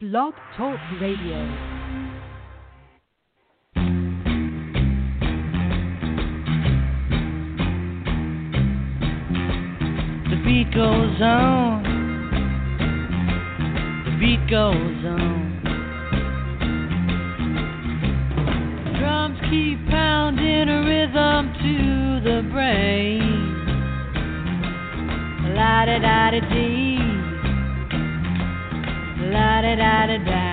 [0.00, 1.44] Blog Talk Radio.
[10.30, 11.82] The beat goes on.
[14.04, 15.62] The beat goes on.
[19.00, 23.20] Drums keep pounding a rhythm to the brain.
[25.56, 26.97] La da da da dee.
[29.30, 30.46] La da da da da.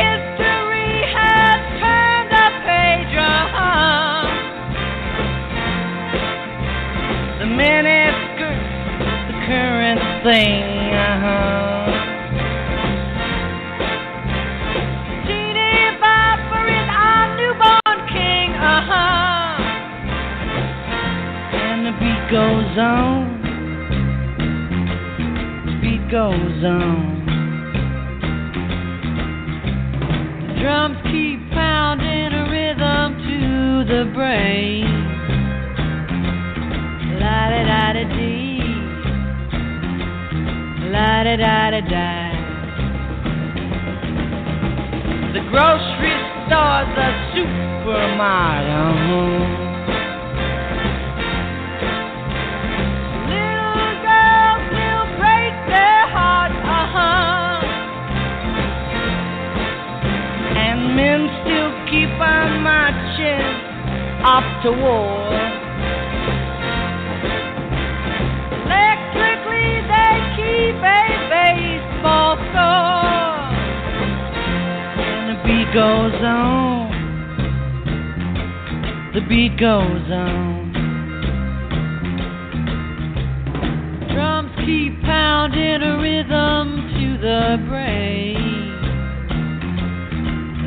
[0.00, 3.16] History has turned the page.
[7.40, 8.70] The miniskirt's
[9.28, 10.75] the current thing.
[22.36, 23.24] Goes on.
[25.80, 27.24] Beat goes on.
[30.46, 33.40] The drums keep pounding a rhythm to
[33.88, 34.84] the brain.
[37.22, 38.60] La da da da dee.
[40.92, 42.12] La da da da da.
[45.32, 48.46] The grocery store's a supermarket.
[75.28, 76.90] The beat goes on.
[79.14, 80.72] The beat goes on.
[84.12, 88.36] Drums keep pounding a rhythm to the brain.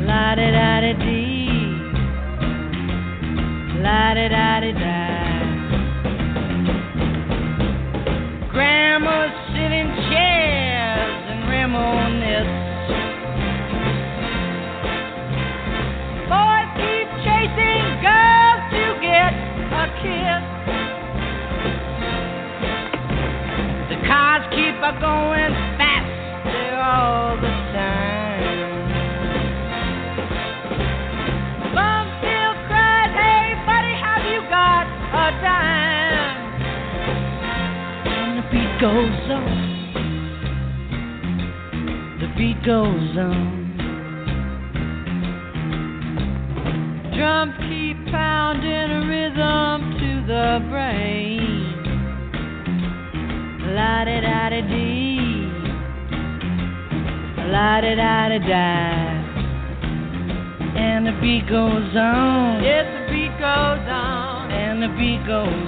[0.06, 0.99] La da da da
[38.80, 39.92] goes on.
[42.18, 43.60] The beat goes on.
[47.14, 51.76] Drums keep pounding a rhythm to the brain.
[53.76, 55.44] La da da da dee.
[57.52, 58.66] La da da da da.
[60.80, 62.64] And the beat goes on.
[62.64, 64.50] Yes, the beat goes on.
[64.50, 65.59] And the beat goes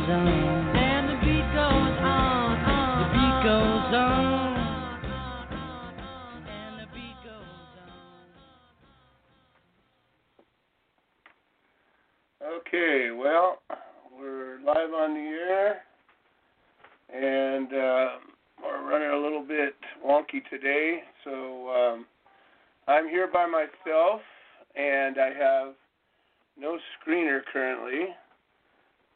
[17.23, 18.09] and uh,
[18.63, 19.75] we're running a little bit
[20.05, 21.03] wonky today.
[21.25, 22.07] So um,
[22.89, 24.21] I'm here by myself,
[24.75, 25.75] and I have
[26.59, 28.09] no screener currently.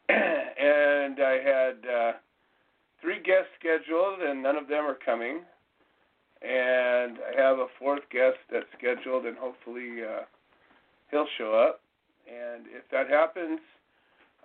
[0.09, 2.11] and I had uh,
[3.01, 5.41] three guests scheduled, and none of them are coming.
[6.41, 10.21] And I have a fourth guest that's scheduled, and hopefully uh,
[11.11, 11.81] he'll show up.
[12.25, 13.59] And if that happens,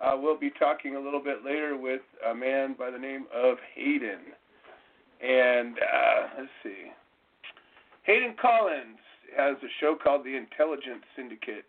[0.03, 3.57] uh, we'll be talking a little bit later with a man by the name of
[3.73, 4.35] Hayden.
[5.21, 6.91] And uh, let's see.
[8.03, 8.99] Hayden Collins
[9.37, 11.65] has a show called The Intelligence Syndicate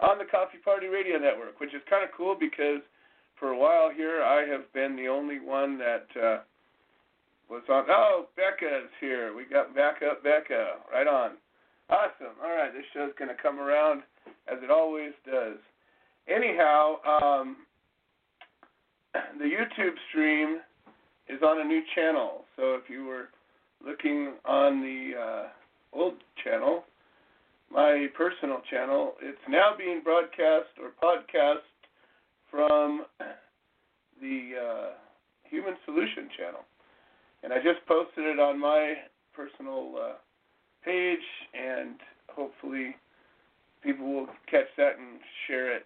[0.00, 2.80] on the Coffee Party Radio Network, which is kind of cool because
[3.38, 6.38] for a while here I have been the only one that uh,
[7.50, 7.84] was on.
[7.90, 9.36] Oh, Becca's here.
[9.36, 10.76] We got back up Becca.
[10.90, 11.32] Right on.
[11.90, 12.34] Awesome.
[12.42, 14.02] All right, this show's going to come around
[14.48, 15.58] as it always does.
[16.26, 17.56] Anyhow, um,
[19.38, 20.60] the YouTube stream
[21.28, 22.44] is on a new channel.
[22.56, 23.28] So if you were
[23.84, 25.48] looking on the uh,
[25.92, 26.84] old channel,
[27.70, 31.64] my personal channel, it's now being broadcast or podcast
[32.50, 33.04] from
[34.20, 34.90] the uh,
[35.44, 36.60] Human Solution channel.
[37.42, 38.94] And I just posted it on my
[39.34, 40.12] personal uh,
[40.84, 41.18] page,
[41.52, 41.96] and
[42.28, 42.96] hopefully
[43.82, 45.84] people will catch that and share it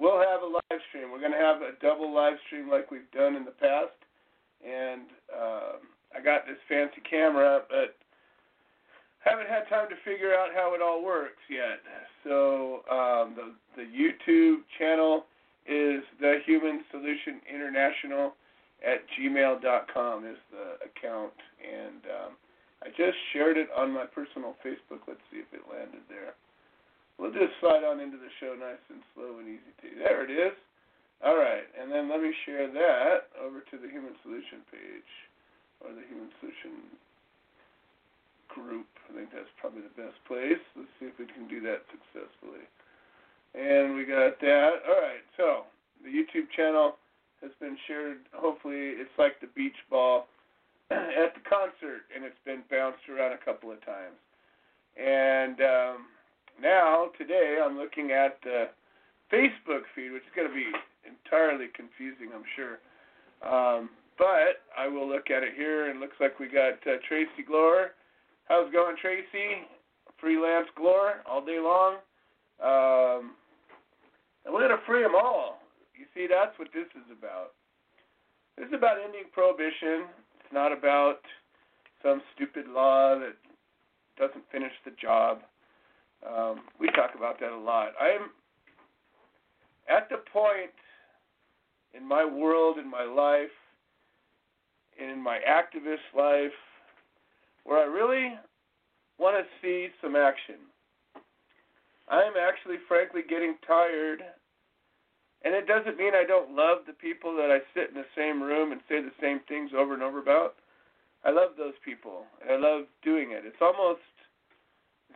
[0.00, 3.96] live stream We're gonna have a double live stream like we've done in the past.
[4.64, 5.02] And
[5.32, 5.80] um,
[6.16, 7.96] I got this fancy camera, but
[9.20, 11.80] haven't had time to figure out how it all works yet.
[12.24, 15.26] So um, the the YouTube channel
[15.66, 18.34] is the Human Solution International
[18.86, 22.32] at gmail.com is the account, and um,
[22.84, 25.08] I just shared it on my personal Facebook.
[25.08, 26.34] Let's see if it landed there.
[27.18, 29.96] We'll just slide on into the show nice and slow and easy too.
[29.98, 30.52] There it is.
[31.24, 35.12] All right, and then let me share that over to the Human Solution page
[35.80, 36.92] or the Human Solution
[38.52, 38.86] group.
[39.08, 40.60] I think that's probably the best place.
[40.76, 42.68] Let's see if we can do that successfully.
[43.56, 44.84] And we got that.
[44.84, 45.64] All right, so
[46.04, 47.00] the YouTube channel
[47.40, 48.28] has been shared.
[48.36, 50.28] Hopefully, it's like the beach ball
[50.90, 54.20] at the concert, and it's been bounced around a couple of times.
[54.96, 55.96] And um,
[56.60, 58.68] now, today, I'm looking at the
[59.32, 60.70] Facebook feed, which is going to be
[61.04, 62.78] entirely confusing, I'm sure.
[63.44, 67.44] Um, but I will look at it here, and looks like we got uh, Tracy
[67.48, 67.92] Glore.
[68.48, 69.68] How's it going, Tracy?
[70.20, 71.96] Freelance Glore all day long.
[72.62, 73.32] Um,
[74.44, 75.60] and we're going to free them all.
[75.98, 77.52] You see, that's what this is about.
[78.56, 80.08] This is about ending prohibition.
[80.40, 81.20] It's not about
[82.02, 83.36] some stupid law that
[84.16, 85.40] doesn't finish the job.
[86.26, 87.92] Um, we talk about that a lot.
[88.00, 88.30] I'm
[89.88, 90.72] at the point
[91.94, 93.54] in my world, in my life,
[94.98, 96.56] in my activist life,
[97.64, 98.34] where I really
[99.18, 100.56] want to see some action.
[102.08, 104.22] I'm actually, frankly, getting tired.
[105.44, 108.42] And it doesn't mean I don't love the people that I sit in the same
[108.42, 110.56] room and say the same things over and over about.
[111.24, 112.24] I love those people.
[112.48, 113.42] I love doing it.
[113.44, 114.00] It's almost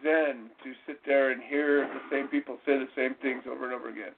[0.03, 3.75] zen to sit there and hear the same people say the same things over and
[3.75, 4.13] over again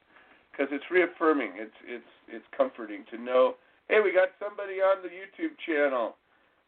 [0.53, 1.57] because it's reaffirming.
[1.57, 3.57] It's it's it's comforting to know.
[3.89, 6.17] Hey, we got somebody on the YouTube channel.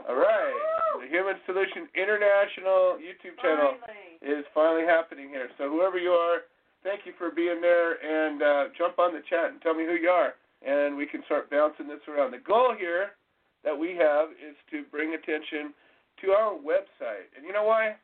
[0.08, 0.58] All right,
[0.96, 1.06] Woo!
[1.06, 4.40] the Human Solution International YouTube channel finally.
[4.40, 5.49] is finally happening here.
[5.56, 6.50] So whoever you are,
[6.82, 9.94] thank you for being there and uh, jump on the chat and tell me who
[9.94, 10.34] you are,
[10.67, 12.32] and we can start bouncing this around.
[12.32, 13.14] The goal here
[13.62, 15.72] that we have is to bring attention
[16.22, 17.94] to our website, and you know why?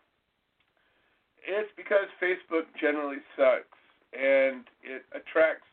[1.46, 3.78] It's because Facebook generally sucks
[4.12, 5.66] and it attracts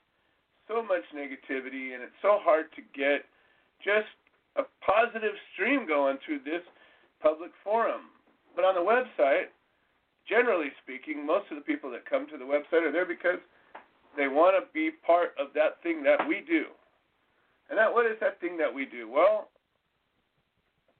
[0.68, 3.24] so much negativity, and it's so hard to get
[3.80, 4.12] just
[4.60, 6.62] a positive stream going through this
[7.22, 8.12] public forum.
[8.56, 9.54] But on the website,
[10.28, 13.40] generally speaking, most of the people that come to the website are there because
[14.18, 16.66] they want to be part of that thing that we do.
[17.70, 19.10] And that what is that thing that we do?
[19.10, 19.50] Well,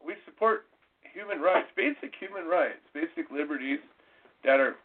[0.06, 0.66] we support
[1.02, 3.80] human rights, basic human rights, basic liberties
[4.44, 4.76] that are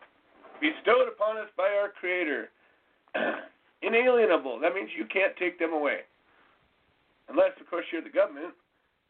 [0.61, 2.49] bestowed upon us by our Creator.
[3.83, 4.61] Inalienable.
[4.61, 6.07] That means you can't take them away.
[7.29, 8.55] Unless, of course, you're the government,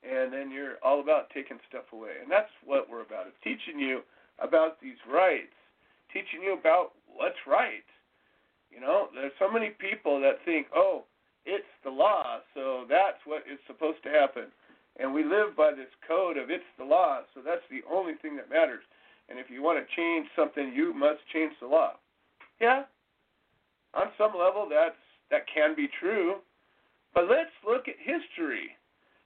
[0.03, 2.23] and then you're all about taking stuff away.
[2.23, 3.27] And that's what we're about.
[3.29, 4.00] It's teaching you
[4.39, 5.55] about these rights,
[6.12, 7.85] teaching you about what's right.
[8.73, 11.05] You know, there's so many people that think, oh,
[11.45, 14.49] it's the law, so that's what is supposed to happen.
[14.99, 18.37] And we live by this code of it's the law, so that's the only thing
[18.37, 18.85] that matters.
[19.29, 21.93] And if you want to change something, you must change the law.
[22.61, 22.85] Yeah,
[23.95, 24.97] on some level, that's
[25.31, 26.37] that can be true.
[27.14, 28.76] But let's look at history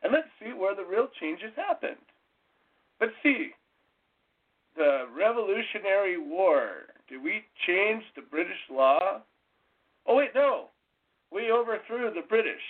[0.03, 2.03] and let's see where the real changes happened.
[3.00, 3.50] Let's see.
[4.76, 6.95] The Revolutionary War.
[7.09, 9.21] Did we change the British law?
[10.07, 10.67] Oh, wait, no.
[11.33, 12.62] We overthrew the British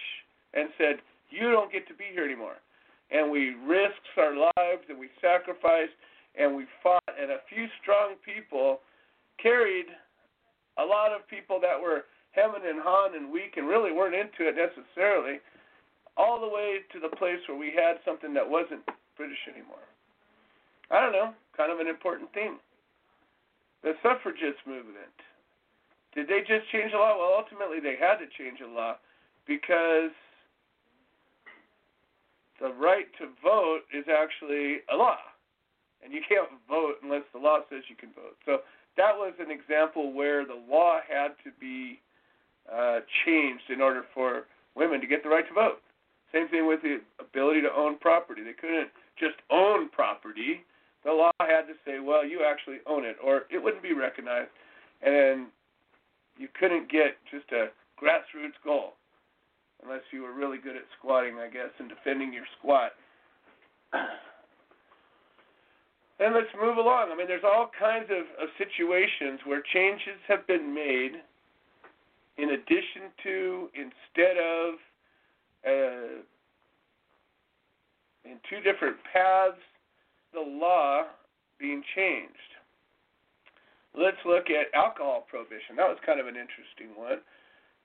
[0.54, 0.96] and said,
[1.30, 2.56] you don't get to be here anymore.
[3.10, 5.92] And we risked our lives and we sacrificed
[6.38, 8.80] and we fought, and a few strong people
[9.42, 9.86] carried
[10.78, 14.44] a lot of people that were hemming and hawing and weak and really weren't into
[14.48, 15.40] it necessarily,
[16.16, 18.84] all the way to the place where we had something that wasn't
[19.16, 19.84] British anymore.
[20.90, 22.60] I don't know, kind of an important theme.
[23.82, 25.16] The suffragist movement.
[26.14, 27.16] Did they just change the law?
[27.18, 28.96] Well, ultimately, they had to change the law
[29.46, 30.12] because
[32.60, 35.18] the right to vote is actually a law.
[36.06, 38.38] And you can't vote unless the law says you can vote.
[38.46, 38.62] So
[38.96, 41.98] that was an example where the law had to be
[42.70, 44.44] uh, changed in order for
[44.76, 45.82] women to get the right to vote.
[46.32, 48.44] Same thing with the ability to own property.
[48.44, 50.62] They couldn't just own property.
[51.04, 54.50] The law had to say, well, you actually own it, or it wouldn't be recognized.
[55.02, 55.48] And
[56.38, 58.92] you couldn't get just a grassroots goal
[59.82, 62.92] unless you were really good at squatting, I guess, and defending your squat.
[66.18, 67.10] And let's move along.
[67.12, 71.20] I mean, there's all kinds of, of situations where changes have been made
[72.38, 74.74] in addition to, instead of,
[75.66, 76.20] uh,
[78.24, 79.60] in two different paths,
[80.32, 81.04] the law
[81.58, 82.32] being changed.
[83.96, 85.76] Let's look at alcohol prohibition.
[85.76, 87.20] That was kind of an interesting one.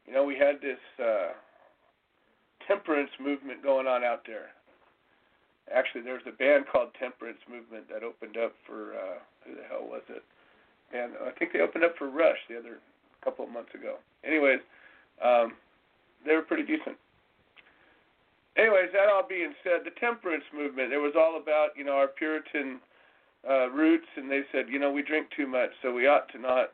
[0.05, 1.31] You know, we had this uh,
[2.67, 4.51] temperance movement going on out there.
[5.73, 9.63] Actually, there was a band called Temperance Movement that opened up for uh, who the
[9.69, 10.23] hell was it?
[10.93, 12.79] And I think they opened up for Rush the other
[13.23, 13.97] couple of months ago.
[14.25, 14.59] Anyways,
[15.23, 15.53] um,
[16.25, 16.97] they were pretty decent.
[18.57, 22.07] Anyways, that all being said, the temperance movement, it was all about, you know, our
[22.07, 22.81] Puritan
[23.47, 26.39] uh, roots, and they said, you know, we drink too much, so we ought to
[26.39, 26.71] not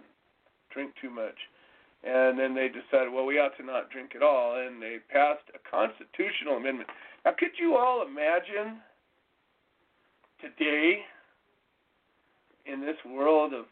[0.74, 1.38] drink too much.
[2.04, 5.46] And then they decided, well, we ought to not drink at all, and they passed
[5.54, 6.89] a constitutional amendment.
[7.28, 8.80] Now, could you all imagine
[10.40, 11.00] today
[12.66, 13.66] in this world of,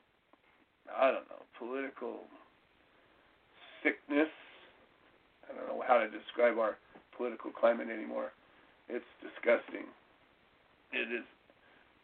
[0.94, 2.28] I don't know, political
[3.82, 4.28] sickness?
[5.48, 6.76] I don't know how to describe our
[7.16, 8.34] political climate anymore.
[8.90, 9.88] It's disgusting.
[10.92, 11.24] It is.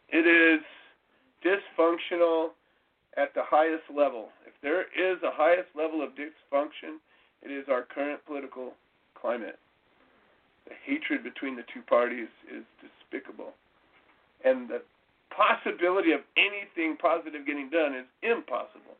[0.08, 0.64] It is
[1.44, 2.52] dysfunctional
[3.18, 4.30] at the highest level.
[4.46, 6.96] If there is a highest level of dysfunction,
[7.42, 8.72] it is our current political
[9.20, 9.58] climate.
[10.68, 13.52] The hatred between the two parties is despicable.
[14.44, 14.82] And the
[15.30, 18.98] possibility of anything positive getting done is impossible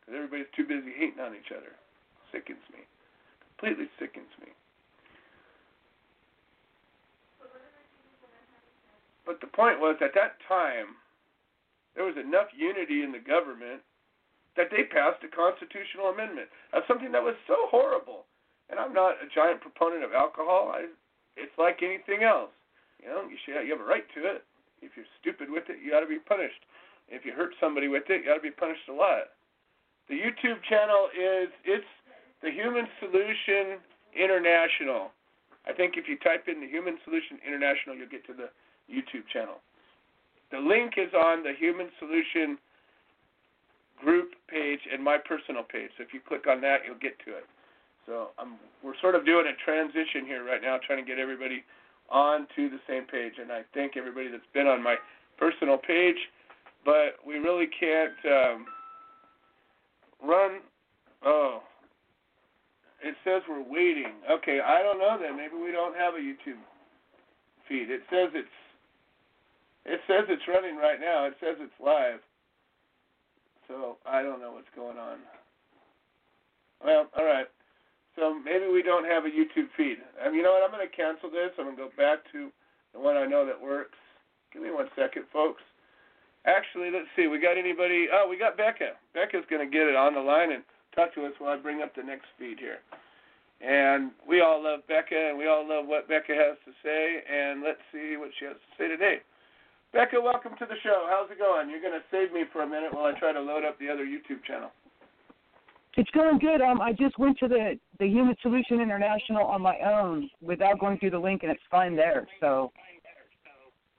[0.00, 1.72] because everybody's too busy hating on each other.
[2.32, 2.84] Sickens me.
[3.56, 4.52] Completely sickens me.
[9.26, 10.98] But the point was, at that time,
[11.94, 13.82] there was enough unity in the government
[14.56, 18.26] that they passed a constitutional amendment of something that was so horrible.
[18.70, 20.74] And I'm not a giant proponent of alcohol.
[20.74, 20.90] I,
[21.36, 22.50] it's like anything else.
[23.02, 24.44] You know, you should you have a right to it.
[24.82, 26.64] If you're stupid with it, you ought to be punished.
[27.08, 29.34] If you hurt somebody with it, you ought to be punished a lot.
[30.08, 31.92] The YouTube channel is it's
[32.42, 33.78] the Human Solution
[34.16, 35.12] International.
[35.66, 38.48] I think if you type in the Human Solution International, you'll get to the
[38.88, 39.60] YouTube channel.
[40.50, 42.58] The link is on the Human Solution
[44.00, 45.90] group page and my personal page.
[45.96, 47.44] So if you click on that, you'll get to it.
[48.06, 51.64] So um, we're sort of doing a transition here right now, trying to get everybody
[52.10, 53.34] onto the same page.
[53.40, 54.96] And I thank everybody that's been on my
[55.38, 56.18] personal page,
[56.84, 58.64] but we really can't um,
[60.22, 60.60] run.
[61.24, 61.60] Oh,
[63.02, 64.12] it says we're waiting.
[64.30, 65.36] Okay, I don't know then.
[65.36, 66.60] Maybe we don't have a YouTube
[67.68, 67.90] feed.
[67.90, 68.48] It says it's
[69.86, 71.26] it says it's running right now.
[71.26, 72.20] It says it's live.
[73.68, 75.18] So I don't know what's going on.
[76.84, 77.46] Well, all right.
[78.20, 79.96] So maybe we don't have a YouTube feed.
[80.20, 80.60] Um, you know what?
[80.60, 81.56] I'm going to cancel this.
[81.56, 82.52] I'm going to go back to
[82.92, 83.96] the one I know that works.
[84.52, 85.64] Give me one second, folks.
[86.44, 87.32] Actually, let's see.
[87.32, 88.12] We got anybody?
[88.12, 89.00] Oh, we got Becca.
[89.16, 90.60] Becca's going to get it on the line and
[90.92, 92.84] talk to us while I bring up the next feed here.
[93.64, 97.24] And we all love Becca, and we all love what Becca has to say.
[97.24, 99.24] And let's see what she has to say today.
[99.96, 101.08] Becca, welcome to the show.
[101.08, 101.72] How's it going?
[101.72, 103.88] You're going to save me for a minute while I try to load up the
[103.88, 104.76] other YouTube channel.
[105.96, 106.60] It's going good.
[106.60, 110.98] Um, I just went to the the Human Solution International on my own without going
[110.98, 112.28] through the link, and it's fine there.
[112.38, 112.72] So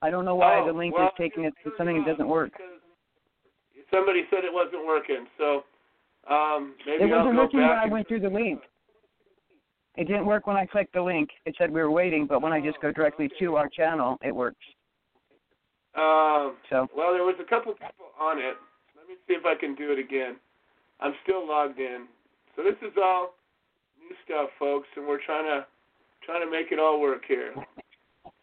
[0.02, 2.28] I don't know why oh, the link well, is taking it to something that doesn't
[2.28, 2.52] work.
[3.92, 5.64] Somebody said it wasn't working, so
[6.30, 8.62] um, maybe it I'll go working back when I went through the link.
[9.98, 11.30] It didn't work when I clicked the link.
[11.46, 14.34] It said we were waiting, but when I just go directly to our channel, it
[14.34, 14.64] works.
[15.96, 18.56] Um, So well, there was a couple people on it.
[18.96, 20.38] Let me see if I can do it again.
[21.02, 22.06] I'm still logged in.
[22.56, 23.34] So this is all
[24.00, 25.66] new stuff, folks, and we're trying to
[26.26, 27.54] trying to make it all work here.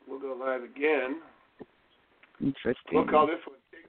[0.09, 1.21] We'll go live again.
[2.41, 2.75] interesting.
[2.93, 3.89] We'll call this one Take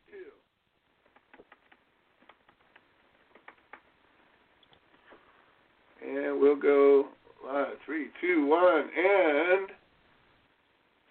[6.04, 6.08] Two.
[6.08, 7.08] And we'll go
[7.46, 7.78] live.
[7.86, 9.70] Three, two, one, and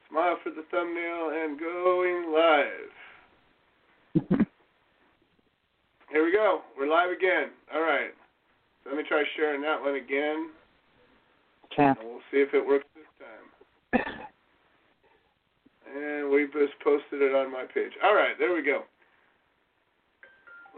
[0.09, 2.33] smile for the thumbnail and going
[4.31, 4.47] live.
[6.11, 6.63] Here we go.
[6.79, 7.51] We're live again.
[7.75, 8.11] All right.
[8.83, 10.49] So let me try sharing that one again,
[11.67, 11.89] okay.
[11.89, 14.09] and we'll see if it works this time.
[15.95, 17.93] And we just posted it on my page.
[18.03, 18.83] All right, there we go.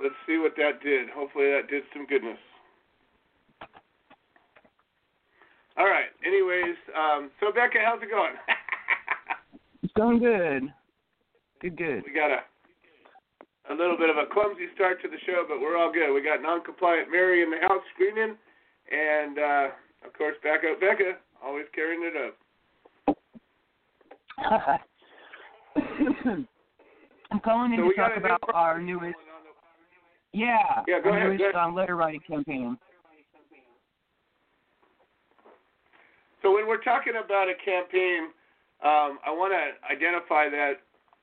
[0.02, 1.08] Let's see what that did.
[1.10, 2.38] Hopefully that did some goodness.
[5.76, 6.10] All right.
[6.26, 8.34] Anyways, um, so Becca, how's it going?
[9.82, 10.70] It's going good.
[11.62, 12.02] Good, good.
[12.06, 12.40] we got a
[13.70, 16.12] a little bit of a clumsy start to the show, but we're all good.
[16.12, 18.36] We got non-compliant Mary in the house screaming,
[18.90, 19.68] and uh,
[20.06, 22.34] of course backup Becca, always carrying it up.
[27.30, 29.14] I'm calling in So to talk new about our newest,
[30.32, 32.76] yeah, Yeah, go our ahead, newest um, letter writing campaign.
[36.42, 38.30] So when we're talking about a campaign,
[38.82, 40.80] um, I want to identify that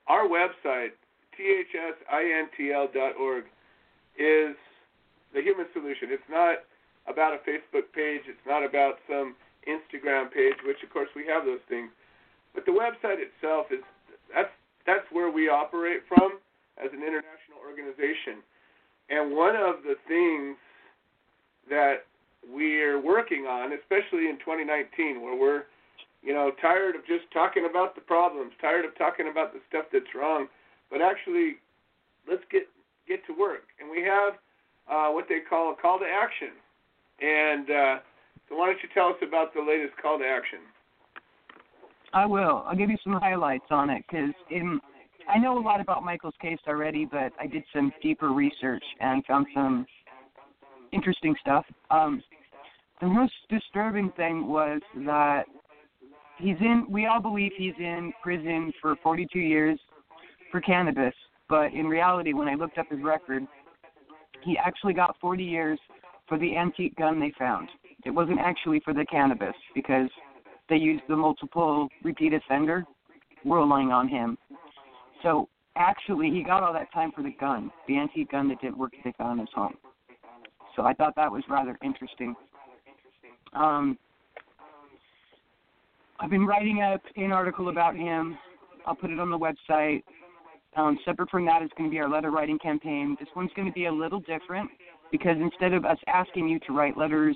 [0.08, 0.92] our website,
[1.38, 3.44] thsintl.org,
[4.17, 4.56] is
[5.34, 6.10] the human solution.
[6.10, 6.60] It's not
[7.08, 8.22] about a Facebook page.
[8.27, 9.36] It's not about some
[9.67, 11.89] Instagram page, which of course we have those things.
[12.53, 13.84] But the website itself is
[14.34, 14.50] that's
[14.86, 16.39] that's where we operate from
[16.79, 18.41] as an international organization.
[19.10, 20.58] And one of the things
[21.70, 22.08] that
[22.48, 25.63] we're working on, especially in 2019, where we're,
[26.24, 29.86] you know, tired of just talking about the problems, tired of talking about the stuff
[29.91, 30.48] that's wrong,
[30.89, 31.58] but actually,
[32.29, 32.63] let's get
[33.08, 33.63] get to work.
[33.79, 34.34] And we have
[34.89, 36.56] uh, what they call a call to action.
[37.22, 38.00] And uh,
[38.50, 40.60] so, why don't you tell us about the latest call to action?
[42.13, 42.63] I will.
[42.67, 44.34] I'll give you some highlights on it because
[45.29, 49.25] I know a lot about Michael's case already, but I did some deeper research and
[49.25, 49.86] found some
[50.94, 51.65] interesting stuff.
[51.91, 52.24] Um,
[53.01, 55.44] the most disturbing thing was that
[56.38, 56.86] he's in.
[56.89, 59.79] We all believe he's in prison for 42 years
[60.51, 61.13] for cannabis,
[61.50, 63.44] but in reality, when I looked up his record,
[64.44, 65.80] he actually got 40 years
[66.27, 67.70] for the antique gun they found.
[68.06, 70.10] It wasn't actually for the cannabis because
[70.70, 72.86] they used the multiple repeat offender
[73.46, 74.38] ruling on him.
[75.24, 78.77] So actually, he got all that time for the gun, the antique gun that didn't
[78.77, 79.75] work they found in his home.
[80.75, 82.36] So I thought that was rather interesting.
[83.54, 83.98] Um,
[86.20, 88.38] I've been writing up an article about him.
[88.86, 90.04] I'll put it on the website.
[90.77, 93.17] Um, separate from that is going to be our letter writing campaign.
[93.19, 94.69] This one's going to be a little different
[95.12, 97.36] because instead of us asking you to write letters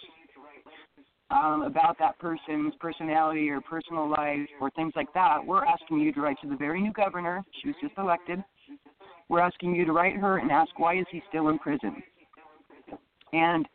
[1.32, 6.14] um, about that person's personality or personal life or things like that, we're asking you
[6.14, 7.44] to write to the very new governor.
[7.62, 8.44] She was just elected.
[9.28, 12.04] We're asking you to write her and ask why is he still in prison.
[13.34, 13.68] And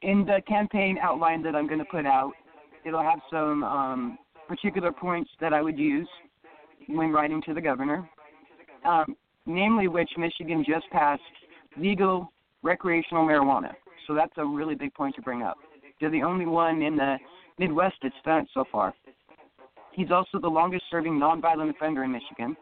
[0.00, 2.32] in the campaign outline that I'm going to put out,
[2.86, 6.08] it'll have some um, particular points that I would use
[6.86, 8.08] when writing to the governor,
[8.84, 9.16] um,
[9.46, 11.22] namely which Michigan just passed
[11.76, 13.72] legal recreational marijuana.
[14.06, 15.56] So that's a really big point to bring up.
[16.00, 17.16] They're the only one in the
[17.58, 18.94] Midwest that's done it so far.
[19.92, 22.56] He's also the longest serving nonviolent offender in Michigan.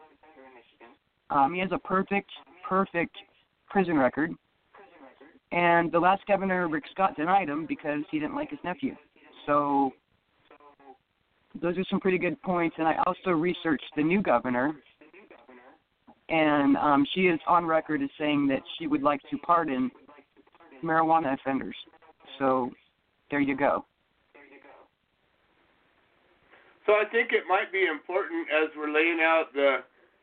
[1.29, 2.29] Um, he has a perfect,
[2.67, 3.15] perfect
[3.67, 4.31] prison record.
[5.51, 8.95] And the last governor, Rick Scott, denied him because he didn't like his nephew.
[9.45, 9.91] So
[11.59, 12.75] those are some pretty good points.
[12.79, 14.73] And I also researched the new governor,
[16.29, 19.91] and um, she is on record as saying that she would like to pardon
[20.83, 21.75] marijuana offenders.
[22.39, 22.71] So
[23.29, 23.85] there you go.
[26.85, 29.77] So I think it might be important as we're laying out the,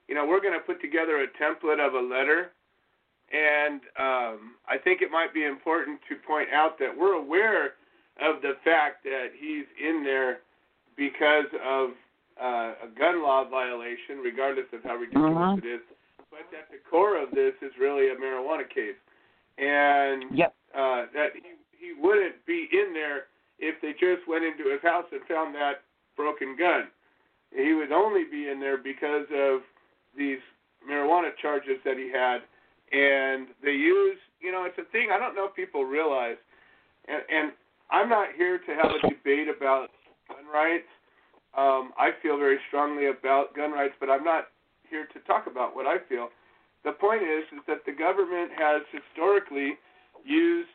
[0.09, 2.53] you know, we're going to put together a template of a letter
[3.33, 7.79] and um, I think it might be important to point out that we're aware
[8.21, 10.41] of the fact that he's in there
[10.97, 11.91] because of
[12.41, 15.57] uh, a gun law violation, regardless of how ridiculous uh-huh.
[15.63, 15.81] it is.
[16.31, 18.99] But at the core of this is really a marijuana case,
[19.59, 20.55] and yep.
[20.75, 23.25] uh, that he he wouldn't be in there
[23.59, 25.83] if they just went into his house and found that
[26.17, 26.89] broken gun.
[27.51, 29.61] He would only be in there because of
[30.17, 30.39] these
[30.89, 32.41] marijuana charges that he had
[32.93, 36.37] and they use you know it's a thing I don't know if people realize,
[37.09, 37.53] and, and
[37.91, 39.91] I'm not here to have a debate about
[40.29, 40.89] gun rights.
[41.57, 44.49] Um, I feel very strongly about gun rights, but I'm not
[44.89, 46.29] here to talk about what I feel.
[46.85, 49.77] The point is, is that the government has historically
[50.25, 50.69] used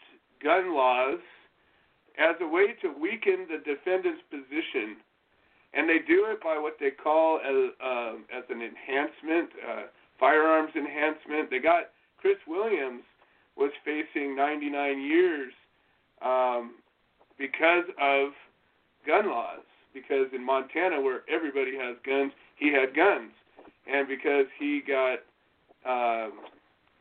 [0.43, 1.19] gun laws
[2.17, 4.97] as a way to weaken the defendant's position,
[5.73, 9.83] and they do it by what they call as, uh, as an enhancement, uh,
[10.19, 11.49] firearms enhancement.
[11.49, 13.03] They got Chris Williams
[13.57, 15.53] was facing 99 years
[16.21, 16.75] um,
[17.37, 18.29] because of
[19.05, 19.63] gun laws.
[19.95, 23.31] Because in Montana, where everybody has guns, he had guns,
[23.87, 25.23] and because he got
[25.87, 26.33] um,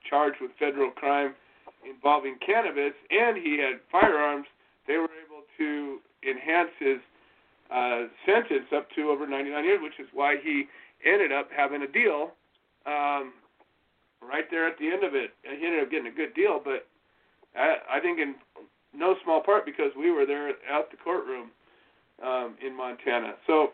[0.09, 1.35] charged with federal crime
[1.83, 4.46] involving cannabis and he had firearms,
[4.87, 6.98] they were able to enhance his
[7.74, 10.64] uh, sentence up to over 99 years, which is why he
[11.04, 12.30] ended up having a deal
[12.87, 13.33] um,
[14.22, 15.33] right there at the end of it.
[15.44, 16.87] And he ended up getting a good deal, but
[17.57, 18.35] I, I think in
[18.94, 21.50] no small part because we were there at the courtroom
[22.22, 23.35] um, in Montana.
[23.46, 23.72] So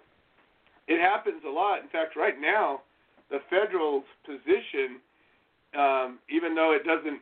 [0.89, 1.83] it happens a lot.
[1.83, 2.83] In fact, right now,
[3.31, 4.99] the federal's position,
[5.77, 7.21] um, even though it doesn't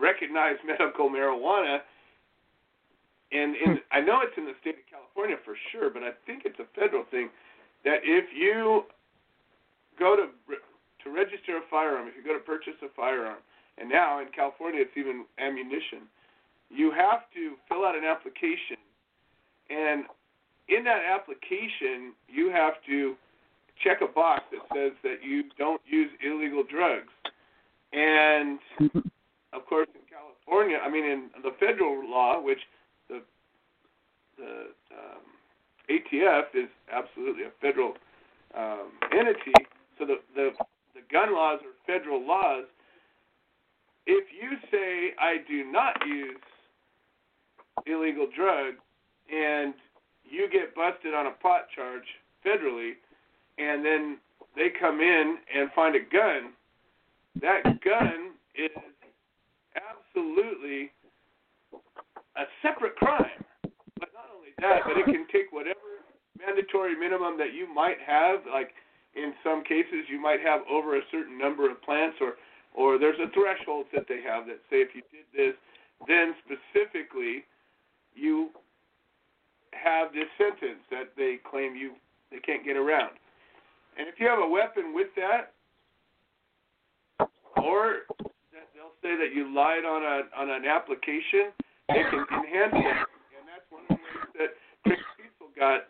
[0.00, 1.78] recognize medical marijuana,
[3.32, 6.42] and in, I know it's in the state of California for sure, but I think
[6.44, 7.30] it's a federal thing
[7.84, 8.84] that if you
[9.98, 10.30] go to
[11.04, 13.38] to register a firearm, if you go to purchase a firearm,
[13.76, 16.08] and now in California it's even ammunition,
[16.70, 18.80] you have to fill out an application.
[19.68, 20.04] And
[20.68, 23.14] in that application, you have to
[23.82, 27.12] check a box that says that you don't use illegal drugs.
[27.92, 28.58] And
[29.52, 32.60] of course, in California, I mean, in the federal law, which
[33.08, 33.22] the
[34.36, 35.22] the um,
[35.90, 37.94] ATF is absolutely a federal
[38.56, 39.52] um, entity,
[39.98, 40.50] so the, the
[40.94, 42.64] the gun laws are federal laws.
[44.06, 46.36] If you say I do not use
[47.86, 48.82] illegal drugs
[49.32, 49.74] and
[50.24, 52.04] you get busted on a pot charge
[52.44, 52.92] federally,
[53.58, 54.18] and then
[54.56, 56.52] they come in and find a gun,
[57.40, 58.70] that gun is
[59.74, 60.90] absolutely
[62.36, 63.42] a separate crime.
[63.98, 66.02] But not only that, but it can take whatever
[66.38, 68.70] mandatory minimum that you might have, like
[69.14, 72.34] in some cases you might have over a certain number of plants or
[72.74, 75.54] or there's a threshold that they have that say if you did this,
[76.08, 77.46] then specifically
[78.14, 78.50] you
[79.74, 81.92] have this sentence that they claim you
[82.30, 83.14] they can't get around.
[83.98, 85.54] And if you have a weapon with that,
[87.62, 88.10] or
[88.52, 91.54] that they'll say that you lied on a on an application,
[91.88, 92.96] they can enhance it.
[93.38, 94.50] And that's one of the ways that
[94.82, 95.86] Chris Cesal got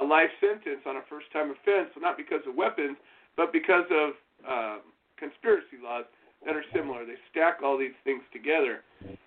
[0.00, 2.96] a life sentence on a first time offense, not because of weapons,
[3.36, 4.12] but because of
[4.44, 4.80] um,
[5.16, 6.04] conspiracy laws
[6.44, 7.04] that are similar.
[7.04, 8.84] They stack all these things together.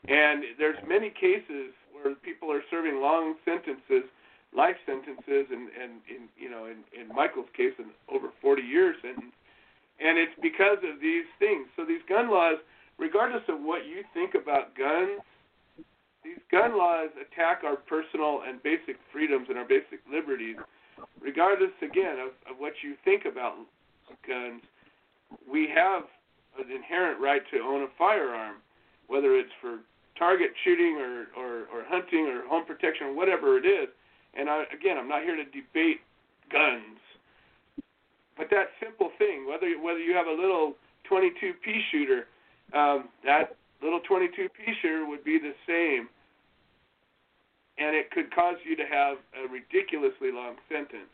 [0.07, 4.03] And there's many cases where people are serving long sentences
[4.55, 8.95] life sentences, and and in you know in in Michael's case, an over 40 year
[9.01, 9.33] sentence,
[9.99, 11.67] and it's because of these things.
[11.75, 12.57] So these gun laws,
[12.97, 15.21] regardless of what you think about guns,
[16.23, 20.57] these gun laws attack our personal and basic freedoms and our basic liberties.
[21.21, 23.55] Regardless, again, of, of what you think about
[24.27, 24.61] guns,
[25.49, 26.03] we have
[26.59, 28.57] an inherent right to own a firearm,
[29.07, 29.79] whether it's for
[30.19, 33.87] target shooting or, or, or hunting or home protection or whatever it is.
[34.35, 36.03] And I, again, I'm not here to debate
[36.51, 36.99] guns,
[38.37, 40.75] but that simple thing, whether whether you have a little
[41.07, 42.27] 22 pea shooter,
[42.77, 46.07] um, that little 22 pea shooter would be the same,
[47.79, 51.09] and it could cause you to have a ridiculously long sentence.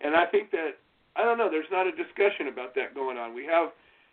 [0.00, 0.80] And I think that
[1.16, 1.50] I don't know.
[1.50, 3.34] There's not a discussion about that going on.
[3.34, 3.70] We have,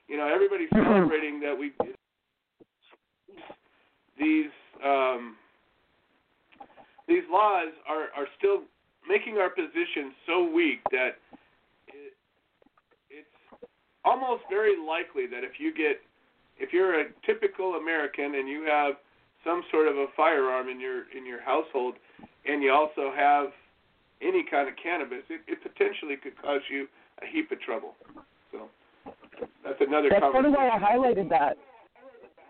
[0.08, 1.72] you know, everybody's celebrating that we
[4.22, 4.54] these
[4.86, 5.36] um,
[7.08, 8.62] these laws are, are still
[9.10, 11.18] making our position so weak that
[11.88, 12.14] it,
[13.10, 13.36] it's
[14.06, 16.00] almost very likely that if you get
[16.60, 18.96] if you're a typical American and you have
[19.44, 21.96] some sort of a firearm in your in your household
[22.46, 23.48] and you also have
[24.22, 26.88] any kind of cannabis, it, it potentially could cause you
[27.24, 27.96] a heap of trouble.
[28.52, 28.70] So
[29.66, 30.10] that's another.
[30.10, 31.58] That's part of why I highlighted that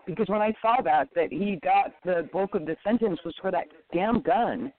[0.06, 3.50] because when I saw that that he got the bulk of the sentence was for
[3.50, 4.72] that damn gun,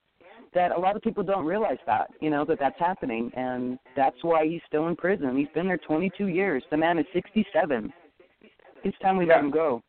[0.53, 4.17] that a lot of people don't realize that you know that that's happening, and that's
[4.21, 5.37] why he's still in prison.
[5.37, 6.63] He's been there 22 years.
[6.71, 7.91] The man is 67.
[8.83, 9.35] It's time we yeah.
[9.35, 9.81] let him go.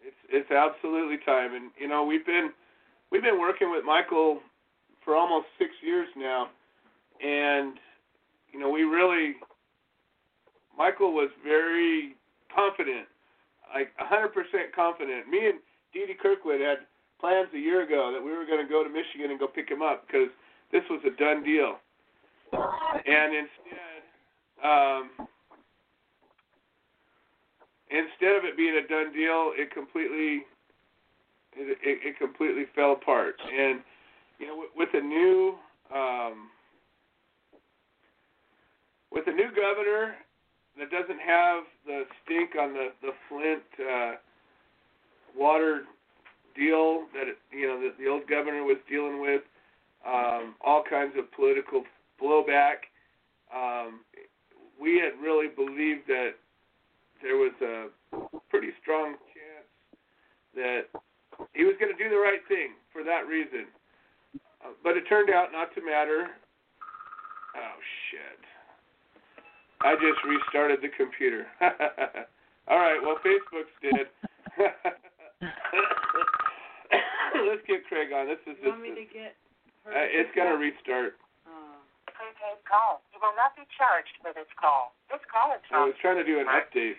[0.00, 2.50] It's it's absolutely time, and you know we've been
[3.10, 4.40] we've been working with Michael
[5.04, 6.48] for almost six years now,
[7.24, 7.78] and
[8.52, 9.36] you know we really
[10.76, 12.14] Michael was very
[12.54, 13.06] confident
[13.74, 14.32] like 100%
[14.74, 15.28] confident.
[15.28, 15.58] Me and
[15.92, 16.78] Dee Dee Kirkwood had
[17.20, 19.68] plans a year ago that we were going to go to Michigan and go pick
[19.68, 20.28] him up because
[20.72, 21.76] this was a done deal.
[22.52, 24.00] And instead,
[24.64, 25.10] um,
[27.90, 30.46] instead of it being a done deal, it completely
[31.56, 33.34] it, it, completely fell apart.
[33.42, 33.80] And
[34.38, 35.54] you know, with, with a new
[35.94, 36.48] um,
[39.10, 40.14] with a new governor
[40.78, 44.12] that doesn't have the stink on the the Flint uh,
[45.36, 45.82] water
[46.56, 49.42] deal that it, you know that the old governor was dealing with,
[50.06, 51.84] um, all kinds of political
[52.20, 52.88] blowback.
[53.54, 54.00] Um,
[54.80, 56.32] we had really believed that
[57.22, 57.88] there was a
[58.50, 59.68] pretty strong chance
[60.54, 60.82] that
[61.54, 63.66] he was going to do the right thing for that reason.
[64.64, 66.28] Uh, but it turned out not to matter.
[67.56, 67.78] Oh
[68.10, 68.47] shit.
[69.80, 71.46] I just restarted the computer.
[72.68, 74.06] All right, well, Facebook's dead.
[77.48, 78.26] Let's get Craig on.
[78.26, 78.58] This is.
[78.60, 79.38] You want me to get?
[79.86, 81.16] Uh, it's gonna restart.
[81.46, 81.78] Oh.
[82.10, 83.00] Prepaid call.
[83.14, 84.92] You will not be charged for this call.
[85.08, 86.98] This call is I was trying to do an update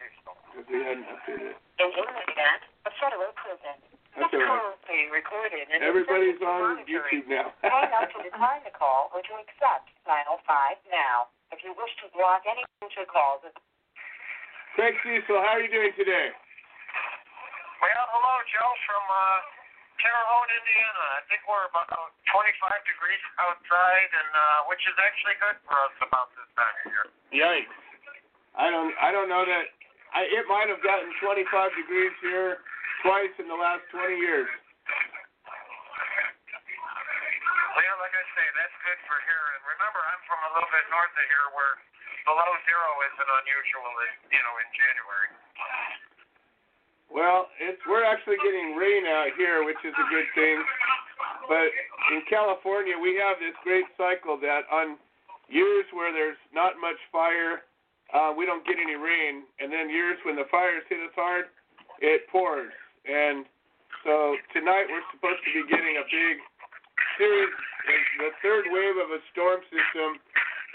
[0.56, 1.58] because we hadn't updated it.
[1.84, 3.78] an inmate a federal prison.
[4.18, 4.50] That's this right.
[4.50, 6.90] call is being recorded and Everybody's to on monitoring.
[6.90, 7.54] YouTube now.
[7.62, 11.30] Hang up to decline the call or to accept dial 5 now.
[11.50, 13.42] If you wish to block any future calls,
[14.78, 16.30] Craig Cesal, how are you doing today?
[17.82, 19.40] Well, hello, Joe from uh,
[19.98, 21.06] Terre Haute, Indiana.
[21.18, 22.54] I think we're about 25
[22.86, 27.06] degrees outside, and uh, which is actually good for us about this time of year.
[27.34, 27.76] Yikes!
[28.54, 29.66] I don't I don't know that.
[30.14, 32.62] I, it might have gotten 25 degrees here
[33.02, 34.50] twice in the last 20 years.
[37.74, 39.46] Well, like I say, that's good for here.
[39.56, 41.74] And remember, I'm from a little bit north of here, where
[42.30, 45.30] below zero isn't unusual, in, you know, in January.
[47.10, 50.62] Well, it's we're actually getting rain out here, which is a good thing.
[51.50, 51.74] But
[52.14, 55.02] in California, we have this great cycle that on
[55.50, 57.66] years where there's not much fire,
[58.14, 61.50] uh, we don't get any rain, and then years when the fires hit us hard,
[61.98, 62.70] it pours.
[63.10, 63.50] And
[64.06, 66.38] so tonight we're supposed to be getting a big
[67.18, 67.54] series,
[68.20, 70.20] the third wave of a storm system,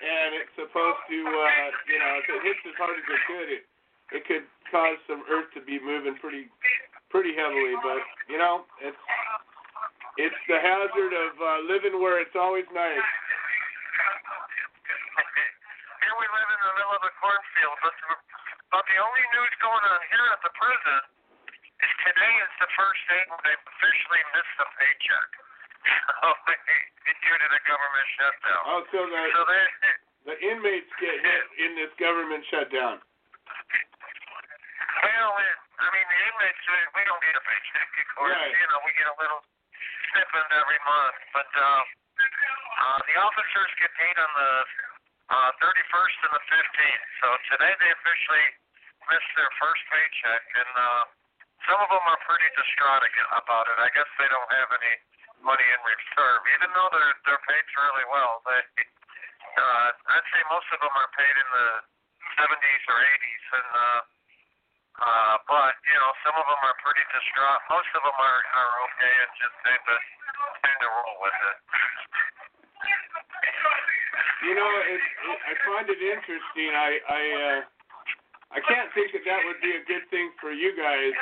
[0.04, 3.48] and it's supposed to, uh, you know, if it hits as hard as it could,
[3.48, 3.64] it
[4.12, 6.50] it could cause some earth to be moving pretty
[7.08, 7.74] pretty heavily.
[7.80, 8.98] But you know, it's
[10.18, 13.02] it's the hazard of uh, living where it's always nice.
[16.04, 18.08] here we live in the middle of a cornfield, but the,
[18.70, 21.00] but the only news going on here at the prison
[21.82, 25.43] is today is the first day when they've officially missed a paycheck.
[25.84, 26.28] So,
[27.24, 28.62] due to the government shutdown.
[28.64, 29.64] Oh, so the So they,
[30.32, 33.00] the inmates get hit in this government shutdown.
[35.04, 38.32] well, it, I mean, the inmates, we, we don't get a paycheck, of course.
[38.32, 38.54] Right.
[38.56, 39.42] You know, we get a little
[40.12, 41.16] stipend every month.
[41.36, 41.82] But uh,
[42.80, 44.52] uh, the officers get paid on the
[45.32, 47.04] uh, 31st and the 15th.
[47.20, 48.46] So today they officially
[49.12, 51.02] missed their first paycheck, and uh,
[51.68, 53.04] some of them are pretty distraught
[53.36, 53.76] about it.
[53.80, 54.94] I guess they don't have any
[55.42, 58.42] money in reserve, even though they're they're paid fairly well.
[58.46, 58.60] They,
[59.58, 61.68] uh, I'd say most of them are paid in the
[62.38, 64.00] 70s or 80s, and uh,
[64.94, 67.62] uh, but you know some of them are pretty distraught.
[67.70, 69.96] Most of them are are okay and just seem to
[70.62, 71.58] seem to roll with it.
[74.44, 76.70] You know, it, it, I find it interesting.
[76.74, 77.60] I I uh,
[78.54, 81.16] I can't think that that would be a good thing for you guys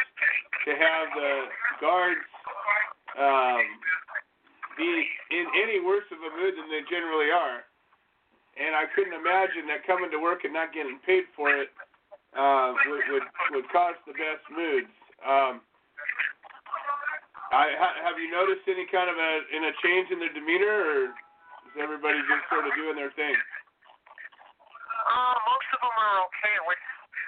[0.69, 1.33] to have the
[1.81, 2.29] guards
[3.19, 3.63] um,
[4.77, 4.89] be
[5.31, 7.65] in any worse of a mood than they generally are.
[8.57, 11.73] And I couldn't imagine that coming to work and not getting paid for it
[12.37, 14.93] uh, would would would cause the best moods.
[15.25, 15.61] Um,
[17.53, 20.73] I ha, have you noticed any kind of a in a change in their demeanor,
[20.73, 20.99] or
[21.69, 23.37] is everybody just sort of doing their thing?
[25.05, 26.57] Uh, most of them are okay.
[26.65, 26.81] With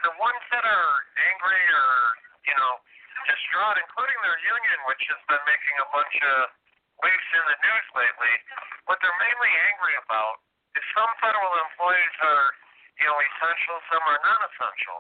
[0.09, 0.93] the ones that are
[1.29, 1.89] angry or
[2.49, 2.73] you know
[3.25, 6.37] distraught, including their union, which has been making a bunch of
[7.03, 8.35] waves in the news lately.
[8.87, 10.41] What they're mainly angry about
[10.77, 12.47] is some federal employees are
[13.01, 14.99] you know essential, some are non-essential,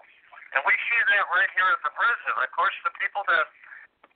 [0.59, 2.33] and we see that right here at the prison.
[2.41, 3.47] Of course, the people that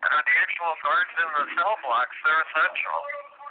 [0.06, 3.00] are the actual guards in the cell blocks, they're essential.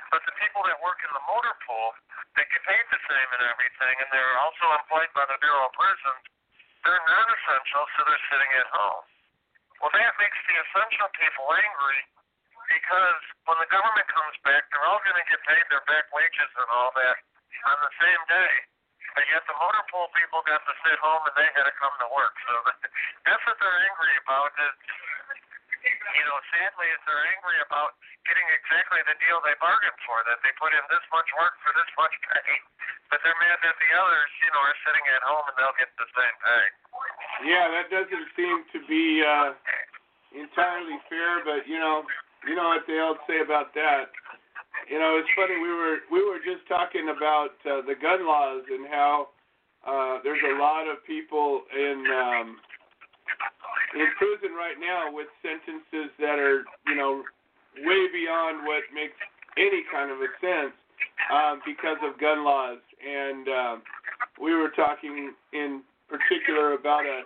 [0.08, 1.92] But the people that work in the motor pool,
[2.40, 5.76] they get paid the same and everything, and they're also employed by the Bureau of
[5.76, 6.24] Prisons.
[6.88, 9.04] They're non-essential, so they're sitting at home.
[9.82, 12.02] Well, that makes the essential people angry
[12.68, 16.52] because when the government comes back, they're all going to get paid their back wages
[16.58, 17.18] and all that
[17.70, 18.54] on the same day.
[19.16, 21.94] But yet the motor pool people got to sit home and they had to come
[22.02, 22.36] to work.
[22.46, 22.54] So
[23.26, 24.52] that's what they're angry about.
[24.62, 24.78] Is,
[25.84, 30.42] you know, sadly, is they're angry about getting exactly the deal they bargained for, that
[30.44, 32.50] they put in this much work for this much pay.
[33.12, 35.92] But they're mad that the others, you know, are sitting at home and they'll get
[35.96, 36.66] the same pay.
[37.48, 39.56] Yeah, that doesn't seem to be uh,
[40.36, 42.04] entirely fair, but you know,
[42.44, 44.12] you know what they all say about that.
[44.90, 45.58] You know, it's funny.
[45.58, 49.30] We were we were just talking about uh, the gun laws and how
[49.86, 52.58] uh, there's a lot of people in um,
[53.96, 57.24] in prison right now with sentences that are you know
[57.86, 59.16] way beyond what makes
[59.56, 60.76] any kind of a sense
[61.32, 62.82] uh, because of gun laws.
[63.02, 63.76] And uh,
[64.42, 67.24] we were talking in particular about a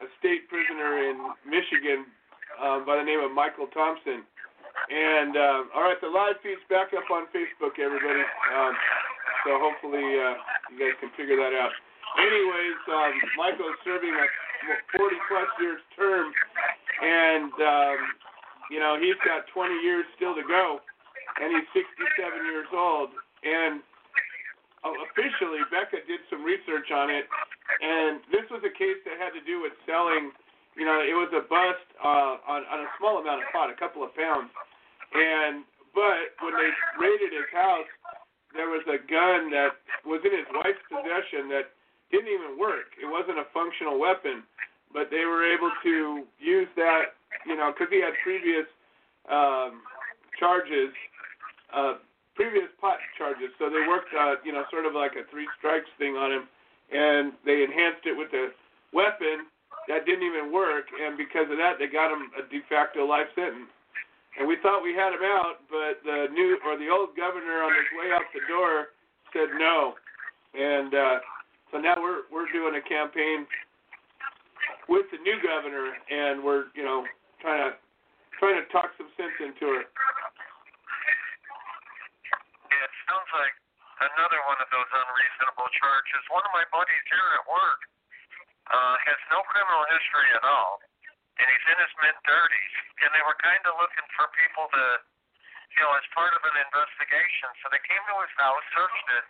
[0.00, 2.08] a state prisoner in Michigan
[2.56, 4.24] uh, by the name of Michael Thompson.
[4.88, 8.24] And uh, all right, the live feed's back up on Facebook, everybody.
[8.48, 8.72] Um,
[9.44, 10.40] so hopefully uh,
[10.72, 11.72] you guys can figure that out.
[12.18, 14.26] Anyways, um, Michael's serving a
[14.96, 16.32] 40 plus years term,
[17.00, 17.98] and um,
[18.70, 20.80] you know he's got 20 years still to go,
[21.40, 21.86] and he's 67
[22.46, 23.10] years old.
[23.40, 23.80] And
[24.84, 27.24] uh, officially, Becca did some research on it,
[27.80, 30.32] and this was a case that had to do with selling.
[30.76, 33.76] You know, it was a bust uh, on, on a small amount of pot, a
[33.76, 34.52] couple of pounds,
[35.12, 36.70] and but when they
[37.00, 37.90] raided his house,
[38.54, 39.74] there was a gun that
[40.06, 41.74] was in his wife's possession that
[42.10, 42.94] didn't even work.
[43.00, 44.42] It wasn't a functional weapon,
[44.92, 47.14] but they were able to use that,
[47.46, 48.66] you know, because he had previous
[49.30, 49.82] um,
[50.38, 50.90] charges,
[51.74, 52.02] uh,
[52.34, 53.54] previous pot charges.
[53.58, 56.44] So they worked, uh, you know, sort of like a three strikes thing on him,
[56.90, 58.50] and they enhanced it with a
[58.92, 59.46] weapon
[59.88, 63.30] that didn't even work, and because of that, they got him a de facto life
[63.34, 63.70] sentence.
[64.38, 67.74] And we thought we had him out, but the new or the old governor on
[67.74, 68.94] his way out the door
[69.34, 69.94] said no,
[70.54, 71.18] and uh,
[71.70, 73.46] so now we're we're doing a campaign
[74.90, 77.06] with the new governor, and we're you know
[77.38, 77.78] trying to
[78.42, 79.84] trying to talk some sense into her.
[82.70, 83.54] It sounds like
[84.02, 86.22] another one of those unreasonable charges.
[86.32, 87.80] One of my buddies here at work
[88.72, 90.82] uh, has no criminal history at all,
[91.38, 94.84] and he's in his mid 30s, and they were kind of looking for people to,
[95.76, 97.50] you know, as part of an investigation.
[97.62, 99.26] So they came to his house, searched it.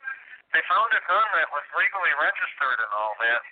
[0.50, 3.42] They found a gun that was legally registered and all that.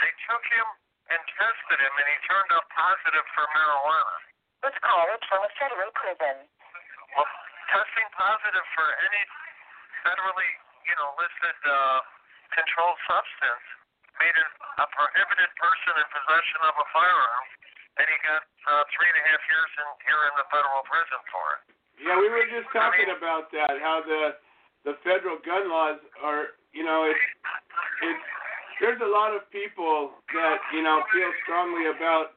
[0.00, 0.66] They took him
[1.12, 4.16] and tested him, and he turned up positive for marijuana.
[4.64, 6.48] This call is from a federal prison.
[7.12, 7.28] Well,
[7.68, 9.22] testing positive for any
[10.06, 10.50] federally,
[10.88, 12.00] you know, listed uh,
[12.56, 13.66] controlled substance
[14.16, 17.46] made him a prohibited person in possession of a firearm,
[18.00, 21.20] and he got uh, three and a half years in here in the federal prison
[21.32, 21.60] for it.
[22.00, 23.76] Yeah, we were just talking about that.
[23.80, 24.36] How the
[24.84, 27.26] the federal gun laws are, you know, it's
[28.02, 28.26] it's
[28.80, 32.34] there's a lot of people that you know feel strongly about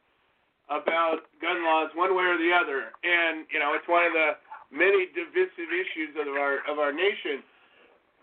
[0.69, 4.37] about gun laws one way or the other, and you know it's one of the
[4.69, 7.41] many divisive issues of our of our nation.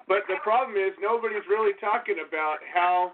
[0.07, 3.13] But the problem is nobody's really talking about how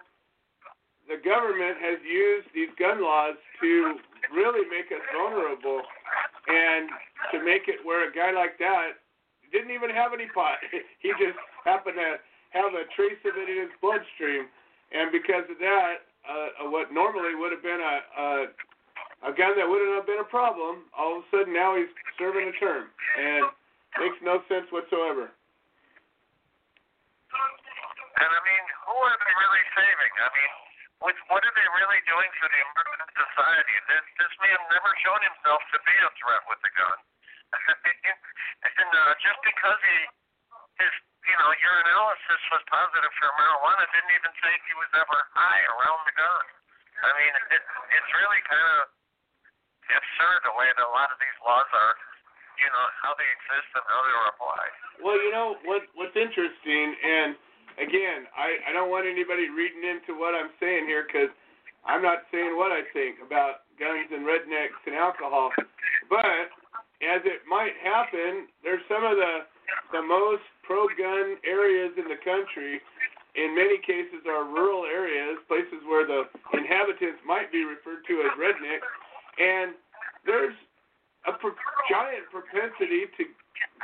[1.08, 3.96] the government has used these gun laws to
[4.32, 5.80] really make us vulnerable
[6.48, 6.88] and
[7.32, 9.00] to make it where a guy like that
[9.52, 10.58] didn't even have any pot.
[11.04, 12.20] he just happened to
[12.52, 14.48] have a trace of it in his bloodstream,
[14.92, 18.28] and because of that, uh, what normally would have been a, a
[19.26, 22.46] a gun that wouldn't have been a problem, all of a sudden now he's serving
[22.46, 22.86] a term,
[23.18, 23.50] and
[23.98, 25.34] makes no sense whatsoever.
[28.18, 30.12] And I mean, who are they really saving?
[30.22, 30.52] I mean,
[31.02, 33.74] what what are they really doing for the American society?
[33.90, 36.98] This this man never shown himself to be a threat with a gun,
[38.82, 39.98] and uh, just because he
[40.82, 40.92] his
[41.26, 45.62] you know urinalysis was positive for marijuana didn't even say if he was ever high
[45.76, 46.46] around the gun.
[46.98, 47.62] I mean, it,
[47.94, 48.90] it's really kind of
[49.86, 51.94] absurd the way that a lot of these laws are,
[52.58, 54.74] you know, how they exist and how they are applied.
[54.98, 57.38] Well, you know what what's interesting, and
[57.78, 61.30] again, I I don't want anybody reading into what I'm saying here because
[61.86, 65.54] I'm not saying what I think about guns and rednecks and alcohol,
[66.10, 66.50] but
[67.02, 69.46] as it might happen, there's some of the
[69.92, 72.80] the most pro-gun areas in the country.
[73.36, 78.32] In many cases, are rural areas, places where the inhabitants might be referred to as
[78.34, 78.88] rednecks,
[79.38, 79.76] and
[80.26, 80.56] there's
[81.28, 81.54] a pro-
[81.86, 83.22] giant propensity to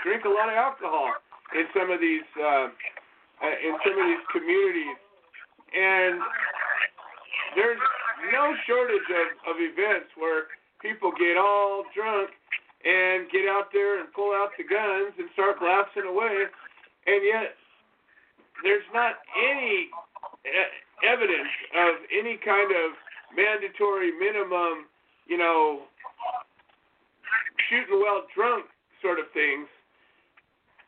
[0.02, 1.12] drink a lot of alcohol
[1.54, 2.72] in some of these uh,
[3.44, 4.98] uh, in some of these communities,
[5.76, 6.18] and
[7.54, 7.80] there's
[8.32, 10.50] no shortage of, of events where
[10.80, 12.30] people get all drunk
[12.84, 16.48] and get out there and pull out the guns and start blasting away,
[17.08, 17.56] and yet
[18.62, 19.88] there's not any
[20.44, 22.92] e- evidence of any kind of
[23.32, 24.86] mandatory minimum,
[25.26, 25.88] you know,
[27.68, 28.66] shooting well drunk
[29.00, 29.66] sort of things.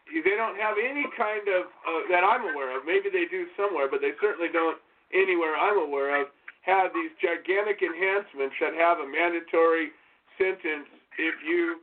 [0.07, 2.87] They don't have any kind of uh, that I'm aware of.
[2.87, 4.79] Maybe they do somewhere, but they certainly don't
[5.11, 6.29] anywhere I'm aware of
[6.63, 9.95] have these gigantic enhancements that have a mandatory
[10.39, 11.79] sentence if you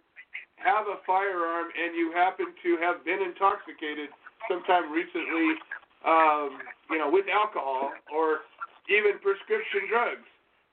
[0.64, 4.10] have a firearm and you happen to have been intoxicated
[4.48, 5.60] sometime recently,
[6.08, 6.58] um,
[6.90, 8.48] you know, with alcohol or
[8.88, 10.28] even prescription drugs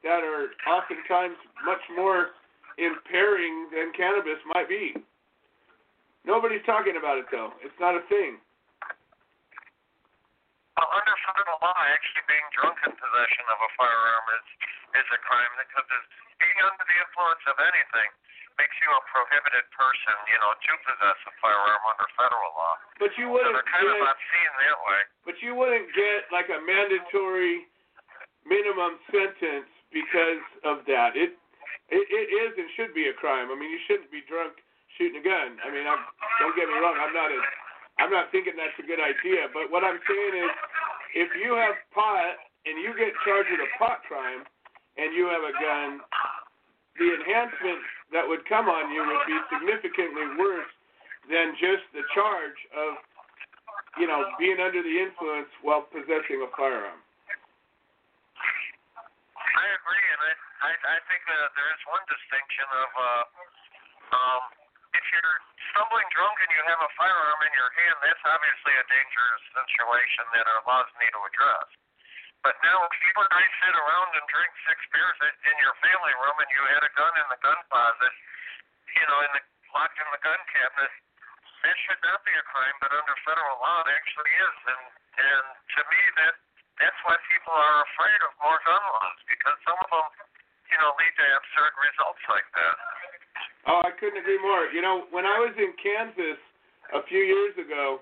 [0.06, 2.38] that are oftentimes much more
[2.78, 4.96] impairing than cannabis might be.
[6.24, 7.52] Nobody's talking about it though.
[7.60, 8.38] It's not a thing.
[10.78, 14.46] Well, under federal law, actually being drunk in possession of a firearm is
[15.00, 16.10] is a crime because it's
[16.40, 18.10] being under the influence of anything
[18.60, 22.76] makes you a prohibited person, you know, to possess a firearm under federal law.
[23.00, 25.00] But you wouldn't they're kind get, of obscene that way.
[25.24, 27.64] but you wouldn't get like a mandatory
[28.44, 31.16] minimum sentence because of that.
[31.16, 31.40] It
[31.88, 33.48] it, it is and should be a crime.
[33.48, 34.60] I mean, you shouldn't be drunk
[34.94, 35.58] shooting a gun.
[35.64, 35.98] I mean, I'm,
[36.38, 36.94] don't get me wrong.
[37.00, 37.40] I'm not a
[37.98, 39.48] I'm not thinking that's a good idea.
[39.52, 40.52] But what I'm saying is,
[41.16, 42.36] if you have pot
[42.68, 44.44] and you get charged with a pot crime
[45.00, 45.88] and you have a gun,
[46.96, 47.80] the enhancement
[48.12, 50.72] that would come on you would be significantly worse
[51.30, 52.98] than just the charge of,
[53.98, 56.98] you know, being under the influence while possessing a firearm.
[59.40, 63.24] I agree, and I I, I think uh, there is one distinction of uh,
[64.12, 64.42] um,
[64.92, 65.38] if you're
[65.72, 70.24] stumbling drunk and you have a firearm in your hand, that's obviously a dangerous situation
[70.36, 71.68] that our laws need to address.
[72.40, 76.14] But now, if you and I sit around and drink six beers in your family
[76.24, 78.14] room and you had a gun in the gun closet,
[78.96, 79.42] you know, in the
[79.76, 80.92] locked in the gun cabinet,
[81.62, 84.56] that should not be a crime, but under federal law, it actually is.
[84.72, 84.82] And
[85.20, 86.34] and to me, that
[86.80, 90.08] that's why people are afraid of more gun laws because some of them,
[90.72, 92.76] you know, lead to absurd results like that.
[93.68, 94.64] Oh, I couldn't agree more.
[94.72, 96.40] You know, when I was in Kansas
[96.96, 98.00] a few years ago,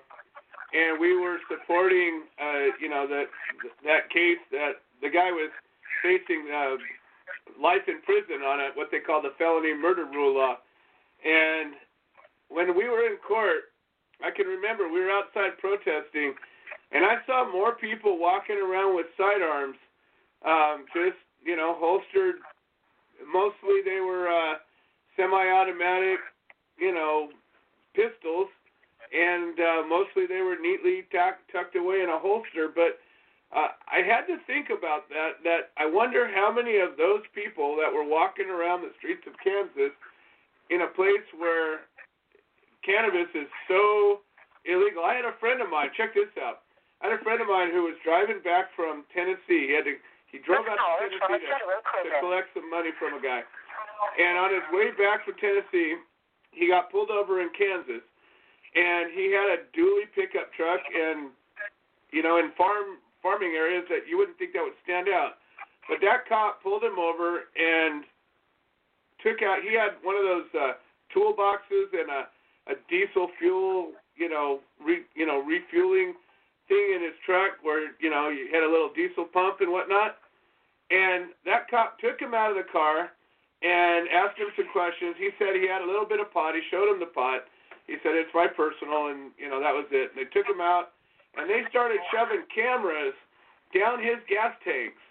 [0.73, 3.25] and we were supporting, uh, you know, that
[3.83, 5.49] that case that the guy was
[6.03, 6.77] facing uh,
[7.61, 10.57] life in prison on a, what they call the felony murder rule law,
[11.25, 11.73] and
[12.49, 13.73] when we were in court,
[14.23, 16.33] I can remember we were outside protesting,
[16.91, 19.77] and I saw more people walking around with sidearms,
[20.45, 22.35] um, just you know, holstered.
[23.25, 24.55] Mostly they were uh,
[25.15, 26.19] semi-automatic,
[26.77, 27.29] you know,
[27.93, 28.47] pistols,
[29.09, 32.69] and uh, mostly they were neatly tuck, tucked away in a holster.
[32.69, 33.01] But
[33.49, 35.41] uh, I had to think about that.
[35.43, 39.33] That I wonder how many of those people that were walking around the streets of
[39.41, 39.93] Kansas
[40.69, 41.89] in a place where
[42.85, 44.21] cannabis is so
[44.65, 45.01] illegal.
[45.03, 45.89] I had a friend of mine.
[45.97, 46.65] Check this out.
[47.01, 49.69] I had a friend of mine who was driving back from Tennessee.
[49.69, 49.97] He had to.
[50.29, 53.41] He drove out to Tennessee to, to collect some money from a guy.
[54.21, 55.97] And on his way back from Tennessee,
[56.51, 58.05] he got pulled over in Kansas,
[58.75, 61.29] and he had a dually pickup truck, and
[62.11, 65.41] you know, in farm farming areas that you wouldn't think that would stand out.
[65.87, 68.03] But that cop pulled him over and
[69.23, 69.59] took out.
[69.65, 70.73] He had one of those uh,
[71.13, 72.29] toolboxes and a
[72.69, 76.13] a diesel fuel, you know, re, you know, refueling
[76.67, 80.17] thing in his truck where you know you had a little diesel pump and whatnot.
[80.91, 83.09] And that cop took him out of the car
[83.61, 85.15] and asked him some questions.
[85.17, 86.55] He said he had a little bit of pot.
[86.55, 87.45] He showed him the pot.
[87.89, 90.13] He said it's my personal, and you know that was it.
[90.13, 90.93] And they took him out,
[91.33, 93.17] and they started shoving cameras
[93.73, 95.01] down his gas tanks.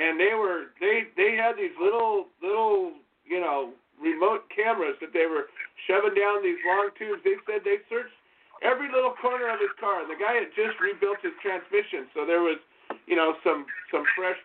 [0.00, 2.96] And they were they they had these little little
[3.28, 5.52] you know remote cameras that they were
[5.84, 7.20] shoving down these long tubes.
[7.20, 8.16] They said they searched
[8.64, 10.08] every little corner of his car.
[10.08, 12.56] The guy had just rebuilt his transmission, so there was,
[13.04, 14.40] you know, some some fresh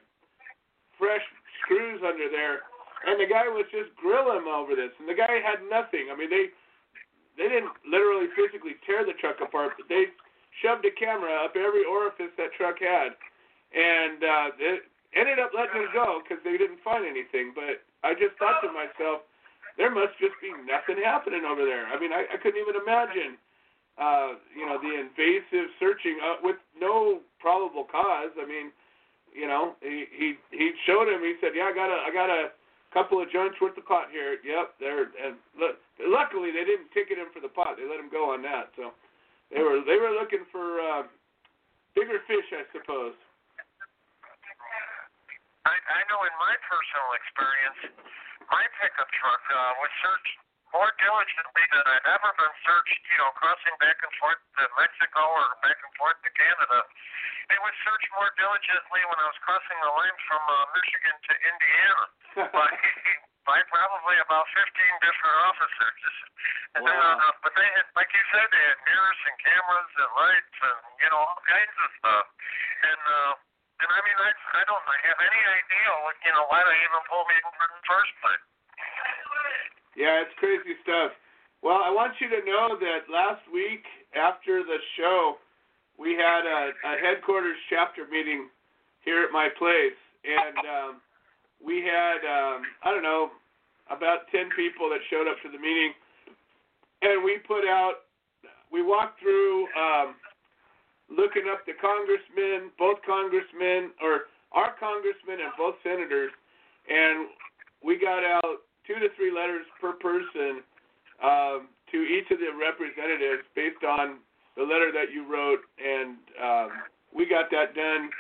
[0.99, 1.23] fresh
[1.63, 2.67] screws under there.
[3.01, 4.93] And the guy was just grilling him over this.
[5.01, 6.13] And the guy had nothing.
[6.13, 6.53] I mean, they
[7.37, 10.11] they didn't literally physically tear the truck apart, but they
[10.59, 13.15] shoved a camera up every orifice that truck had.
[13.71, 14.83] And uh, they
[15.15, 17.55] ended up letting him go because they didn't find anything.
[17.55, 19.23] But I just thought to myself,
[19.79, 21.87] there must just be nothing happening over there.
[21.87, 23.39] I mean, I, I couldn't even imagine,
[23.95, 28.35] uh, you know, the invasive searching uh, with no probable cause.
[28.35, 28.75] I mean,
[29.31, 31.23] you know, he he he showed him.
[31.23, 32.51] He said, "Yeah, I got a I got a
[32.91, 34.37] couple of joints worth of pot here.
[34.43, 37.75] Yep, there." And look, luckily, they didn't ticket him for the pot.
[37.79, 38.71] They let him go on that.
[38.75, 38.93] So
[39.51, 41.03] they were they were looking for uh,
[41.95, 43.15] bigger fish, I suppose.
[45.61, 47.79] I, I know in my personal experience,
[48.49, 50.37] my pickup truck uh, was searched
[50.71, 55.21] more diligently than I'd ever been searched, you know, crossing back and forth to Mexico
[55.23, 56.79] or back and forth to Canada.
[57.51, 61.33] It was searched more diligently when I was crossing the line from uh, Michigan to
[61.43, 62.05] Indiana
[62.55, 62.69] by,
[63.43, 64.63] by probably about 15
[65.03, 66.01] different officers.
[66.71, 66.95] And, wow.
[66.95, 70.79] uh, but they had, like you said, they had mirrors and cameras and lights and,
[71.03, 72.25] you know, all kinds of stuff.
[72.87, 73.31] And, uh,
[73.83, 75.89] and I mean, I, I don't have any idea,
[76.23, 78.45] you know, why they even pulled me over in the first place.
[79.95, 81.11] Yeah, it's crazy stuff.
[81.61, 83.83] Well, I want you to know that last week
[84.15, 85.37] after the show,
[85.99, 88.49] we had a, a headquarters chapter meeting
[89.05, 90.91] here at my place, and um,
[91.63, 93.29] we had um, I don't know
[93.89, 95.93] about ten people that showed up to the meeting,
[97.01, 98.07] and we put out,
[98.71, 99.67] we walked through.
[99.77, 100.15] Um,
[101.11, 106.31] looking up the congressmen, both congressmen, or our congressmen and both senators,
[106.87, 107.27] and
[107.83, 110.59] we got out two to three letters per person
[111.23, 114.19] um, to each of the representatives based on
[114.59, 116.69] the letter that you wrote, and um,
[117.15, 118.11] we got that done,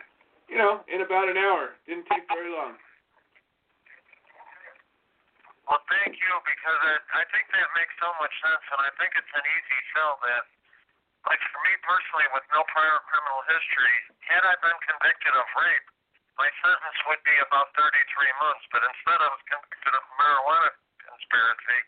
[0.47, 1.75] you know, in about an hour.
[1.83, 2.79] Didn't take very long.
[5.67, 9.11] Well, thank you because I, I think that makes so much sense, and I think
[9.19, 10.43] it's an easy sell that
[11.27, 15.87] like for me personally, with no prior criminal history, had I been convicted of rape,
[16.39, 17.91] my sentence would be about 33
[18.39, 18.63] months.
[18.71, 20.71] But instead, I was convicted of marijuana
[21.01, 21.79] conspiracy,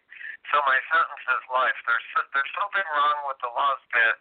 [0.52, 1.78] so my sentence is life.
[1.88, 4.16] There's there's something wrong with the laws that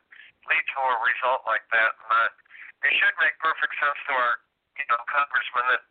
[0.46, 2.32] lead to a result like that, and
[2.86, 4.32] it should make perfect sense to our
[4.78, 5.82] you know congressman that.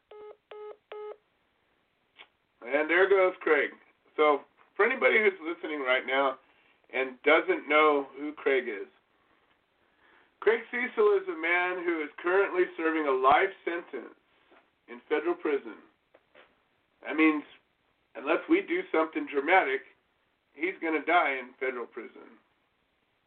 [2.62, 3.74] And there goes Craig.
[4.16, 4.46] So
[4.78, 6.38] for anybody who's listening right now
[6.94, 8.88] and doesn't know who Craig is.
[10.42, 14.18] Craig Cesal is a man who is currently serving a life sentence
[14.88, 15.78] in federal prison.
[17.06, 17.44] That means,
[18.16, 19.82] unless we do something dramatic,
[20.54, 22.38] he's going to die in federal prison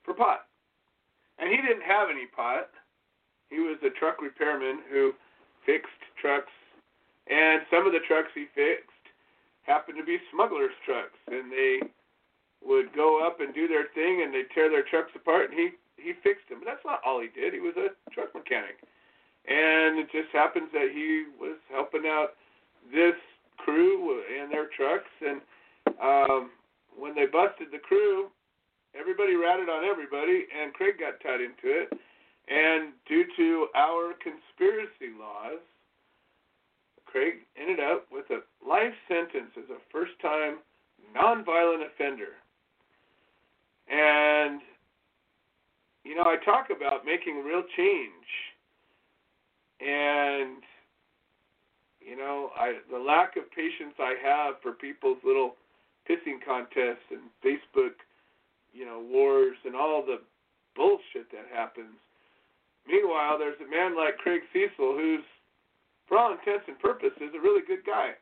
[0.04, 0.46] for pot.
[1.38, 2.70] And he didn't have any pot.
[3.50, 5.12] He was a truck repairman who
[5.66, 6.52] fixed trucks,
[7.26, 8.90] and some of the trucks he fixed
[9.62, 11.80] happened to be smugglers' trucks, and they
[12.64, 15.70] would go up and do their thing, and they'd tear their trucks apart, and he
[15.96, 16.60] he fixed them.
[16.60, 17.54] But that's not all he did.
[17.54, 18.76] He was a truck mechanic,
[19.46, 22.34] and it just happens that he was helping out
[22.92, 23.14] this
[23.58, 25.40] crew and their trucks, and
[26.00, 26.50] um,
[26.96, 28.28] when they busted the crew,
[28.98, 31.88] everybody ratted on everybody, and Craig got tied into it.
[32.46, 35.60] And due to our conspiracy laws,
[37.06, 40.58] Craig ended up with a life sentence as a first time
[41.16, 42.36] nonviolent offender.
[43.88, 44.60] And,
[46.04, 48.28] you know, I talk about making real change.
[49.84, 50.62] And,
[52.00, 55.56] you know, I the lack of patience I have for people's little
[56.08, 58.00] pissing contests and Facebook,
[58.72, 60.20] you know, wars and all the
[60.74, 61.94] bullshit that happens
[62.86, 65.24] Meanwhile, there's a man like Craig Cesal who's,
[66.06, 68.12] for all intents and purposes, a really good guy.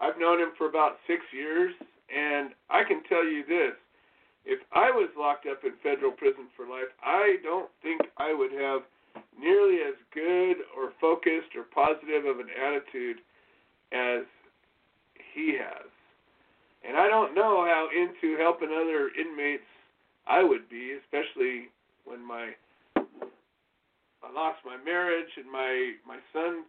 [0.00, 1.74] I've known him for about six years,
[2.08, 3.76] and I can tell you this.
[4.44, 8.50] If I was locked up in federal prison for life, I don't think I would
[8.52, 8.82] have
[9.38, 13.18] nearly as good or focused or positive of an attitude
[13.92, 14.24] as
[15.34, 15.88] he has.
[16.86, 19.66] And I don't know how into helping other inmates
[20.26, 21.68] I would be, especially
[22.04, 22.52] when my
[24.22, 26.64] I lost my marriage, and my my son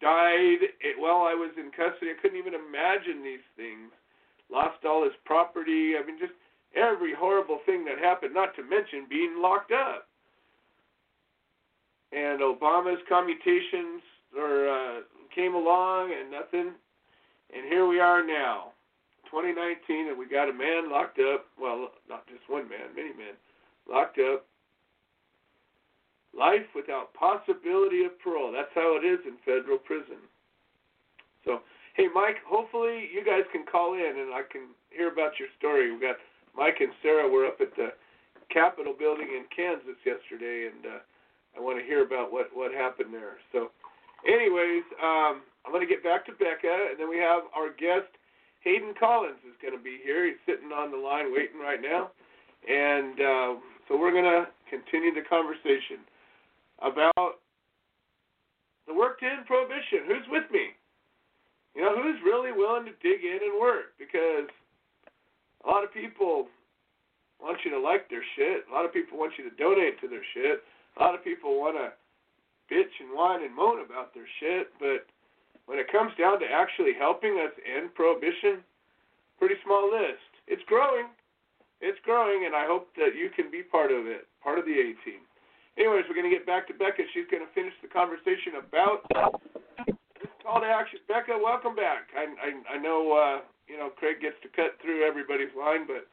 [0.00, 2.10] died it, while I was in custody.
[2.10, 3.90] I couldn't even imagine these things.
[4.50, 5.94] Lost all his property.
[5.98, 6.34] I mean, just
[6.74, 8.34] every horrible thing that happened.
[8.34, 10.06] Not to mention being locked up.
[12.14, 14.02] And Obama's commutations
[14.38, 15.00] or uh,
[15.34, 16.74] came along, and nothing.
[17.54, 18.72] And here we are now,
[19.30, 21.46] 2019, and we got a man locked up.
[21.60, 23.34] Well, not just one man, many men
[23.90, 24.46] locked up
[26.36, 28.50] life without possibility of parole.
[28.50, 30.18] That's how it is in federal prison.
[31.44, 31.60] So,
[31.94, 35.92] hey, Mike, hopefully you guys can call in and I can hear about your story.
[35.92, 36.16] We got
[36.56, 37.94] Mike and Sarah were up at the
[38.50, 40.98] Capitol building in Kansas yesterday, and uh,
[41.56, 43.38] I want to hear about what what happened there.
[43.52, 43.70] So,
[44.26, 48.10] anyways, um, I'm going to get back to Becca, and then we have our guest
[48.64, 50.26] Hayden Collins is going to be here.
[50.26, 52.10] He's sitting on the line waiting right now,
[52.64, 53.52] and uh,
[53.86, 56.00] so we're going to continue the conversation
[56.80, 57.44] about
[58.88, 60.08] the work to end prohibition.
[60.08, 60.72] Who's with me?
[61.76, 63.92] You know, who's really willing to dig in and work?
[63.98, 64.48] Because
[65.64, 66.48] a lot of people
[67.40, 68.64] want you to like their shit.
[68.70, 70.62] A lot of people want you to donate to their shit.
[70.96, 71.92] A lot of people want to
[72.70, 74.70] bitch and whine and moan about their shit.
[74.78, 75.06] But
[75.66, 78.62] when it comes down to actually helping us end prohibition,
[79.38, 80.24] pretty small list.
[80.46, 81.10] It's growing.
[81.80, 84.72] It's growing, and I hope that you can be part of it, part of the
[84.72, 85.20] A team.
[85.76, 87.02] Anyways, we're going to get back to Becca.
[87.12, 89.04] She's going to finish the conversation about
[90.16, 91.02] this call to action.
[91.10, 92.08] Becca, welcome back.
[92.14, 96.06] I I, I know uh, you know Craig gets to cut through everybody's line, but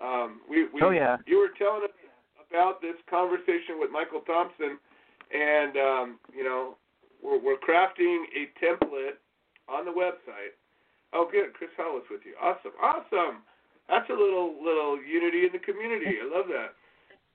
[0.00, 1.94] um, we, we oh yeah you were telling us
[2.52, 4.76] about this conversation with Michael Thompson,
[5.32, 6.76] and um, you know
[7.24, 9.16] we're we're crafting a template
[9.72, 10.52] on the website.
[11.12, 11.56] Oh, good.
[11.56, 12.36] Chris Hall was with you.
[12.36, 13.40] Awesome, awesome.
[13.88, 16.20] That's a little little unity in the community.
[16.20, 16.76] I love that.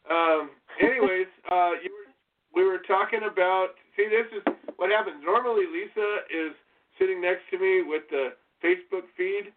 [0.05, 2.09] Um, anyways, uh, you were,
[2.53, 3.73] we were talking about.
[3.97, 4.45] See, this is
[4.77, 5.17] what happens.
[5.25, 6.53] Normally, Lisa is
[7.01, 9.53] sitting next to me with the Facebook feed,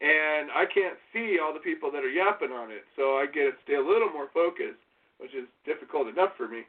[0.00, 2.84] and I can't see all the people that are yapping on it.
[2.96, 4.80] So I get to stay a little more focused,
[5.22, 6.66] which is difficult enough for me.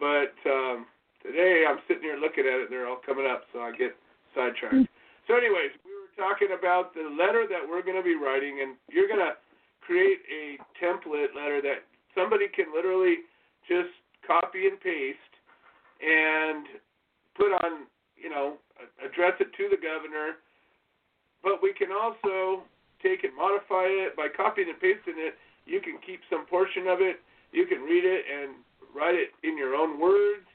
[0.00, 0.88] But um,
[1.20, 2.66] today, I'm sitting here looking at it.
[2.66, 3.92] And they're all coming up, so I get
[4.32, 4.88] sidetracked.
[5.28, 8.80] So, anyways, we were talking about the letter that we're going to be writing, and
[8.88, 9.36] you're going to
[9.84, 11.84] create a template letter that
[12.16, 13.28] somebody can literally
[13.68, 13.92] just
[14.24, 15.34] copy and paste
[16.00, 16.64] and
[17.36, 17.84] put on,
[18.16, 18.56] you know,
[19.04, 20.40] address it to the governor.
[21.44, 22.64] But we can also
[23.04, 25.36] take and modify it by copying and pasting it.
[25.66, 27.20] You can keep some portion of it.
[27.52, 28.54] You can read it and
[28.94, 30.46] write it in your own words.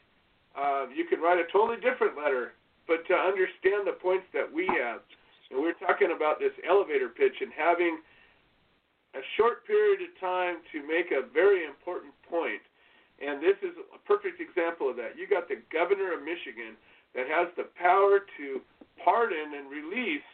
[0.56, 2.54] Uh, you can write a totally different letter,
[2.88, 5.04] but to understand the points that we have.
[5.52, 8.00] And we're talking about this elevator pitch and having
[9.16, 12.64] a short period of time to make a very important point.
[13.20, 15.16] And this is a perfect example of that.
[15.16, 16.76] You got the governor of Michigan
[17.16, 18.60] that has the power to
[19.00, 20.28] pardon and release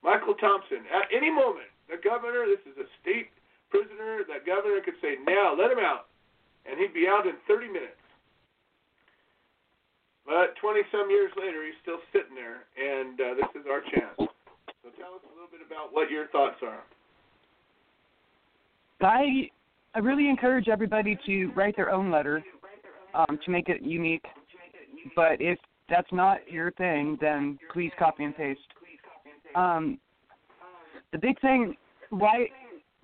[0.00, 1.68] Michael Thompson at any moment.
[1.88, 3.28] The governor, this is a state
[3.74, 6.06] prisoner, that governor could say, "Now let him out,"
[6.64, 7.98] and he'd be out in 30 minutes.
[10.24, 14.16] But 20 some years later, he's still sitting there, and uh, this is our chance.
[14.16, 16.82] So tell us a little bit about what your thoughts are.
[19.00, 19.50] I
[19.94, 22.42] I really encourage everybody to write their own letter
[23.14, 24.24] um, to make it unique.
[25.14, 25.58] But if
[25.90, 28.60] that's not your thing, then please copy and paste.
[29.54, 29.98] Um,
[31.12, 31.76] the big thing,
[32.10, 32.48] why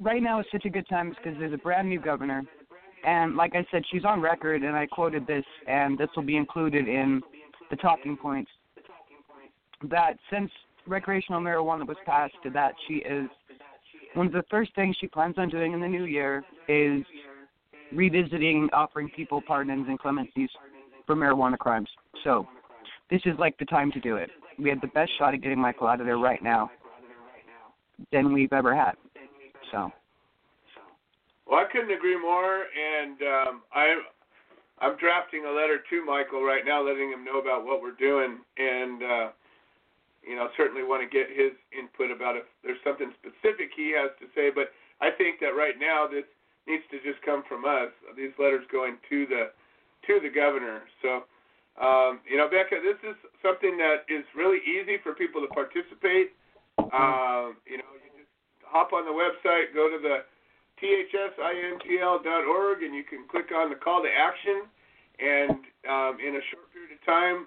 [0.01, 2.43] right now is such a good time because there's a brand new governor,
[3.05, 6.37] and like I said, she's on record, and I quoted this, and this will be
[6.37, 7.23] included in
[7.71, 8.51] the talking points.
[9.89, 10.51] That since
[10.87, 13.29] recreational marijuana was passed, that she is
[14.15, 17.03] one of the first things she plans on doing in the new year is
[17.93, 20.49] revisiting offering people pardons and clemencies
[21.07, 21.89] for marijuana crimes.
[22.25, 22.47] So
[23.11, 24.31] this is like the time to do it.
[24.59, 26.71] We have the best shot at getting Michael out of there right now
[28.13, 28.93] than we've ever had.
[29.71, 29.93] So.
[31.47, 33.99] Well, I couldn't agree more, and um, I,
[34.79, 38.39] I'm drafting a letter to Michael right now, letting him know about what we're doing,
[38.57, 39.29] and uh,
[40.23, 44.13] you know, certainly want to get his input about if there's something specific he has
[44.21, 44.51] to say.
[44.55, 46.29] But I think that right now this
[46.69, 47.91] needs to just come from us.
[48.17, 49.51] These letters going to the
[50.07, 50.87] to the governor.
[51.03, 51.27] So,
[51.81, 56.33] um, you know, Becca, this is something that is really easy for people to participate.
[56.79, 57.91] Um, you know,
[58.71, 60.25] hop on the website, go to the
[60.81, 64.65] thsintl.org, and you can click on the call to action.
[65.21, 67.47] And um, in a short period of time,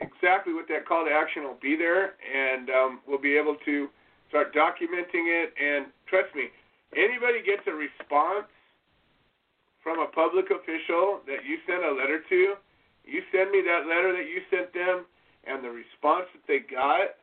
[0.00, 3.88] exactly what that call to action will be there, and um, we'll be able to
[4.30, 5.52] start documenting it.
[5.60, 6.48] And trust me,
[6.96, 8.48] anybody gets a response
[9.82, 12.54] from a public official that you sent a letter to,
[13.04, 15.04] you send me that letter that you sent them
[15.44, 17.16] and the response that they got,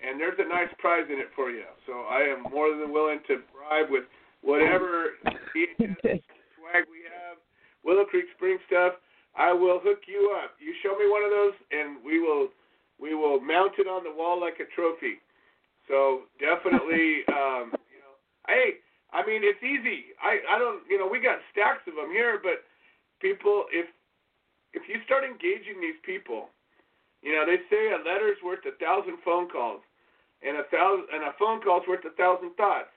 [0.00, 1.64] and there's a nice prize in it for you.
[1.86, 4.04] So I am more than willing to bribe with
[4.42, 5.16] whatever
[5.52, 6.24] DHS
[6.56, 7.36] swag we have,
[7.84, 8.94] Willow Creek Spring stuff.
[9.36, 10.56] I will hook you up.
[10.58, 12.48] You show me one of those, and we will
[13.00, 15.22] we will mount it on the wall like a trophy.
[15.88, 18.14] So definitely, um, you know,
[18.48, 18.82] hey,
[19.12, 20.16] I mean it's easy.
[20.20, 22.64] I I don't you know we got stacks of them here, but
[23.20, 23.86] people if
[24.72, 26.50] if you start engaging these people,
[27.22, 29.82] you know they say a letter's worth a thousand phone calls,
[30.40, 32.92] and a thousand and a phone call's worth a thousand thoughts.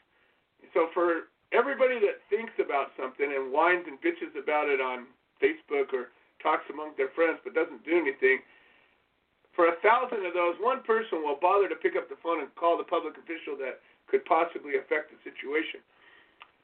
[0.73, 5.05] So for everybody that thinks about something and whines and bitches about it on
[5.37, 8.39] Facebook or talks among their friends but doesn't do anything.
[9.53, 12.49] For a thousand of those, one person will bother to pick up the phone and
[12.57, 13.79] call the public official that
[14.09, 15.79] could possibly affect the situation.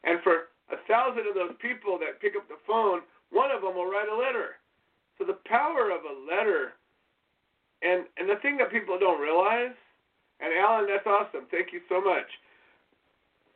[0.04, 3.78] And for a thousand of those people that pick up the phone, one of them
[3.78, 4.58] will write a letter.
[5.18, 6.74] So the power of a letter,
[7.84, 9.76] and and the thing that people don't realize,
[10.40, 11.48] and Alan, that's awesome.
[11.52, 12.28] Thank you so much.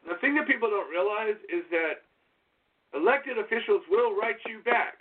[0.03, 2.03] The thing that people don't realize is that
[2.91, 4.99] elected officials will write you back.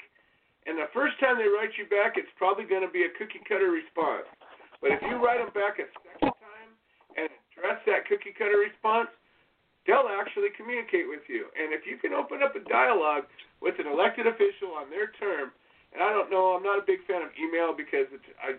[0.67, 3.43] And the first time they write you back, it's probably going to be a cookie
[3.51, 4.31] cutter response.
[4.79, 6.71] But if you write them back a second time
[7.19, 9.11] and address that cookie cutter response,
[9.87, 11.51] they'll actually communicate with you.
[11.59, 13.27] And if you can open up a dialogue
[13.59, 15.51] with an elected official on their term,
[15.91, 18.55] and I don't know, I'm not a big fan of email because it's I,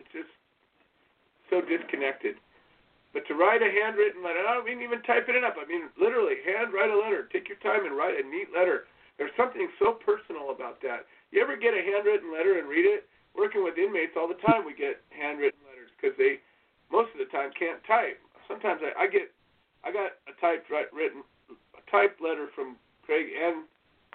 [0.00, 0.32] it's just
[1.50, 2.36] so disconnected.
[3.12, 5.56] But to write a handwritten letter, I don't mean even typing it up.
[5.56, 7.28] I mean literally hand write a letter.
[7.32, 8.84] Take your time and write a neat letter.
[9.16, 11.08] There's something so personal about that.
[11.32, 13.08] You ever get a handwritten letter and read it?
[13.36, 16.40] Working with inmates all the time, we get handwritten letters because they
[16.90, 18.18] most of the time can't type.
[18.48, 19.30] Sometimes I, I get
[19.84, 23.64] I got a typed written a typed letter from Craig and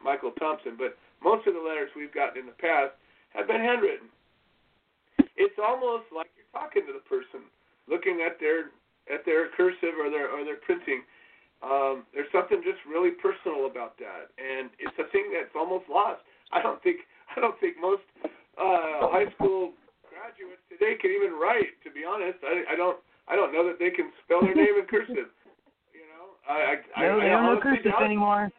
[0.03, 2.93] Michael Thompson, but most of the letters we've gotten in the past
[3.33, 4.09] have been handwritten.
[5.37, 7.49] It's almost like talking to the person,
[7.89, 8.71] looking at their
[9.11, 11.03] at their cursive or their or their printing.
[11.65, 16.21] Um, there's something just really personal about that, and it's a thing that's almost lost.
[16.53, 17.03] I don't think
[17.35, 18.05] I don't think most
[18.55, 19.73] uh, high school
[20.05, 21.73] graduates today can even write.
[21.83, 24.77] To be honest, I, I don't I don't know that they can spell their name
[24.79, 25.33] in cursive.
[25.91, 28.51] You know, I I, no, I, I don't know cursive anymore.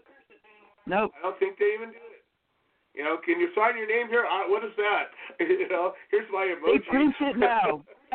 [0.87, 1.13] Nope.
[1.17, 2.04] I don't think they even do.
[2.95, 4.25] You know, can you sign your name here?
[4.25, 5.11] Uh, what is that?
[5.43, 6.79] you know, here's my emoji.
[6.79, 7.83] They print it now.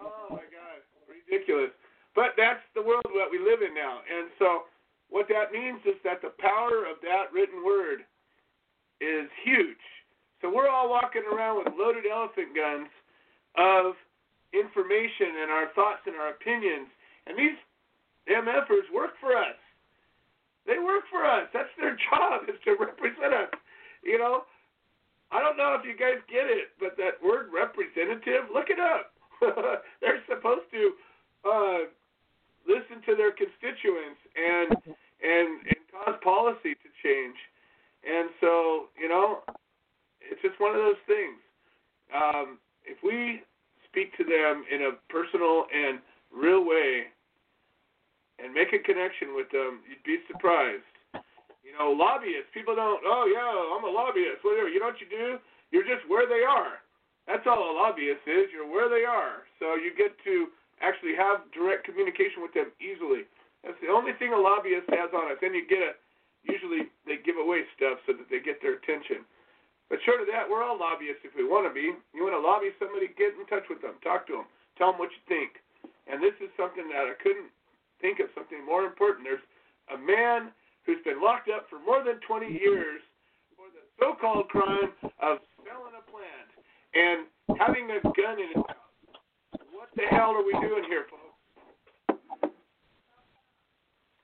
[0.00, 1.70] oh my God, ridiculous.
[2.16, 4.68] But that's the world that we live in now, and so
[5.08, 8.04] what that means is that the power of that written word
[9.00, 9.80] is huge.
[10.40, 12.88] So we're all walking around with loaded elephant guns
[13.56, 13.94] of
[14.52, 16.88] information and our thoughts and our opinions,
[17.28, 17.56] and these
[18.28, 19.56] MFers work for us.
[20.66, 21.48] They work for us.
[21.52, 23.52] That's their job is to represent us.
[24.02, 24.46] You know,
[25.30, 29.16] I don't know if you guys get it, but that word representative, look it up.
[30.00, 30.82] They're supposed to
[31.42, 31.78] uh,
[32.68, 37.36] listen to their constituents and and and cause policy to change.
[38.02, 39.42] And so, you know,
[40.20, 41.38] it's just one of those things.
[42.14, 43.42] Um, if we
[43.88, 45.98] speak to them in a personal and
[46.34, 47.12] real way
[48.42, 50.84] and make a connection with them, you'd be surprised.
[51.62, 54.66] You know, lobbyists, people don't, oh, yeah, I'm a lobbyist, whatever.
[54.66, 55.38] You know what you do?
[55.70, 56.82] You're just where they are.
[57.30, 58.50] That's all a lobbyist is.
[58.50, 59.46] You're where they are.
[59.62, 60.50] So you get to
[60.82, 63.30] actually have direct communication with them easily.
[63.62, 65.38] That's the only thing a lobbyist has on it.
[65.38, 65.94] Then you get a,
[66.42, 69.22] usually they give away stuff so that they get their attention.
[69.86, 71.94] But short of that, we're all lobbyists if we want to be.
[72.10, 74.98] You want to lobby somebody, get in touch with them, talk to them, tell them
[74.98, 75.62] what you think.
[76.10, 77.54] And this is something that I couldn't
[78.02, 79.24] think of something more important.
[79.24, 79.46] There's
[79.94, 80.50] a man
[80.84, 82.58] who's been locked up for more than 20 mm-hmm.
[82.58, 83.00] years
[83.54, 84.90] for the so-called crime
[85.22, 86.50] of selling a plant
[86.92, 88.90] and having a gun in his house.
[89.70, 91.22] What the hell are we doing here, folks?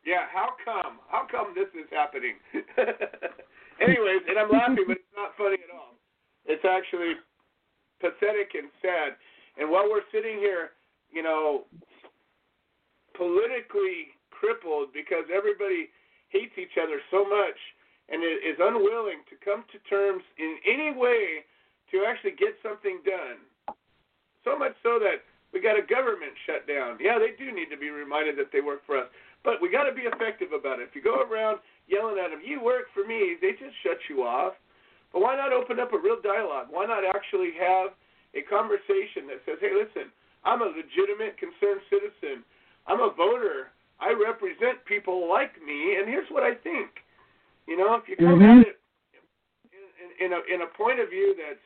[0.04, 1.04] Yeah, how come?
[1.08, 2.40] How come this is happening?
[3.84, 6.00] Anyways, and I'm laughing, but it's not funny at all.
[6.46, 7.20] It's actually
[8.00, 9.20] pathetic and sad.
[9.60, 10.70] And while we're sitting here,
[11.12, 11.68] you know,
[13.18, 15.90] politically crippled because everybody
[16.30, 17.58] hates each other so much
[18.08, 21.44] and is unwilling to come to terms in any way
[21.90, 23.42] to actually get something done.
[24.46, 26.96] So much so that we got a government shut down.
[27.02, 29.08] Yeah, they do need to be reminded that they work for us,
[29.44, 30.88] but we got to be effective about it.
[30.88, 31.58] If you go around
[31.88, 34.54] yelling at them, "You work for me," they just shut you off.
[35.12, 36.68] But why not open up a real dialogue?
[36.70, 37.96] Why not actually have
[38.34, 40.12] a conversation that says, "Hey, listen,
[40.44, 42.44] I'm a legitimate, concerned citizen
[42.88, 43.70] I'm a voter.
[44.00, 47.04] I represent people like me, and here's what I think.
[47.68, 48.64] You know, if you come mm-hmm.
[48.64, 48.80] at it
[50.18, 51.60] in, in, a in a point of view that's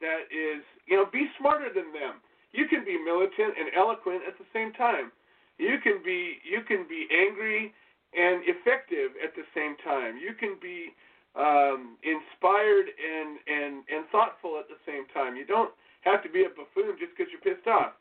[0.00, 2.22] that is, you know, be smarter than them.
[2.52, 5.10] You can be militant and eloquent at the same time.
[5.58, 7.74] You can be you can be angry
[8.14, 10.16] and effective at the same time.
[10.16, 10.94] You can be
[11.34, 15.34] um, inspired and and and thoughtful at the same time.
[15.36, 17.98] You don't have to be a buffoon just because you're pissed off.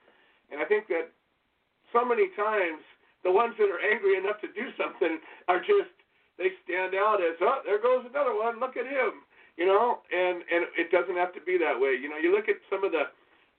[0.51, 1.11] And I think that
[1.93, 2.81] so many times
[3.23, 5.91] the ones that are angry enough to do something are just
[6.37, 9.25] they stand out as oh there goes another one look at him
[9.57, 9.99] you know?
[10.13, 11.97] And and it doesn't have to be that way.
[11.99, 13.09] You know you look at some of the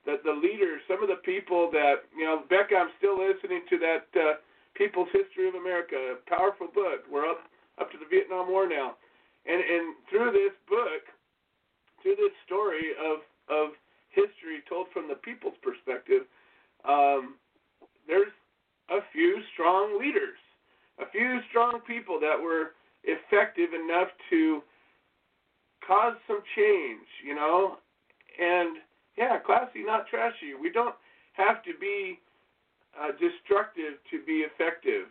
[0.07, 3.77] the, the leaders some of the people that you know Becca I'm still listening to
[3.83, 4.35] that uh,
[4.79, 7.05] People's History of America a powerful book.
[7.11, 8.97] We're up up to the Vietnam War now.
[9.45, 11.03] And and through this book
[12.01, 13.75] through this story of of
[14.15, 16.25] history told from the people's perspective
[16.87, 17.35] um,
[18.09, 18.33] there's
[18.91, 20.41] a few strong leaders,
[20.99, 22.73] a few strong people that were
[23.05, 24.63] effective enough to
[25.87, 27.77] cause some change, you know.
[28.41, 28.79] And
[29.17, 30.57] yeah, classy, not trashy.
[30.59, 30.95] We don't
[31.35, 32.19] have to be
[32.97, 35.07] uh, destructive to be effective,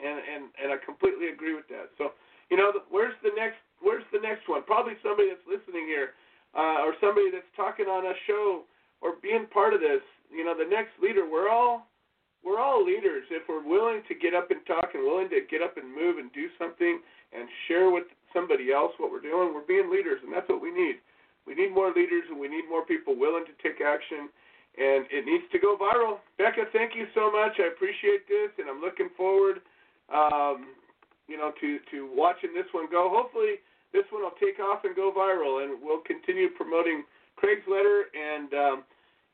[0.00, 1.92] and and and I completely agree with that.
[1.98, 2.16] So,
[2.50, 4.62] you know, where's the next where's the next one?
[4.64, 6.16] Probably somebody that's listening here,
[6.56, 8.64] uh, or somebody that's talking on a show
[9.00, 10.02] or being part of this.
[10.30, 11.28] You know, the next leader.
[11.28, 11.89] We're all
[12.44, 13.24] we're all leaders.
[13.30, 16.16] If we're willing to get up and talk and willing to get up and move
[16.16, 17.00] and do something
[17.32, 20.72] and share with somebody else what we're doing, we're being leaders, and that's what we
[20.72, 20.96] need.
[21.46, 24.32] We need more leaders, and we need more people willing to take action,
[24.78, 26.20] and it needs to go viral.
[26.38, 27.60] Becca, thank you so much.
[27.60, 29.60] I appreciate this, and I'm looking forward,
[30.08, 30.72] um,
[31.28, 33.12] you know, to to watching this one go.
[33.12, 33.60] Hopefully,
[33.92, 37.04] this one will take off and go viral, and we'll continue promoting
[37.36, 38.54] Craig's letter and.
[38.54, 38.84] Um,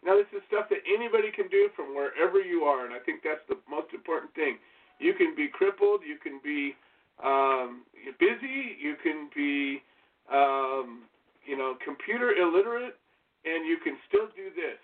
[0.06, 3.26] now, this is stuff that anybody can do from wherever you are, and I think
[3.26, 4.62] that's the most important thing.
[5.02, 6.78] You can be crippled, you can be
[7.18, 7.82] um,
[8.22, 9.82] busy, you can be,
[10.30, 11.10] um,
[11.42, 12.94] you know, computer illiterate,
[13.42, 14.78] and you can still do this.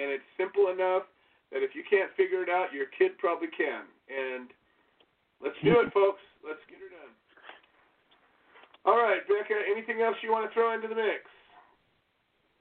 [0.00, 1.04] And it's simple enough
[1.52, 3.84] that if you can't figure it out, your kid probably can.
[4.08, 4.48] And
[5.44, 6.24] let's do it, folks.
[6.40, 7.12] Let's get her done.
[8.88, 11.28] All right, Becca, anything else you want to throw into the mix?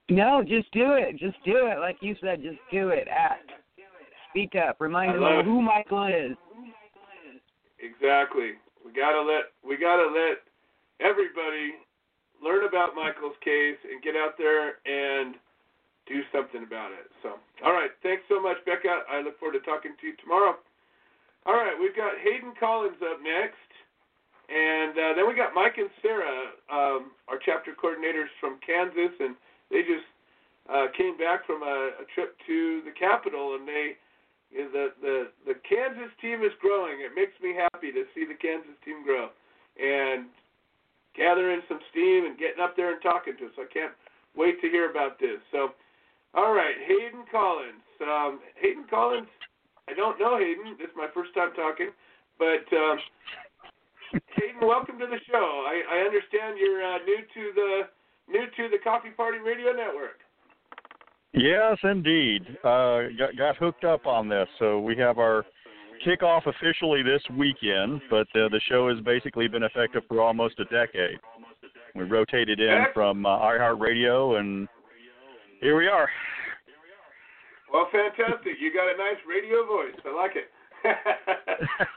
[0.10, 1.18] No, just do it.
[1.18, 1.80] Just do it.
[1.80, 3.08] Like you said, just do it.
[3.10, 3.52] Act.
[4.32, 4.78] Speak up.
[4.80, 6.38] Remind them who Michael is.
[7.80, 8.60] Exactly.
[8.86, 10.44] We gotta let we gotta let
[11.00, 11.78] everybody
[12.44, 15.36] learn about Michael's case and get out there and
[16.08, 17.08] do something about it.
[17.22, 17.92] So, all right.
[18.02, 19.06] Thanks so much, Becca.
[19.10, 20.58] I look forward to talking to you tomorrow.
[21.46, 23.72] All right, we've got Hayden Collins up next,
[24.52, 29.34] and uh, then we got Mike and Sarah, um, our chapter coordinators from Kansas, and
[29.72, 30.08] they just
[30.70, 33.98] uh, came back from a, a trip to the Capitol, and they
[34.52, 35.18] you know, the the
[35.54, 37.02] the Kansas team is growing.
[37.02, 39.30] It makes me happy to see the Kansas team grow
[39.78, 40.26] and
[41.16, 43.58] gathering some steam and getting up there and talking to us.
[43.58, 43.94] I can't
[44.36, 45.42] wait to hear about this.
[45.52, 45.74] So,
[46.34, 47.86] all right, Hayden Collins.
[48.02, 49.28] Um, Hayden Collins
[49.90, 50.78] I don't know Hayden.
[50.78, 51.90] This is my first time talking,
[52.38, 53.02] but um,
[54.38, 55.66] Hayden, welcome to the show.
[55.66, 57.74] I, I understand you're uh, new to the
[58.30, 60.20] new to the Coffee Party Radio Network.
[61.34, 62.42] Yes, indeed.
[62.64, 65.46] Uh, got, got hooked up on this, so we have our
[66.06, 70.66] kickoff officially this weekend, but uh, the show has basically been effective for almost a
[70.66, 71.20] decade.
[71.96, 74.68] We rotated in from uh, iHeartRadio, and
[75.62, 76.10] here we are.
[77.72, 78.54] Well, fantastic.
[78.60, 79.98] You got a nice radio voice.
[80.06, 80.50] I like it.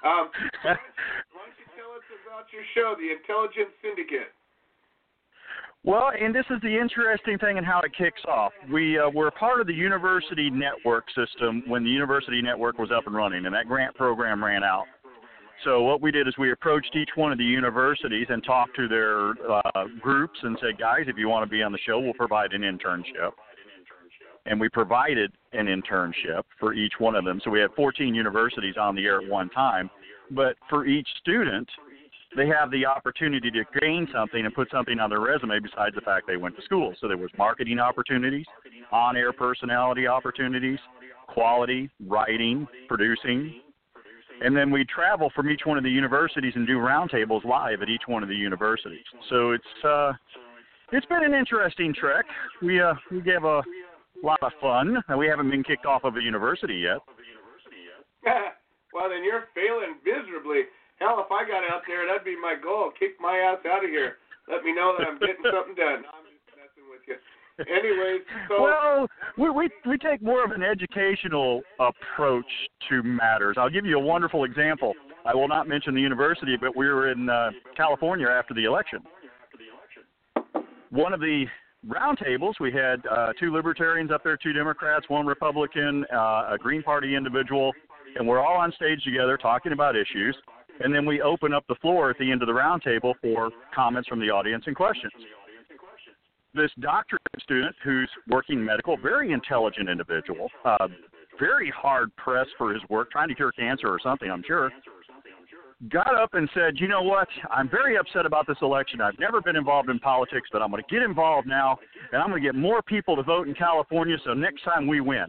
[0.04, 0.28] um,
[0.60, 4.34] why don't you tell us about your show, The Intelligence Syndicate?
[5.84, 8.52] Well, and this is the interesting thing and how it kicks off.
[8.72, 13.06] We uh, were part of the university network system when the university network was up
[13.06, 14.84] and running, and that grant program ran out.
[15.64, 18.86] So what we did is we approached each one of the universities and talked to
[18.86, 22.14] their uh, groups and said, guys, if you want to be on the show, we'll
[22.14, 23.32] provide an internship.
[24.46, 27.40] And we provided an internship for each one of them.
[27.44, 29.88] So we had 14 universities on the air at one time.
[30.30, 31.68] But for each student,
[32.36, 36.00] they have the opportunity to gain something and put something on their resume besides the
[36.00, 36.94] fact they went to school.
[37.00, 38.46] So there was marketing opportunities,
[38.90, 40.78] on-air personality opportunities,
[41.28, 43.60] quality, writing, producing,
[44.44, 47.88] and then we travel from each one of the universities and do roundtables live at
[47.88, 49.04] each one of the universities.
[49.30, 50.12] So it's uh,
[50.90, 52.24] it's been an interesting trek.
[52.60, 53.62] We uh, we gave a
[54.22, 55.02] lot of fun.
[55.08, 56.98] And we haven't been kicked off of a university yet.
[58.94, 60.62] well, then you're failing miserably.
[61.02, 62.92] Hell, if I got out there, that'd be my goal.
[62.96, 64.18] Kick my ass out of here.
[64.46, 66.06] Let me know that I'm getting something done.
[66.06, 67.18] I'm just messing with you.
[67.58, 72.46] Anyways, so well, we, we we take more of an educational approach
[72.88, 73.56] to matters.
[73.58, 74.94] I'll give you a wonderful example.
[75.26, 79.00] I will not mention the university, but we were in uh, California after the election.
[80.90, 81.46] One of the
[81.86, 86.82] roundtables, we had uh, two libertarians up there, two Democrats, one Republican, uh, a Green
[86.82, 87.72] Party individual,
[88.16, 90.36] and we're all on stage together talking about issues
[90.82, 94.08] and then we open up the floor at the end of the roundtable for comments
[94.08, 95.12] from the audience and questions.
[96.54, 100.88] This doctorate student who's working medical, very intelligent individual, uh,
[101.38, 104.70] very hard pressed for his work, trying to cure cancer or something, I'm sure,
[105.90, 107.28] got up and said, You know what?
[107.50, 109.00] I'm very upset about this election.
[109.00, 111.78] I've never been involved in politics, but I'm going to get involved now,
[112.12, 115.00] and I'm going to get more people to vote in California so next time we
[115.00, 115.26] win.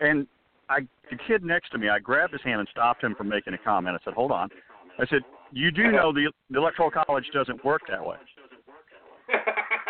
[0.00, 0.26] And
[0.68, 3.54] I the kid next to me, I grabbed his hand and stopped him from making
[3.54, 3.96] a comment.
[4.00, 4.48] I said, "Hold on."
[4.98, 8.16] I said, "You do know the, the electoral college doesn't work that way."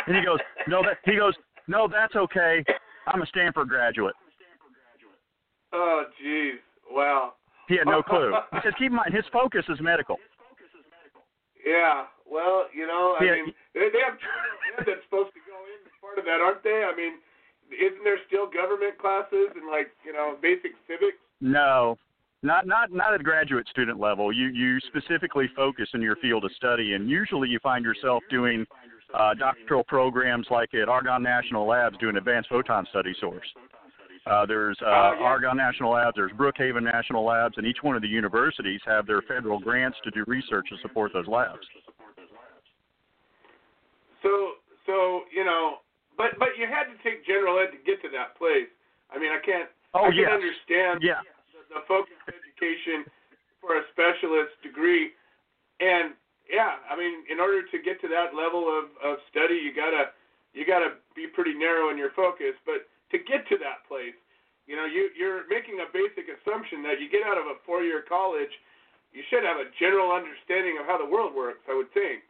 [0.06, 1.34] and he goes, "No, that." He goes,
[1.66, 2.64] "No, that's okay.
[3.06, 4.14] I'm a Stanford graduate."
[5.72, 6.54] Oh, jeez!
[6.90, 7.34] Wow.
[7.68, 8.32] He had no clue.
[8.52, 10.16] He says, "Keep in mind, his focus is medical."
[11.66, 12.04] Yeah.
[12.24, 15.80] Well, you know, I Yeah, mean, they, they have children that's supposed to go in
[15.88, 16.84] as part of that, aren't they?
[16.84, 17.20] I mean,
[17.72, 21.18] isn't there still government classes and like you know basic civics?
[21.40, 21.96] No,
[22.42, 24.32] not not not at graduate student level.
[24.32, 28.66] You you specifically focus in your field of study, and usually you find yourself doing
[29.14, 33.46] uh, doctoral programs like at Argonne National Labs doing advanced photon study source.
[34.26, 35.24] Uh, there's uh, Oh.
[35.24, 39.22] Argonne National Labs, there's Brookhaven National Labs, and each one of the universities have their
[39.22, 41.66] federal grants to do research to support those labs.
[44.22, 44.52] So
[44.84, 45.78] so you know,
[46.18, 48.68] but but you had to take general ed to get to that place.
[49.08, 49.70] I mean, I can't.
[49.94, 51.24] Oh I can yes, understand yeah.
[51.54, 53.08] the, the focused education
[53.62, 55.14] for a specialist degree,
[55.80, 56.12] and
[56.50, 60.12] yeah, I mean, in order to get to that level of of study, you gotta
[60.52, 62.58] you gotta be pretty narrow in your focus.
[62.66, 64.18] But to get to that place,
[64.66, 67.80] you know, you you're making a basic assumption that you get out of a four
[67.86, 68.52] year college,
[69.14, 71.64] you should have a general understanding of how the world works.
[71.70, 72.27] I would think.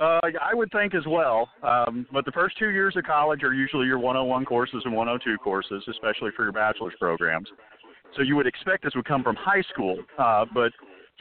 [0.00, 1.50] Uh, I would think as well.
[1.62, 5.36] Um, but the first two years of college are usually your 101 courses and 102
[5.38, 7.48] courses, especially for your bachelor's programs.
[8.16, 9.98] So you would expect this would come from high school.
[10.18, 10.72] Uh, but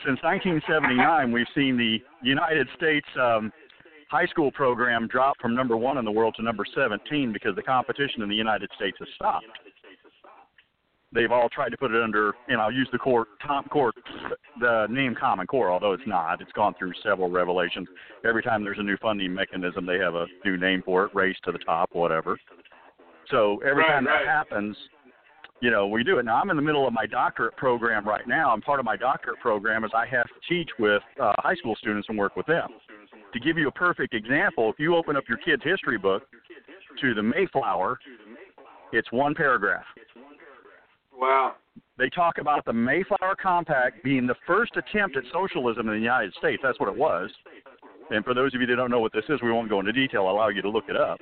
[0.05, 3.51] since 1979, we've seen the United States um,
[4.09, 7.61] high school program drop from number one in the world to number 17 because the
[7.61, 9.45] competition in the United States has stopped.
[11.12, 13.91] They've all tried to put it under, and I'll use the core, Tom Core,
[14.60, 16.39] the name Common Core, although it's not.
[16.39, 17.88] It's gone through several revelations.
[18.24, 21.36] Every time there's a new funding mechanism, they have a new name for it, race
[21.45, 22.39] to the top, whatever.
[23.32, 24.24] So every Right, time right.
[24.24, 24.78] that happens,
[25.62, 26.26] you know, we do it.
[26.26, 28.95] Now I'm in the middle of my doctorate program right now, and part of my
[28.95, 32.45] doctorate program is I have to teach with uh, high school students and work with
[32.45, 32.70] them.
[33.34, 36.24] To give you a perfect example, if you open up your kid's history book
[37.01, 37.97] to the Mayflower,
[38.91, 39.84] it's one paragraph.
[41.20, 41.55] Wow.
[41.97, 46.34] They talk about the Mayflower Compact being the first attempt at socialism in the United
[46.36, 46.61] States.
[46.63, 47.30] That's what it was.
[48.09, 49.91] And for those of you that don't know what this is, we won't go into
[49.91, 50.26] detail.
[50.26, 51.20] I'll allow you to look it up.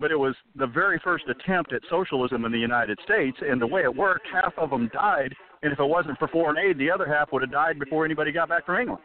[0.00, 3.36] but it was the very first attempt at socialism in the United States.
[3.42, 6.56] And the way it worked, half of them died, and if it wasn't for foreign
[6.56, 9.02] aid, the other half would have died before anybody got back from England.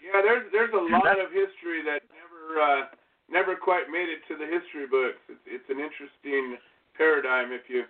[0.00, 2.86] Yeah, there's there's a lot of history that never uh,
[3.30, 5.18] never quite made it to the history books.
[5.28, 6.58] It's, it's an interesting
[6.96, 7.84] paradigm if you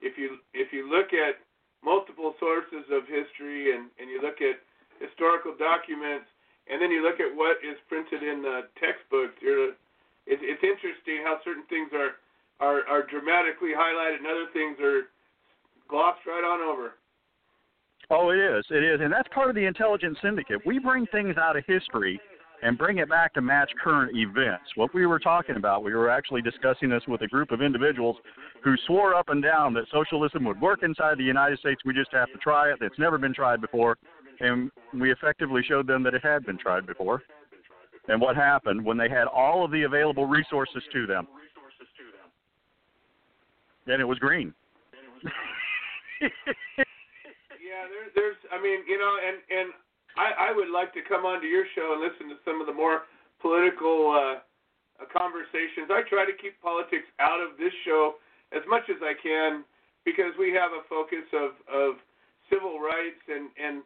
[0.00, 1.40] if you if you look at
[1.82, 4.60] multiple sources of history and and you look at
[5.00, 6.28] historical documents
[6.70, 9.34] and then you look at what is printed in the textbooks.
[9.42, 9.74] You're,
[10.30, 12.22] it, it's interesting how certain things are,
[12.62, 15.10] are are dramatically highlighted and other things are
[15.88, 16.94] glossed right on over.
[18.10, 18.64] Oh, it is.
[18.70, 19.00] It is.
[19.00, 20.60] And that's part of the intelligence syndicate.
[20.66, 22.20] We bring things out of history
[22.62, 24.64] and bring it back to match current events.
[24.76, 28.16] What we were talking about, we were actually discussing this with a group of individuals
[28.62, 31.80] who swore up and down that socialism would work inside the United States.
[31.84, 32.78] We just have to try it.
[32.80, 33.98] It's never been tried before.
[34.40, 37.22] And we effectively showed them that it had been tried before.
[38.08, 41.26] And what happened when they had all of the available resources to them?
[43.86, 44.54] Then it was green.
[47.72, 48.40] Yeah, there, there's.
[48.52, 49.68] I mean, you know, and and
[50.16, 52.72] I, I would like to come onto your show and listen to some of the
[52.72, 53.08] more
[53.40, 54.40] political uh,
[55.10, 55.90] conversations.
[55.90, 58.20] I try to keep politics out of this show
[58.52, 59.64] as much as I can
[60.04, 61.96] because we have a focus of of
[62.50, 63.82] civil rights and and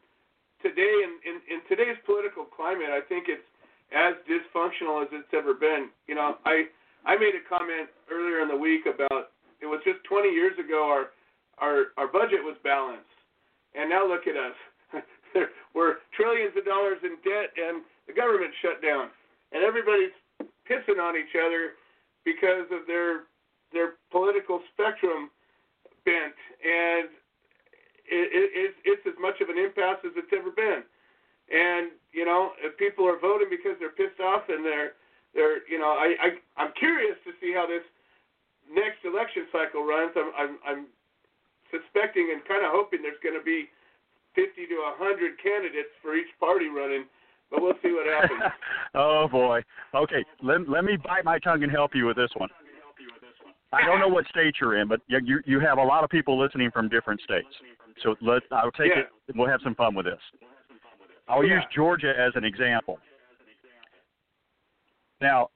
[0.62, 3.46] today in, in in today's political climate, I think it's
[3.94, 5.88] as dysfunctional as it's ever been.
[6.08, 6.66] You know, I
[7.04, 10.84] I made a comment earlier in the week about it was just 20 years ago
[10.90, 11.14] our
[11.58, 13.06] our our budget was balanced
[13.74, 14.56] and now look at us.
[15.74, 19.10] We're trillions of dollars in debt, and the government shut down,
[19.52, 20.14] and everybody's
[20.68, 21.76] pissing on each other
[22.24, 23.28] because of their
[23.72, 25.30] their political spectrum
[26.04, 27.10] bent, and
[28.06, 30.82] it, it, it's it's as much of an impasse as it's ever been.
[31.50, 34.98] And you know, if people are voting because they're pissed off, and they're
[35.34, 37.84] they're you know, I, I I'm curious to see how this
[38.70, 40.14] next election cycle runs.
[40.16, 40.82] I'm I'm, I'm
[41.70, 43.70] suspecting and kind of hoping there's going to be
[44.36, 47.08] 50 to 100 candidates for each party running,
[47.50, 48.52] but we'll see what happens.
[48.94, 49.62] oh boy.
[49.94, 52.50] Okay, let let me bite my tongue and help you with this one.
[53.72, 56.38] I don't know what state you're in, but you you have a lot of people
[56.38, 57.48] listening from different states.
[58.02, 59.02] So let I'll take yeah.
[59.02, 59.34] it.
[59.34, 60.20] We'll have some fun with this.
[61.28, 61.56] I'll Yeah.
[61.56, 63.00] use Georgia as an example.
[65.20, 65.50] Now,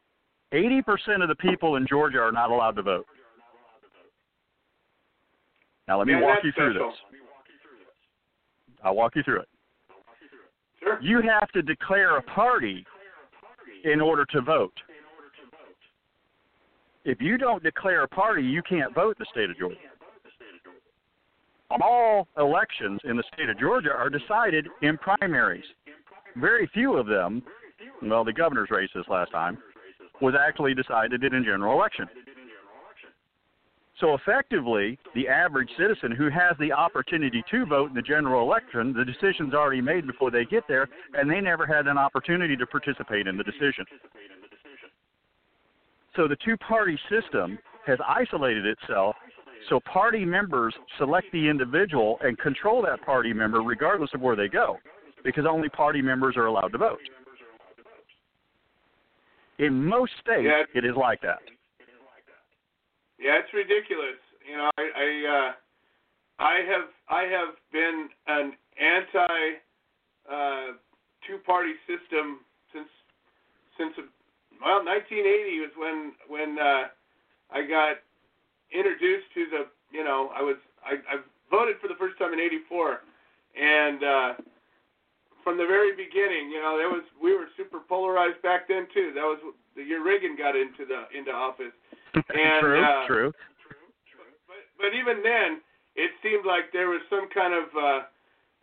[0.52, 3.06] 80% of the people in Georgia are not allowed to vote.
[5.86, 6.90] Now let me Yeah, walk you through special.
[6.90, 7.00] this.
[8.84, 9.48] I'll walk you through it.
[10.80, 10.98] Sure.
[11.02, 12.84] You have to declare a party
[13.84, 14.72] in order to vote.
[17.04, 19.76] If you don't declare a party, you can't vote in the state of Georgia.
[21.82, 25.64] All elections in the state of Georgia are decided in primaries.
[26.36, 27.42] Very few of them,
[28.02, 29.58] well, the governor's race this last time,
[30.20, 32.06] was actually decided in a general election.
[34.00, 38.94] So effectively, the average citizen who has the opportunity to vote in the general election,
[38.94, 42.66] the decision's already made before they get there, and they never had an opportunity to
[42.66, 43.84] participate in the decision.
[46.16, 49.16] So the two party system has isolated itself
[49.68, 54.48] so party members select the individual and control that party member regardless of where they
[54.48, 54.78] go
[55.22, 56.98] because only party members are allowed to vote.
[59.58, 60.64] In most states, Yeah.
[60.72, 61.42] it is like that.
[63.20, 64.16] Yeah, it's ridiculous.
[64.48, 65.52] You know, I I, uh,
[66.40, 69.60] I have I have been an anti
[70.24, 70.72] uh,
[71.28, 72.40] two party system
[72.72, 72.88] since
[73.76, 73.92] since
[74.64, 76.88] well 1980 was when when uh,
[77.52, 78.00] I got
[78.72, 79.62] introduced to the
[79.92, 83.00] you know I was I, I voted for the first time in '84
[83.60, 84.32] and uh,
[85.44, 89.12] from the very beginning you know there was we were super polarized back then too.
[89.14, 89.38] That was
[89.76, 91.76] the year Reagan got into the into office.
[92.14, 93.32] And, true, uh, true.
[94.46, 95.60] But but even then,
[95.96, 98.00] it seemed like there was some kind of uh,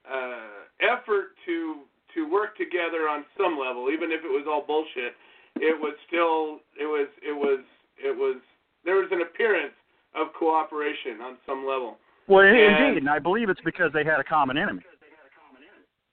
[0.07, 1.83] uh, effort to
[2.15, 5.13] to work together on some level, even if it was all bullshit.
[5.57, 7.63] It was still it was it was
[7.97, 8.41] it was
[8.85, 9.75] there was an appearance
[10.15, 11.97] of cooperation on some level.
[12.27, 14.83] Well, And- indeed, and I believe it's because they had a common enemy.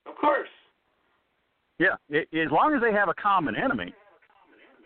[0.07, 0.49] Of course.
[1.79, 3.93] Yeah, i as long as they have a common enemy,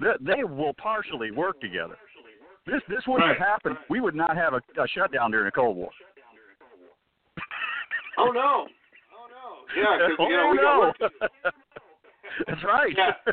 [0.00, 1.96] they, they will partially work together.
[2.68, 3.48] This this wouldn't have Right.
[3.48, 3.76] happened.
[3.88, 5.90] We would not have a, a shutdown during the Cold War.
[8.18, 8.66] Oh no.
[9.18, 9.64] Oh no.
[9.74, 10.92] Yeah, because oh, you know we no.
[11.00, 11.10] got.
[12.46, 12.92] That's right.
[12.94, 13.12] Yeah.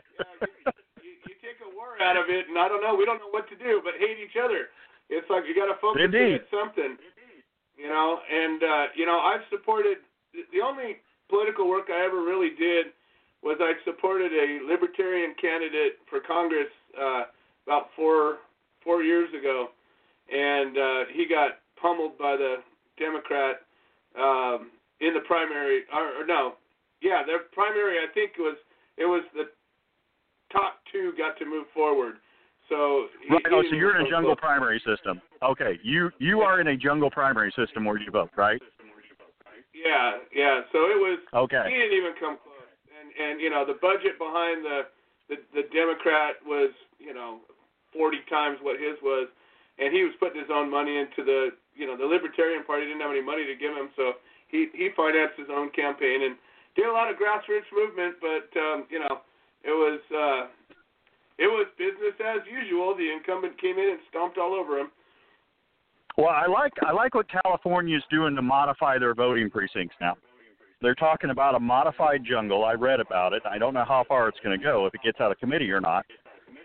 [1.04, 2.96] you, you take a war out of it, and I don't know.
[2.98, 4.74] We don't know what to do, but hate each other.
[5.10, 6.42] It's like you got to focus Indeed.
[6.42, 6.98] on something,
[7.78, 8.18] you know.
[8.26, 10.00] And uh, you know, I've supported
[10.34, 10.98] the- the only
[11.30, 12.88] political work I ever really did
[13.44, 17.30] was I supported a libertarian candidate for Congress uh,
[17.68, 18.42] about four
[18.86, 19.70] four years ago,
[20.32, 22.58] and uh, he got pummeled by the
[22.98, 23.58] Democrat
[24.18, 24.72] um,
[25.02, 25.84] in the primary.
[25.94, 26.54] Or, or no,
[27.02, 27.98] yeah, their primary.
[27.98, 28.56] I think was
[28.98, 29.50] it was the
[30.54, 32.16] top two got to move forward.
[32.70, 33.44] So he, right.
[33.52, 34.42] Oh, so you're in a jungle close.
[34.42, 35.22] primary system.
[35.44, 38.62] Okay, you you are in a jungle primary system where you vote, right?
[39.74, 40.62] Yeah, yeah.
[40.72, 41.20] So it was.
[41.34, 41.64] Okay.
[41.68, 42.56] He didn't even come close.
[42.90, 44.82] And and you know the budget behind the
[45.30, 47.42] the, the Democrat was you know
[47.96, 49.28] 40 times what his was,
[49.80, 53.02] and he was putting his own money into the you know the Libertarian Party didn't
[53.02, 56.36] have any money to give him, so he he financed his own campaign and
[56.76, 59.24] did a lot of grassroots movement, but um, you know
[59.64, 60.52] it was uh,
[61.38, 62.96] it was business as usual.
[62.96, 64.92] The incumbent came in and stomped all over him.
[66.18, 70.16] Well, I like I like what California's doing to modify their voting precincts now.
[70.82, 72.64] They're talking about a modified jungle.
[72.64, 73.44] I read about it.
[73.50, 75.72] I don't know how far it's going to go if it gets out of committee
[75.72, 76.06] or not.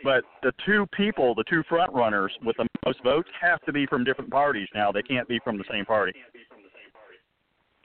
[0.03, 3.87] But the two people, the two front runners with the most votes, have to be
[3.87, 4.91] from different parties now.
[4.91, 6.13] They can't be from the same party.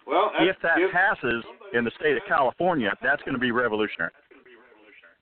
[0.08, 1.44] Well, If that gives- passes
[1.74, 4.12] in the state of California, that's going to be revolutionary.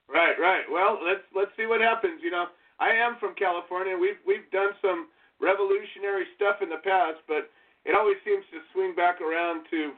[0.10, 0.70] Right, right.
[0.70, 2.22] Well, let's let's see what happens.
[2.22, 2.46] You know,
[2.80, 3.98] I am from California.
[3.98, 5.08] We've we've done some
[5.40, 7.50] revolutionary stuff in the past, but
[7.86, 9.94] it always seems to swing back around to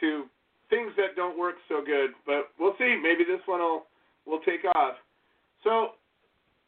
[0.00, 0.28] to
[0.68, 2.12] things that don't work so good.
[2.26, 2.96] But we'll see.
[3.00, 3.86] Maybe this one will
[4.26, 4.96] will take off.
[5.64, 5.92] So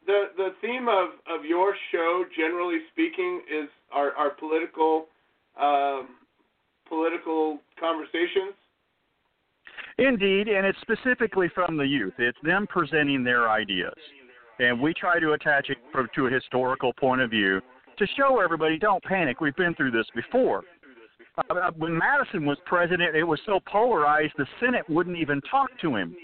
[0.07, 5.07] the the theme of of your show, generally speaking, is our our political
[5.61, 6.09] um,
[6.89, 8.55] political conversations.
[9.99, 12.15] Indeed, and it's specifically from the youth.
[12.19, 13.95] It's them presenting their ideas.
[14.59, 15.79] And we try to attach it
[16.15, 17.61] to a historical point of view
[17.99, 19.41] to show everybody don't panic.
[19.41, 20.65] We've been through this before.
[21.39, 25.97] Uh, when Madison was president, it was so polarized the Senate wouldn't even talk to
[25.97, 26.17] him.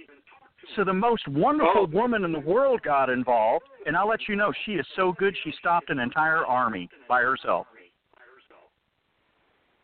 [0.76, 1.86] So the most wonderful Oh.
[1.86, 5.36] woman in the world got involved, and I'll let you know she is so good
[5.38, 7.66] she stopped an entire army by herself.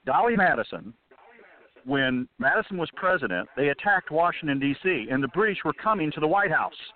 [0.05, 0.95] Dolly Madison,
[1.85, 5.09] when Madison was president, they attacked Washington D.C.
[5.11, 6.93] and the British were coming to the White House.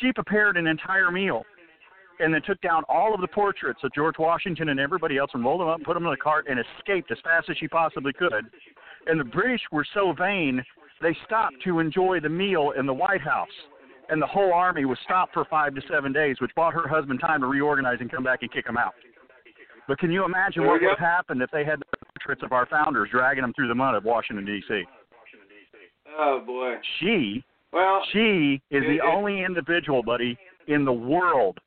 [0.00, 1.46] She prepared an entire meal
[2.18, 5.44] and then took down all of the portraits of George Washington and everybody else and
[5.44, 8.12] rolled them up, put them in a cart, and escaped as fast as she possibly
[8.12, 8.46] could.
[9.06, 10.64] And the British were so vain,
[11.00, 13.48] they stopped to enjoy the meal in the White House.
[14.08, 17.18] And the whole army was stopped for five to seven days, which bought her husband
[17.20, 18.94] time to reorganize and come back and kick them out.
[19.88, 21.86] But can you imagine There what would have happened if they had the
[22.20, 24.84] portraits of our founders dragging them through the mud of Washington D.C.?
[26.18, 26.76] Oh boy.
[27.00, 30.38] She, Well, she is It- the it- only individual, buddy,
[30.68, 31.58] in the world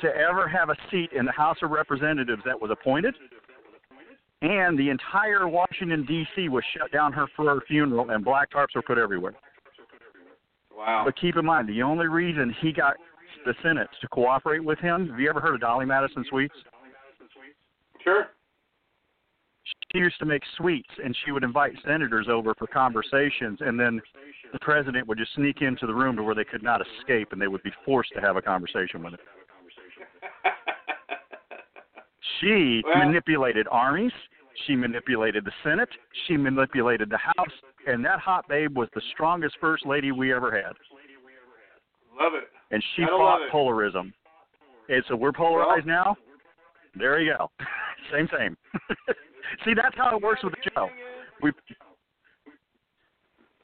[0.00, 3.14] to ever have a seat in the House of Representatives that was appointed.
[4.44, 6.50] And the entire Washington D.C.
[6.50, 9.32] was shut down her for her funeral, and black tarps were put everywhere.
[10.76, 11.02] wow.
[11.06, 12.96] But keep in mind, the only reason he got
[13.46, 15.08] the Senate to cooperate with him.
[15.08, 16.54] Have you ever heard of Dolly Madison Sweets?
[18.02, 18.26] Sure.
[19.92, 23.98] she used to make sweets and she would invite senators over for conversations and then
[24.52, 27.40] the president would just sneak into the room to where they could not escape and
[27.40, 29.20] they would be forced to have a conversation with him.
[32.40, 34.12] She Well- manipulated armies,
[34.66, 35.88] she manipulated the Senate,
[36.26, 37.54] she manipulated the House,
[37.86, 40.72] and that hot babe was the strongest first lady we ever had.
[42.20, 42.44] Love it.
[42.70, 44.12] And she Gotta fought polarism.
[44.88, 46.16] And so we're polarized now.
[46.96, 47.50] There you go.
[48.12, 48.56] same, same.
[49.64, 50.88] See, that's how it works with the show.
[51.42, 51.52] We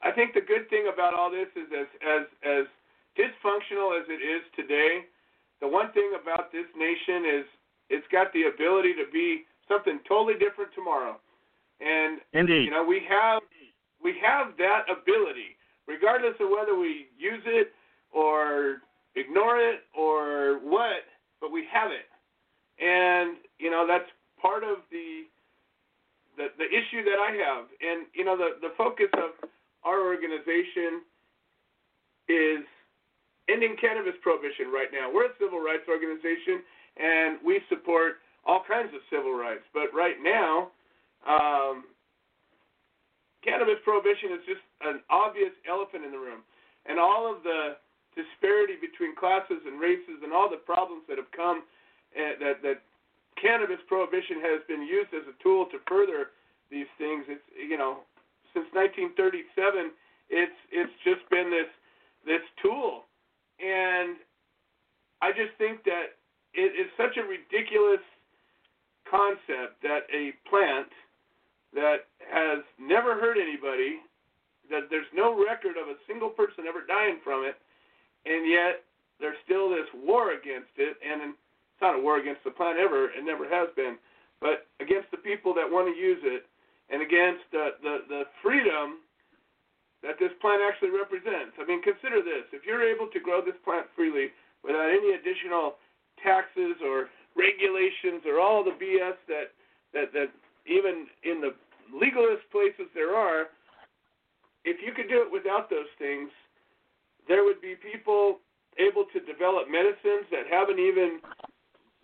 [0.03, 2.65] I think the good thing about all this is as as as
[3.17, 5.05] dysfunctional as it is today,
[5.61, 7.45] the one thing about this nation is
[7.89, 11.17] it's got the ability to be something totally different tomorrow.
[11.79, 12.65] And indeed.
[12.65, 13.41] you know, we have
[14.03, 15.57] we have that ability,
[15.87, 17.73] regardless of whether we use it
[18.11, 18.81] or
[19.15, 21.05] ignore it or what,
[21.39, 22.09] but we have it.
[22.83, 24.09] And you know, that's
[24.41, 25.25] part of the
[26.37, 27.65] the the issue that I have.
[27.81, 29.49] And you know, the the focus of
[29.83, 31.01] our organization
[32.29, 32.63] is
[33.49, 35.11] ending cannabis prohibition right now.
[35.11, 36.61] We're a civil rights organization
[36.97, 39.63] and we support all kinds of civil rights.
[39.73, 40.71] But right now,
[41.27, 41.85] um,
[43.43, 46.41] cannabis prohibition is just an obvious elephant in the room.
[46.85, 47.77] And all of the
[48.17, 51.63] disparity between classes and races and all the problems that have come
[52.11, 52.83] uh, that that
[53.39, 56.35] cannabis prohibition has been used as a tool to further
[56.69, 57.23] these things.
[57.29, 58.03] It's you know
[58.53, 59.95] since 1937,
[60.29, 61.71] it's it's just been this
[62.27, 63.07] this tool,
[63.63, 64.19] and
[65.23, 66.19] I just think that
[66.53, 68.03] it is such a ridiculous
[69.11, 70.87] concept that a plant
[71.75, 73.99] that has never hurt anybody,
[74.71, 77.59] that there's no record of a single person ever dying from it,
[78.23, 78.87] and yet
[79.19, 83.11] there's still this war against it, and it's not a war against the plant ever,
[83.11, 83.99] it never has been,
[84.39, 86.47] but against the people that want to use it,
[86.89, 89.03] and against the the, the freedom
[90.03, 91.55] that this plant actually represents.
[91.59, 94.33] I mean, consider this: if you're able to grow this plant freely
[94.63, 95.79] without any additional
[96.19, 99.53] taxes or regulations or all the BS that
[99.93, 100.29] that that
[100.65, 101.51] even in the
[101.91, 103.51] legalist places there are,
[104.63, 106.29] if you could do it without those things,
[107.27, 108.39] there would be people
[108.79, 111.19] able to develop medicines that haven't even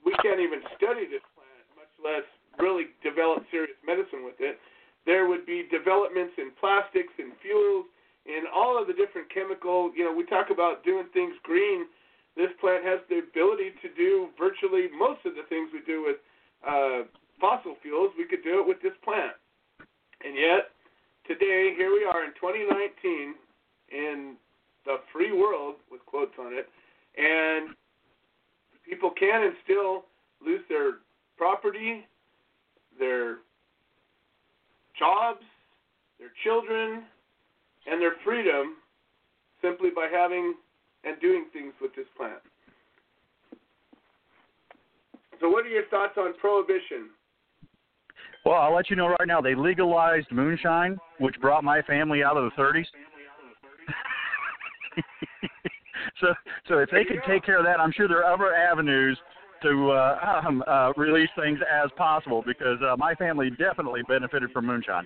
[0.03, 2.27] we can't even study this plant, much less
[2.59, 4.57] really develop serious medicine with it
[5.07, 7.87] there would be developments in plastics and fuels
[8.27, 9.89] and all of the different chemical.
[9.95, 11.87] You know, we talk about doing things green.
[12.37, 16.17] This plant has the ability to do virtually most of the things we do with
[16.61, 17.09] uh,
[17.41, 18.13] fossil fuels.
[18.15, 19.33] We could do it with this plant.
[20.23, 20.69] And yet,
[21.25, 23.33] today, here we are in 2019
[23.89, 24.35] in
[24.85, 26.69] the free world, with quotes on it,
[27.17, 27.75] and
[28.87, 30.05] people can and still
[30.45, 31.01] lose their
[31.37, 32.05] property,
[32.99, 33.37] their
[34.97, 35.43] jobs,
[36.19, 37.03] their children,
[37.89, 38.75] and their freedom
[39.61, 40.53] simply by having
[41.07, 42.39] and doing things with this plant.
[45.39, 47.09] So, what are your thoughts on prohibition?
[48.45, 49.41] Well, I'll let you know right now.
[49.41, 52.85] They legalized moonshine, which brought my family out of the 30s.
[56.21, 56.27] so,
[56.67, 59.17] so if they could take care of that, I'm sure there are other avenues
[59.63, 64.65] to uh, um, uh, release things as possible because uh, my family definitely benefited from
[64.65, 65.05] moonshine.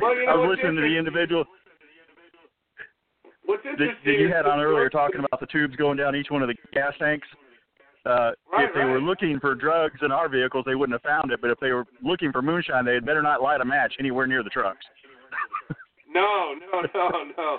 [0.00, 1.44] well, you know, I was listening to the individual.
[3.52, 6.40] What's that, that you had on earlier talking about the tubes going down each one
[6.40, 7.28] of the gas tanks.
[8.06, 8.90] Uh, right, if they right.
[8.90, 11.40] were looking for drugs in our vehicles, they wouldn't have found it.
[11.42, 14.26] But if they were looking for moonshine, they had better not light a match anywhere
[14.26, 14.80] near the trucks.
[16.08, 17.58] no, no, no, no.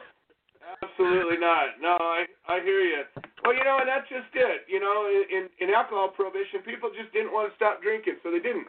[0.82, 1.78] Absolutely not.
[1.80, 3.04] No, I I hear you.
[3.46, 4.66] Well, you know, and that's just it.
[4.68, 8.42] You know, in in alcohol prohibition, people just didn't want to stop drinking, so they
[8.42, 8.68] didn't.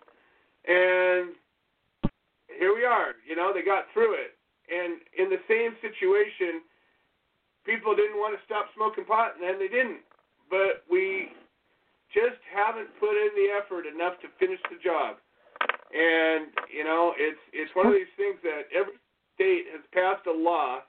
[0.69, 1.33] And
[2.53, 3.17] here we are.
[3.27, 4.37] You know, they got through it.
[4.69, 6.63] And in the same situation,
[7.65, 10.05] people didn't want to stop smoking pot, and then they didn't.
[10.49, 11.33] But we
[12.13, 15.17] just haven't put in the effort enough to finish the job.
[15.91, 19.01] And you know, it's it's one of these things that every
[19.35, 20.85] state has passed a law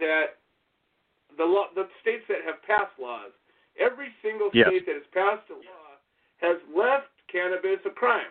[0.00, 0.40] that
[1.36, 3.34] the law, the states that have passed laws,
[3.78, 4.68] every single Yes.
[4.68, 5.98] state that has passed a law
[6.38, 8.30] has left cannabis a crime.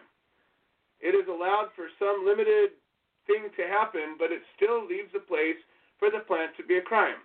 [1.02, 2.72] It is allowed for some limited
[3.28, 5.60] thing to happen, but it still leaves a place
[6.00, 7.20] for the plant to be a crime.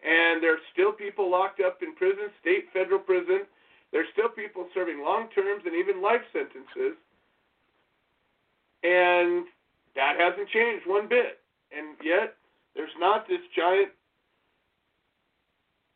[0.00, 3.44] And there's still people locked up in prison, state, federal prison.
[3.92, 6.96] There's still people serving long terms and even life sentences.
[8.82, 9.44] And
[9.94, 11.40] that hasn't changed one bit.
[11.70, 12.34] And yet,
[12.74, 13.90] there's not this giant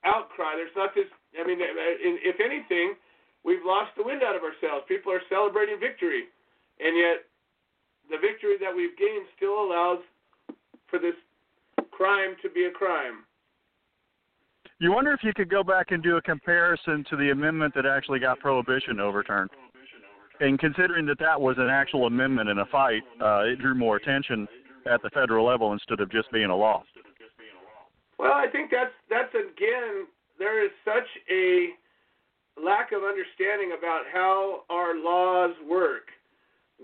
[0.04, 0.54] outcry.
[0.56, 1.08] There's not this.
[1.38, 2.94] I mean, uh, if anything,
[3.42, 4.84] we've lost the wind out of ourselves.
[4.86, 6.28] People are celebrating victory,
[6.78, 7.24] and yet
[8.10, 9.98] the victory that we've gained still allows
[10.88, 11.16] for this
[11.90, 13.24] crime to be a crime.
[14.80, 17.86] You wonder if you could go back and do a comparison to the amendment that
[17.86, 19.50] actually got prohibition overturned.
[20.40, 23.96] And considering that that was an actual amendment in a fight, uh, it drew more
[23.96, 24.48] attention
[24.90, 26.82] at the federal level instead of just being a law.
[28.18, 30.06] Well, I think that's that's again
[30.38, 31.70] there is such a
[32.62, 36.10] lack of understanding about how our laws work.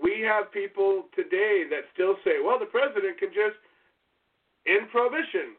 [0.01, 3.59] We have people today that still say, "Well, the president can just
[4.65, 5.55] end prohibition."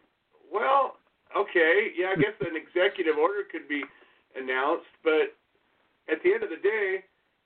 [0.50, 0.96] Well,
[1.36, 3.82] okay, yeah, I guess an executive order could be
[4.36, 5.34] announced, but
[6.10, 7.04] at the end of the day,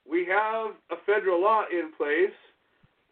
[0.09, 2.35] we have a federal law in place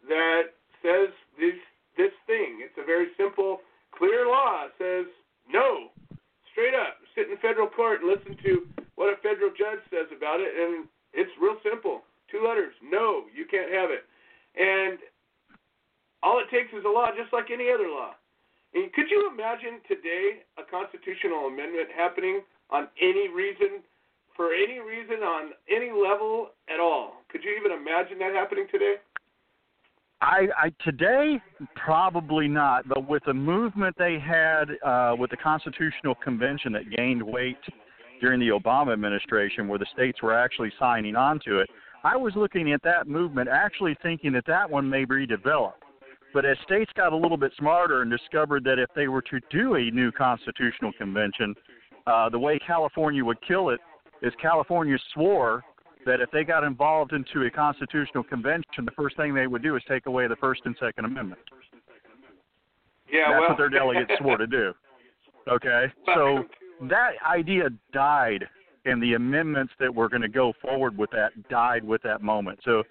[0.08, 1.58] that says this
[1.96, 2.60] this thing.
[2.60, 3.60] It's a very simple,
[3.96, 4.68] clear law.
[4.68, 5.06] It says
[5.48, 5.92] no,
[6.52, 7.00] straight up.
[7.14, 8.66] Sit in federal court and listen to
[8.96, 12.02] what a federal judge says about it, and it's real simple.
[12.30, 12.74] Two letters.
[12.82, 14.04] No, you can't have it.
[14.56, 14.98] And
[16.22, 18.16] all it takes is a law, just like any other law.
[18.74, 23.82] And could you imagine today a constitutional amendment happening on any reason,
[24.36, 27.22] for any reason, on any level at all?
[27.30, 28.96] Could you even imagine that happening today?
[30.20, 31.40] I, I today
[31.74, 37.22] probably not, but with the movement they had uh, with the Constitutional Convention that gained
[37.22, 37.58] weight
[38.20, 41.68] during the Obama administration, where the states were actually signing on to it,
[42.02, 45.72] I was looking at that movement, actually thinking that that one may be redeveloped.
[46.36, 49.40] But as states got a little bit smarter and discovered that if they were to
[49.50, 51.54] do a new constitutional convention,
[52.06, 53.80] uh, the way California would kill it
[54.20, 55.64] is California swore
[56.04, 59.76] that if they got involved into a constitutional convention, the first thing they would do
[59.76, 61.40] is take away the First and Second Amendment.
[63.10, 64.74] Yeah, That's well, what their delegates swore to do.
[65.48, 66.44] Okay, so
[66.90, 68.44] that idea died,
[68.84, 72.58] and the amendments that were going to go forward with that died with that moment.
[72.62, 72.82] So,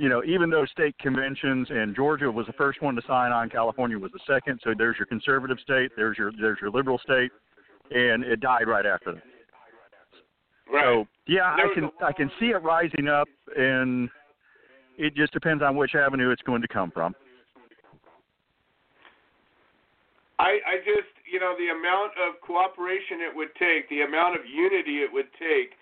[0.00, 3.50] you know, even though state conventions and Georgia was the first one to sign on,
[3.50, 4.58] California was the second.
[4.64, 7.30] So there's your conservative state, there's your there's your liberal state,
[7.90, 9.22] and it died right after that.
[10.72, 10.84] right.
[10.84, 14.08] So yeah, I can I can see it rising up, and
[14.96, 17.14] it just depends on which avenue it's going to come from.
[20.38, 24.46] I, I just, you know, the amount of cooperation it would take, the amount of
[24.46, 25.76] unity it would take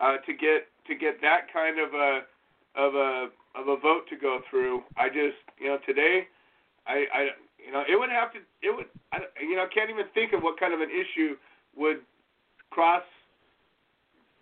[0.00, 2.20] uh, to get to get that kind of a
[2.76, 4.82] of a of a vote to go through.
[4.96, 6.26] I just, you know, today,
[6.86, 7.20] I, I,
[7.64, 10.32] you know, it would have to, it would, I, you know, I can't even think
[10.32, 11.36] of what kind of an issue
[11.76, 11.98] would
[12.70, 13.02] cross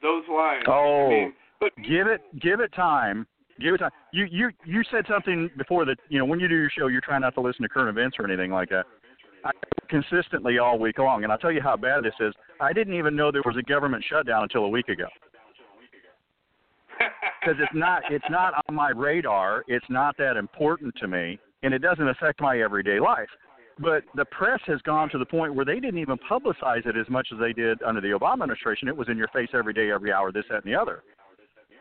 [0.02, 0.64] those lines.
[0.66, 1.06] Oh.
[1.06, 3.24] I mean, but Give it give it time.
[3.60, 3.93] Give it time.
[4.12, 7.01] You you you said something before that you know when you do your show you're
[7.01, 8.84] trying not to listen to current events or anything like that.
[9.44, 9.51] I,
[9.89, 12.34] consistently all week long, and I'll tell you how bad this is.
[12.60, 15.06] I didn't even know there was a government shutdown until a week ago
[17.43, 19.64] because it's not it's not on my radar.
[19.69, 23.28] It's not that important to me, and it doesn't affect my everyday life.
[23.78, 27.09] But the press has gone to the point where they didn't even publicize it as
[27.09, 28.86] much as they did under the Obama administration.
[28.86, 31.02] It was in your face every day, every hour, this, that, and the other.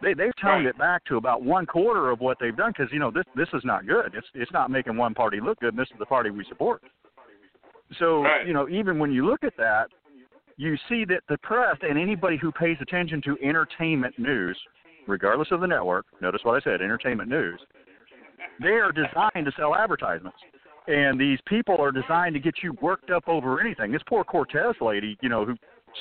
[0.01, 2.99] They they've toned it back to about one quarter of what they've done because you
[2.99, 4.13] know this this is not good.
[4.15, 5.73] It's it's not making one party look good.
[5.73, 6.81] And this is the party we support.
[7.99, 9.87] So you know even when you look at that,
[10.57, 14.57] you see that the press and anybody who pays attention to entertainment news,
[15.07, 17.59] regardless of the network, notice what I said, entertainment news,
[18.61, 20.37] they are designed to sell advertisements.
[20.87, 23.91] And these people are designed to get you worked up over anything.
[23.91, 25.55] This poor Cortez lady, you know, who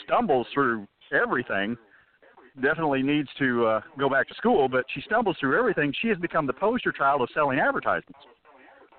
[0.04, 1.76] stumbles through everything,
[2.60, 5.92] definitely needs to uh, go back to school, but she stumbles through everything.
[6.00, 8.18] She has become the poster child of selling advertisements.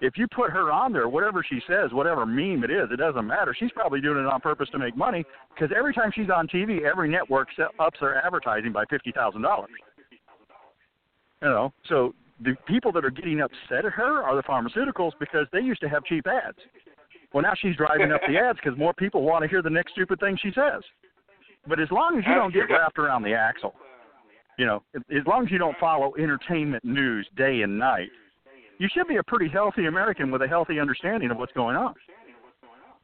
[0.01, 3.27] If you put her on there, whatever she says, whatever meme it is, it doesn't
[3.27, 3.55] matter.
[3.57, 5.23] She's probably doing it on purpose to make money
[5.53, 7.49] because every time she's on TV, every network
[7.79, 9.69] ups their advertising by fifty thousand dollars.
[11.41, 12.13] You know, so
[12.43, 15.89] the people that are getting upset at her are the pharmaceuticals because they used to
[15.89, 16.57] have cheap ads.
[17.33, 19.93] Well, now she's driving up the ads because more people want to hear the next
[19.93, 20.81] stupid thing she says.
[21.67, 23.73] But as long as you don't get wrapped around the axle,
[24.57, 28.09] you know, as long as you don't follow entertainment news day and night,
[28.79, 31.93] you should be a pretty healthy American with a healthy understanding of what's going on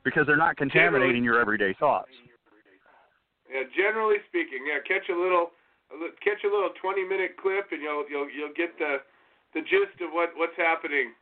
[0.03, 2.11] because they're not contaminating your everyday thoughts.
[3.49, 5.51] Yeah, generally speaking, yeah, catch a little,
[6.23, 8.97] catch a little twenty-minute clip, and you'll you'll you'll get the
[9.53, 11.13] the gist of what what's happening.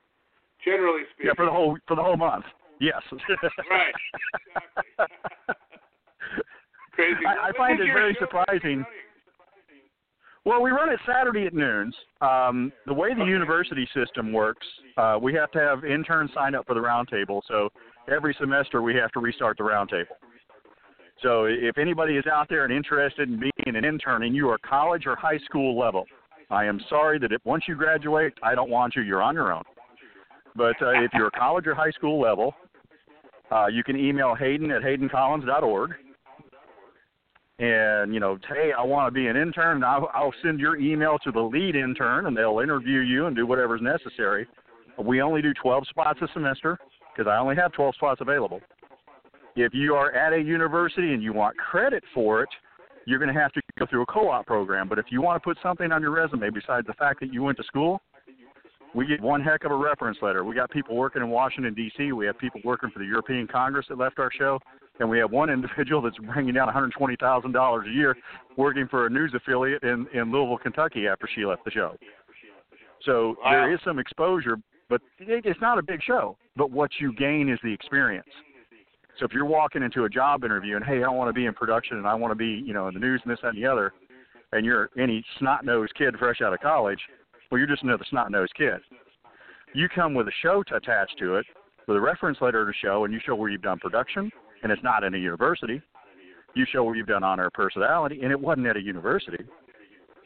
[0.64, 1.28] Generally speaking.
[1.28, 2.46] Yeah, for the whole for the whole month.
[2.80, 3.02] Yes.
[3.70, 3.94] Right.
[6.92, 7.26] Crazy.
[7.28, 8.86] I, I find it very show surprising.
[10.46, 11.96] Well, we run it Saturday at noons.
[12.22, 13.32] Um, the way the Okay.
[13.32, 14.66] university system works,
[14.96, 17.42] uh, we have to have interns sign up for the roundtable.
[17.48, 17.70] So
[18.08, 20.16] every semester we have to restart the roundtable.
[21.26, 24.60] So if anybody is out there and interested in being an intern and you are
[24.60, 26.06] college or high school level,
[26.52, 29.02] I am sorry that if once you graduate, I don't want you.
[29.02, 29.64] You're on your own.
[30.56, 32.54] But uh, if you're college or high school level,
[33.52, 35.96] uh, you can email Hayden at haydencollins.org
[37.58, 39.84] and you know, hey, I want to be an intern.
[39.84, 43.48] I'll, I'll send your email to the lead intern, and they'll interview you and do
[43.48, 44.46] whatever's necessary.
[45.02, 46.78] We only do 12 spots a semester
[47.16, 48.60] because I only have 12 spots available.
[49.56, 52.50] If you are at a university and you want credit for it,
[53.06, 54.90] you're going to have to go through a co-op program.
[54.90, 57.44] But if you want to put something on your resume besides the fact that you
[57.44, 58.02] went to school,
[58.94, 60.44] we get one heck of a reference letter.
[60.44, 62.12] We got people working in Washington D.C.
[62.14, 64.60] We have people working for the European Congress that left our show,
[65.00, 68.16] and we have one individual that's bringing down $120,000 a year
[68.58, 71.96] working for a news affiliate in in Louisville, Kentucky after she left the show.
[73.04, 73.52] So Wow.
[73.52, 74.58] there is some exposure,
[74.90, 76.38] but it's not a big show.
[76.56, 78.30] But what you gain is the experience.
[79.20, 81.54] So if you're walking into a job interview and hey, I want to be in
[81.54, 83.58] production and I want to be, you know, in the news and this that, and
[83.58, 83.94] the other,
[84.52, 87.00] and you're any snot-nosed kid fresh out of college,
[87.50, 88.80] well, you're just another snot-nosed kid.
[89.74, 91.46] You come with a show to attach to it,
[91.88, 94.32] with a reference letter to show, and you show where you've done production,
[94.64, 95.82] and it's not in a university.
[96.54, 99.44] You show where you've done honor personality, and it wasn't at a university,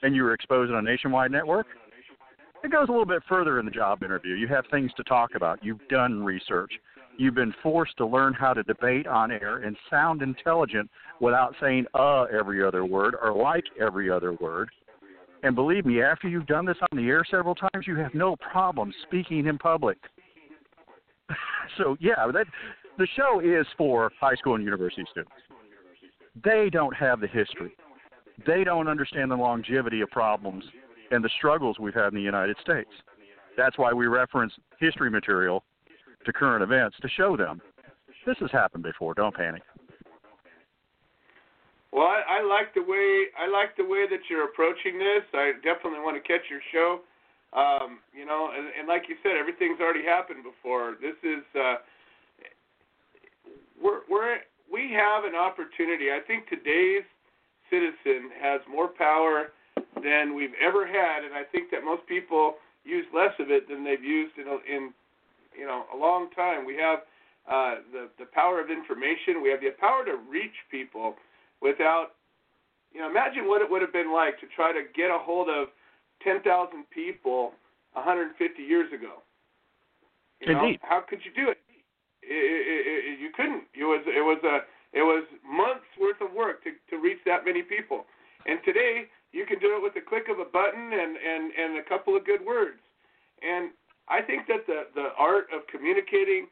[0.03, 1.67] and you were exposed on a nationwide network.
[2.63, 4.35] It goes a little bit further in the job interview.
[4.35, 5.63] You have things to talk about.
[5.63, 6.71] You've done research.
[7.19, 10.89] You've been forced to learn how to debate on air and sound intelligent
[11.19, 14.69] without saying uh every other word or like every other word.
[15.43, 18.37] And believe me, after you've done this on the air several times, you have no
[18.37, 19.97] problem speaking in public.
[21.77, 22.47] so yeah, that
[22.97, 25.35] the show is for high school and university students.
[26.41, 27.73] They don't have the history.
[28.47, 30.63] They don't understand the longevity of problems
[31.11, 32.91] and the struggles we've had in the United States.
[33.57, 35.65] That's why we reference history material
[36.25, 37.61] to current events to show them
[38.25, 39.13] this has happened before.
[39.13, 39.63] Don't panic.
[41.91, 45.25] Well, I, I like the way I like the way that you're approaching this.
[45.33, 47.01] I definitely want to catch your show.
[47.49, 50.97] Um, you know, and, and like you said, everything's already happened before.
[51.01, 51.81] This is uh,
[53.81, 56.13] we're we're we have an opportunity.
[56.13, 57.07] I think today's
[57.73, 59.49] citizen has more power
[60.03, 63.83] than we've ever had, and I think that most people use less of it than
[63.83, 64.93] they've used in in
[65.59, 66.65] you know a long time.
[66.65, 66.99] We have
[67.49, 69.43] uh, the the power of information.
[69.43, 71.15] We have the power to reach people
[71.61, 72.15] without
[72.93, 75.49] you know imagine what it would have been like to try to get a hold
[75.49, 75.67] of
[76.23, 76.43] 10,000
[76.91, 77.51] people
[77.93, 79.23] 150 years ago.
[80.41, 80.79] You Indeed.
[80.83, 80.89] Know?
[80.89, 81.57] How could you do it?
[82.21, 83.19] It, it, it?
[83.19, 83.63] You couldn't.
[83.75, 84.63] It was it was a
[84.95, 88.05] it was months worth of work to to reach that many people.
[88.47, 91.77] And today you can do it with the click of a button and and and
[91.77, 92.79] a couple of good words.
[93.41, 93.71] And
[94.09, 96.47] I think that the the art of communicating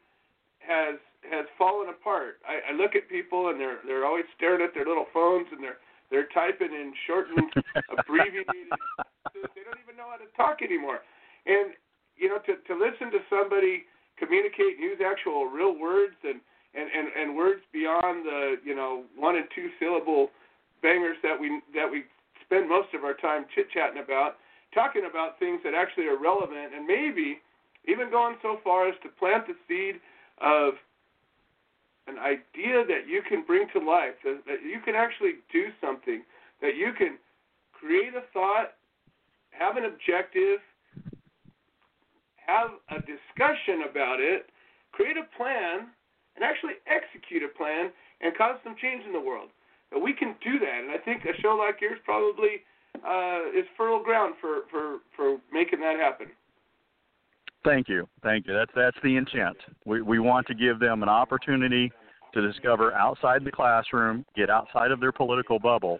[0.60, 2.38] has has fallen apart.
[2.46, 5.62] I, I look at people and they're they're always staring at their little phones and
[5.62, 5.78] they're
[6.10, 7.52] they're typing in shortened,
[7.98, 8.48] abbreviated.
[9.34, 11.00] they don't even know how to talk anymore.
[11.46, 11.74] And
[12.16, 13.84] you know, to to listen to somebody
[14.18, 16.40] communicate, and use actual real words and
[16.74, 20.30] and and, and words beyond the you know one and two syllable
[20.82, 22.04] bangers that we that we
[22.44, 24.36] spend most of our time chit chatting about,
[24.74, 27.40] talking about things that actually are relevant, and maybe
[27.86, 30.00] even going so far as to plant the seed
[30.40, 30.74] of
[32.08, 36.22] an idea that you can bring to life, that, that you can actually do something,
[36.60, 37.18] that you can
[37.72, 38.74] create a thought,
[39.50, 40.60] have an objective,
[42.36, 44.48] have a discussion about it,
[44.92, 45.92] create a plan,
[46.34, 47.90] and actually execute a plan
[48.20, 49.50] and cause some change in the world.
[49.90, 52.64] But we can do that, and I think a show like yours probably
[53.04, 56.28] uh, is fertile ground for, for, for making that happen.
[57.64, 58.54] Thank you, thank you.
[58.54, 59.56] That's that's the intent.
[59.84, 61.92] We we want to give them an opportunity
[62.34, 65.98] to discover outside the classroom, get outside of their political bubble,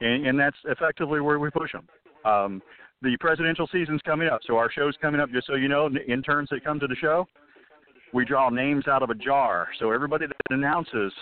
[0.00, 1.88] and, and that's effectively where we push them.
[2.24, 2.62] Um,
[3.02, 5.30] the presidential season's coming up, so our show's coming up.
[5.30, 7.26] Just so you know, interns that come to the show,
[8.12, 9.68] we draw names out of a jar.
[9.78, 11.12] So everybody that announces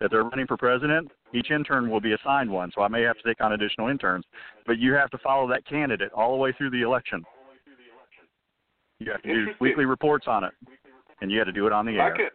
[0.00, 2.70] that they're running for president, each intern will be assigned one.
[2.74, 4.24] So I may have to take on additional interns,
[4.66, 7.24] but you have to follow that candidate all the way through the election.
[9.04, 10.52] You have to do weekly reports on it,
[11.20, 12.26] and you have to do it on the like air.
[12.26, 12.32] It.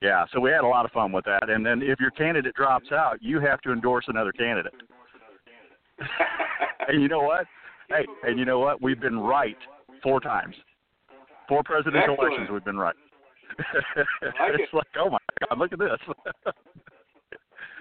[0.00, 1.50] Yeah, so we had a lot of fun with that.
[1.50, 4.72] And then if your candidate drops out, you have to endorse another candidate.
[6.88, 7.46] and you know what?
[7.88, 8.80] Hey, and you know what?
[8.80, 9.58] We've been right
[10.02, 10.54] four times.
[11.48, 12.32] Four presidential Excellent.
[12.32, 12.94] elections, we've been right.
[13.58, 13.66] like
[14.54, 14.76] it's it.
[14.76, 15.18] like, oh my
[15.48, 15.98] God, look at this.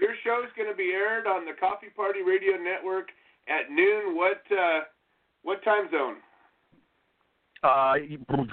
[0.02, 3.10] Your show's going to be aired on the Coffee Party Radio Network
[3.48, 4.16] at noon.
[4.16, 4.82] What uh,
[5.44, 6.18] what time zone?
[7.64, 7.94] Uh,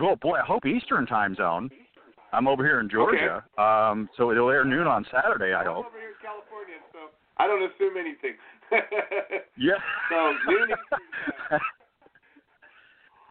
[0.01, 1.71] oh boy, I hope Eastern time zone.
[2.33, 5.55] I'm over here in Georgia, um, so it'll air noon on Saturday.
[5.55, 5.87] I hope.
[5.87, 6.99] I'm over here in California, so
[7.39, 8.37] I don't assume anything.
[9.59, 9.81] Yeah.
[10.11, 10.69] So noon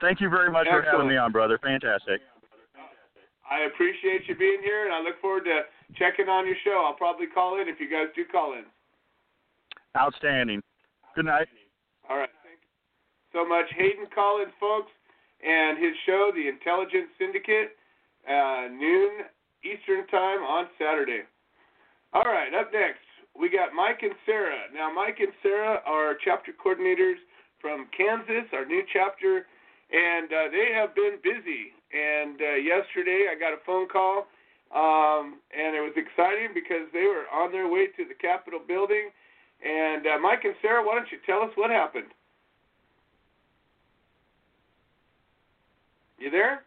[0.01, 1.59] Thank you very much for having me on, brother.
[1.61, 2.21] Fantastic.
[3.49, 5.61] I appreciate you being here, and I look forward to
[5.95, 6.83] checking on your show.
[6.85, 8.65] I'll probably call in if you guys do call in.
[9.95, 10.61] Outstanding.
[11.15, 11.47] Good night.
[12.09, 12.29] All right.
[12.43, 13.65] Thank you so much.
[13.77, 14.91] Hayden Collins, folks,
[15.43, 17.75] and his show, The Intelligence Syndicate,
[18.27, 19.25] uh, noon
[19.63, 21.23] Eastern Time on Saturday.
[22.13, 23.03] All right, up next,
[23.37, 24.71] we got Mike and Sarah.
[24.73, 27.19] Now, Mike and Sarah are chapter coordinators
[27.59, 29.45] from Kansas, our new chapter,
[29.91, 31.75] and uh, they have been busy.
[31.91, 34.27] And uh, yesterday, I got a phone call,
[34.73, 39.11] um, and it was exciting because they were on their way to the Capitol building.
[39.63, 42.11] And uh, Mike and Sarah, why don't you tell us what happened?
[46.25, 46.65] You there?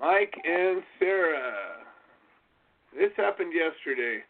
[0.00, 1.54] Mike and Sarah.
[2.92, 4.24] This happened yesterday,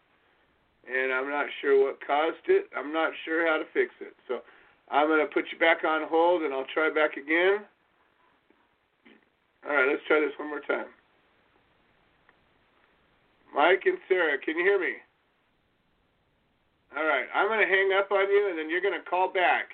[0.85, 2.69] and I'm not sure what caused it.
[2.77, 4.13] I'm not sure how to fix it.
[4.27, 4.41] So
[4.91, 7.65] I'm going to put you back on hold, and I'll try back again.
[9.65, 10.93] All right, let's try this one more time.
[13.55, 14.93] Mike and Sarah, can you hear me?
[16.95, 19.33] All right, I'm going to hang up on you, and then you're going to call
[19.33, 19.73] back.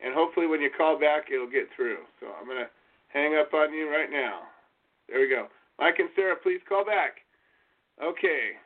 [0.00, 2.04] And hopefully, when you call back, it'll get through.
[2.20, 2.70] So I'm going to
[3.08, 4.44] hang up on you right now.
[5.08, 5.48] There we go.
[5.78, 7.24] Mike and Sarah, please call back.
[8.02, 8.56] Okay.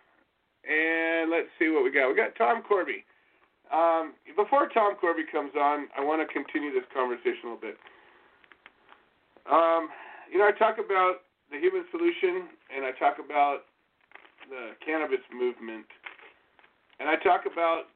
[0.67, 2.09] And let's see what we got.
[2.09, 3.05] We got Tom Corby.
[3.71, 7.79] Um, before Tom Corby comes on, I want to continue this conversation a little bit.
[9.47, 9.89] Um,
[10.31, 13.71] you know, I talk about the human solution, and I talk about
[14.51, 15.87] the cannabis movement,
[16.99, 17.87] and I talk about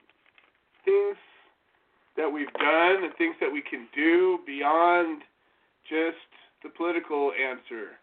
[0.85, 1.19] things
[2.17, 5.23] that we've done and things that we can do beyond
[5.89, 6.29] just
[6.63, 7.99] the political answer.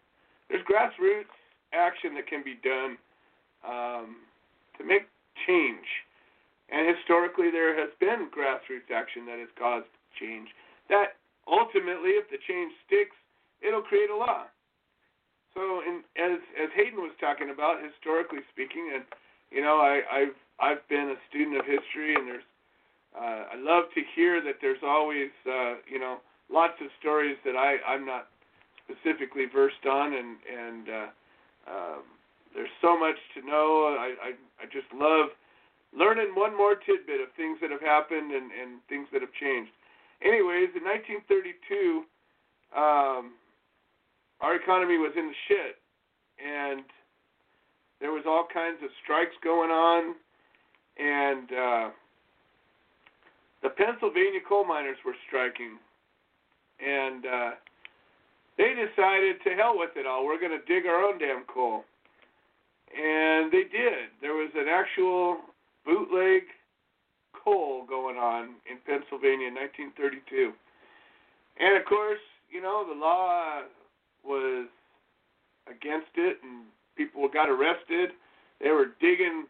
[0.48, 1.32] There's grassroots
[1.72, 2.96] action that can be done
[3.64, 4.16] um,
[4.78, 5.08] to make
[5.46, 5.88] change.
[6.70, 9.88] And historically, there has been grassroots action that has caused
[10.20, 10.48] change.
[10.88, 11.16] That
[11.48, 13.16] ultimately, if the change sticks,
[13.60, 14.48] it'll create a law.
[15.54, 19.04] So, in, as as Hayden was talking about, historically speaking, and
[19.52, 22.48] you know, I, I've I've been a student of history, and there's
[23.16, 26.18] uh, I love to hear that there's always uh, you know
[26.50, 28.28] lots of stories that I I'm not
[28.84, 31.08] specifically versed on, and and uh,
[31.70, 32.02] um,
[32.54, 33.96] there's so much to know.
[33.98, 34.30] I, I
[34.60, 35.30] I just love
[35.96, 39.72] learning one more tidbit of things that have happened and and things that have changed.
[40.24, 42.04] Anyways, in 1932.
[42.72, 43.36] Um,
[44.42, 45.78] our economy was in the shit,
[46.42, 46.82] and
[48.00, 50.16] there was all kinds of strikes going on,
[50.98, 51.88] and uh,
[53.62, 55.78] the Pennsylvania coal miners were striking,
[56.84, 57.50] and uh,
[58.58, 60.26] they decided to hell with it all.
[60.26, 61.84] We're going to dig our own damn coal,
[62.90, 64.10] and they did.
[64.20, 65.38] There was an actual
[65.86, 66.42] bootleg
[67.32, 70.52] coal going on in Pennsylvania in 1932,
[71.60, 73.62] and of course, you know the law
[74.24, 74.66] was
[75.70, 76.66] against it, and
[76.96, 78.10] people got arrested.
[78.60, 79.46] They were digging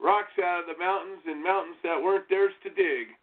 [0.00, 3.16] rocks out of the mountains in mountains that weren't theirs to dig,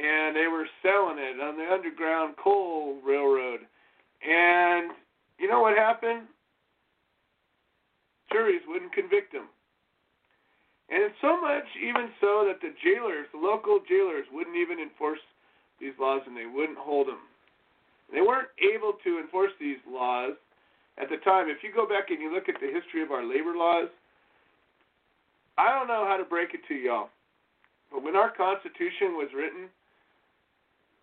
[0.00, 3.60] and they were selling it on the Underground Coal Railroad.
[4.24, 4.92] And
[5.38, 6.24] you know what happened?
[8.32, 9.48] Juries wouldn't convict them.
[10.88, 15.20] And it's so much, even so, that the jailers, the local jailers, wouldn't even enforce
[15.78, 17.20] these laws and they wouldn't hold them.
[18.12, 20.32] They weren't able to enforce these laws
[20.98, 21.48] at the time.
[21.48, 23.88] If you go back and you look at the history of our labor laws,
[25.58, 27.10] I don't know how to break it to y'all,
[27.92, 29.68] but when our Constitution was written,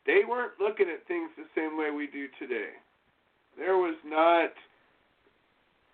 [0.08, 2.74] they weren't looking at things the same way we do today.
[3.58, 4.52] There was not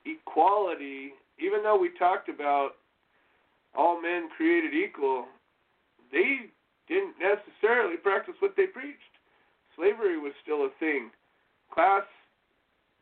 [0.06, 2.72] equality, even though we talked about
[3.76, 5.26] all men created equal,
[6.11, 6.53] they
[6.88, 9.14] didn't necessarily practice what they preached
[9.76, 11.10] slavery was still a thing.
[11.73, 12.03] Class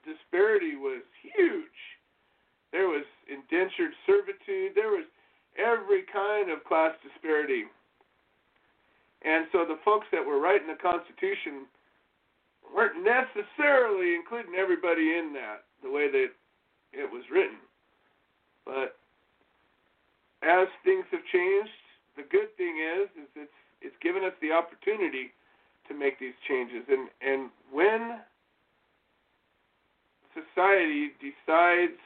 [0.05, 1.79] disparity was huge.
[2.71, 4.73] There was indentured servitude.
[4.75, 5.05] There was
[5.59, 7.65] every kind of class disparity.
[9.23, 11.69] And so the folks that were writing the Constitution
[12.73, 16.29] weren't necessarily including everybody in that the way that
[16.93, 17.57] it was written.
[18.65, 18.97] But
[20.41, 21.69] as things have changed,
[22.17, 25.33] the good thing is is it's it's given us the opportunity
[25.87, 26.83] to make these changes.
[26.89, 28.19] And and when
[30.33, 31.99] society decides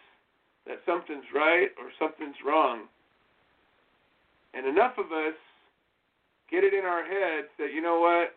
[0.67, 2.87] that something's right or something's wrong,
[4.53, 5.37] and enough of us
[6.49, 8.35] get it in our heads that you know what,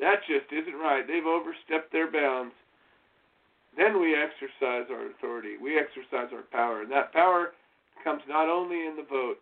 [0.00, 1.06] that just isn't right.
[1.06, 2.54] They've overstepped their bounds.
[3.76, 5.56] Then we exercise our authority.
[5.60, 7.52] We exercise our power, and that power
[8.02, 9.38] comes not only in the vote,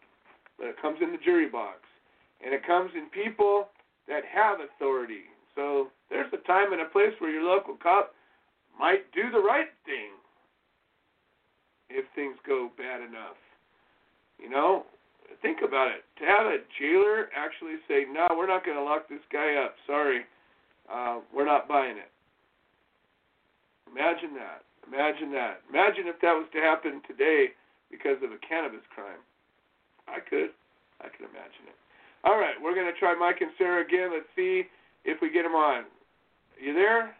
[0.58, 1.80] but it comes in the jury box,
[2.44, 3.68] and it comes in people
[4.08, 5.28] that have authority.
[5.54, 8.14] So there's a time and a place where your local cop
[8.78, 10.12] might do the right thing
[11.88, 13.40] if things go bad enough.
[14.38, 14.84] You know,
[15.42, 16.04] think about it.
[16.20, 19.74] To have a jailer actually say, "No, we're not going to lock this guy up.
[19.86, 20.26] Sorry,
[20.90, 22.10] uh, we're not buying it."
[23.90, 24.64] Imagine that.
[24.86, 25.62] Imagine that.
[25.70, 27.54] Imagine if that was to happen today
[27.90, 29.22] because of a cannabis crime.
[30.06, 30.50] I could.
[31.00, 31.78] I could imagine it.
[32.24, 34.10] All right, we're going to try Mike and Sarah again.
[34.12, 34.66] Let's see
[35.04, 35.84] if we get them on.
[36.58, 37.14] You there?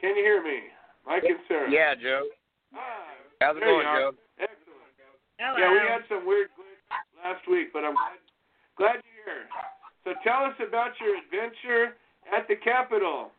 [0.00, 0.70] Can you hear me?
[1.06, 1.70] Mike and Sarah.
[1.70, 2.28] Yeah, Joe.
[2.74, 3.16] Hi.
[3.40, 3.86] How's it There going.
[3.86, 4.12] Joe?
[4.38, 4.68] Excellent.
[5.38, 5.54] Hello.
[5.54, 6.67] Yeah, we had some weird glitch
[7.24, 8.20] last week, but I'm glad,
[8.76, 9.46] glad you're here.
[10.04, 11.96] So tell us about your adventure
[12.34, 13.30] at the Capitol.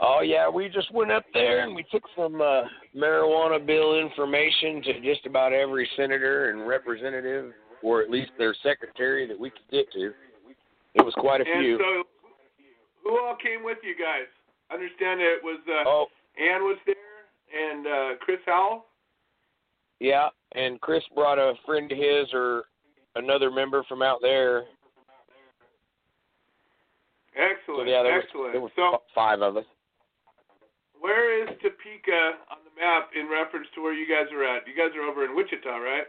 [0.00, 2.62] Oh yeah, we just went up there and we took some uh,
[2.94, 7.52] marijuana bill information to just about every senator and representative,
[7.82, 10.12] or at least their secretary that we could get to.
[10.94, 11.78] It was quite a and few.
[11.78, 12.02] so,
[13.04, 14.28] who all came with you guys?
[14.70, 16.06] I Understand it was uh, oh
[16.38, 16.94] Ann was there
[17.50, 18.84] and uh, Chris Howell.
[20.00, 22.64] Yeah, and Chris brought a friend of his or
[23.16, 24.64] another member from out there.
[27.36, 27.80] Excellent.
[27.80, 29.64] So yeah, there was there so, five of us.
[31.00, 34.66] where is Topeka on the map in reference to where you guys are at?
[34.66, 36.04] You guys are over in Wichita, right?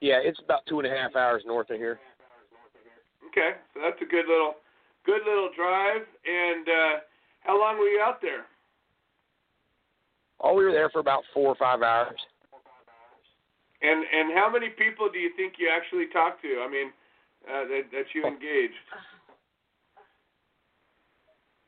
[0.00, 1.98] Yeah, it's about two and a half hours north of here.
[3.28, 4.54] Okay, so that's a good little,
[5.04, 6.02] good little drive.
[6.24, 7.00] And uh,
[7.40, 8.46] how long were you out there?
[10.40, 12.20] Oh, we were there for about four or five hours.
[13.84, 16.64] And and how many people do you think you actually talked to?
[16.64, 16.88] I mean,
[17.44, 18.80] uh, that that you engaged.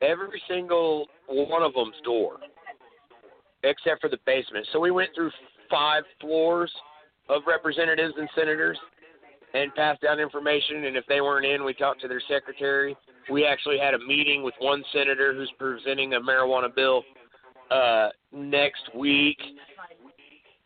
[0.01, 2.37] every single one of them's door,
[3.63, 4.67] except for the basement.
[4.73, 5.31] So we went through
[5.69, 6.71] five floors
[7.29, 8.77] of representatives and senators
[9.53, 10.85] and passed down information.
[10.85, 12.95] And if they weren't in, we talked to their secretary.
[13.31, 17.03] We actually had a meeting with one senator who's presenting a marijuana bill
[17.71, 19.37] uh, next week.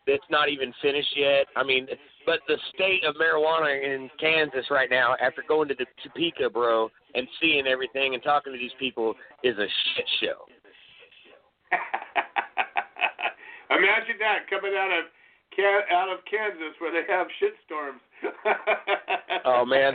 [0.07, 1.45] It's not even finished yet.
[1.55, 1.87] I mean,
[2.25, 6.89] but the state of marijuana in Kansas right now, after going to the Topeka, bro,
[7.15, 10.45] and seeing everything and talking to these people, is a shit show.
[13.69, 15.05] Imagine that coming out of
[15.93, 18.01] out of Kansas where they have shit storms.
[19.45, 19.93] oh man.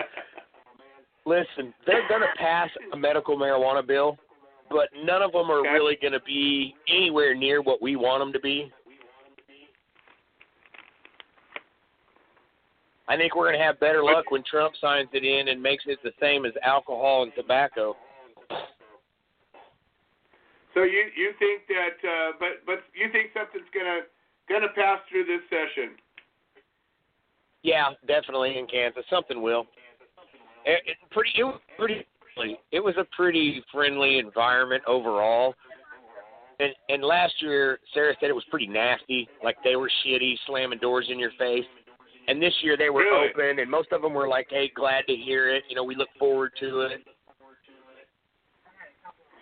[1.25, 4.17] Listen, they're going to pass a medical marijuana bill,
[4.71, 5.71] but none of them are Okay.
[5.71, 8.71] really going to be anywhere near what we want them to be.
[13.09, 15.85] I think we're going to have better luck when Trump signs it in and makes
[15.87, 17.95] it the same as alcohol and tobacco.
[20.75, 24.01] So you you think that, uh, but but you think something's gonna
[24.47, 25.97] gonna pass through this session?
[27.63, 29.03] Yeah, definitely in Kansas.
[29.09, 29.65] Something will.
[30.67, 31.31] It, it pretty.
[31.39, 32.05] It was pretty.
[32.73, 35.55] It was a pretty friendly environment overall.
[36.61, 39.31] And and last year, Sarah said it was pretty nasty.
[39.43, 41.65] Like they were shitty, slamming doors in your face.
[42.29, 43.31] And this year they were Really?
[43.31, 45.65] open, and most of them were like, "Hey, glad to hear it.
[45.69, 47.07] You know, we look forward to it."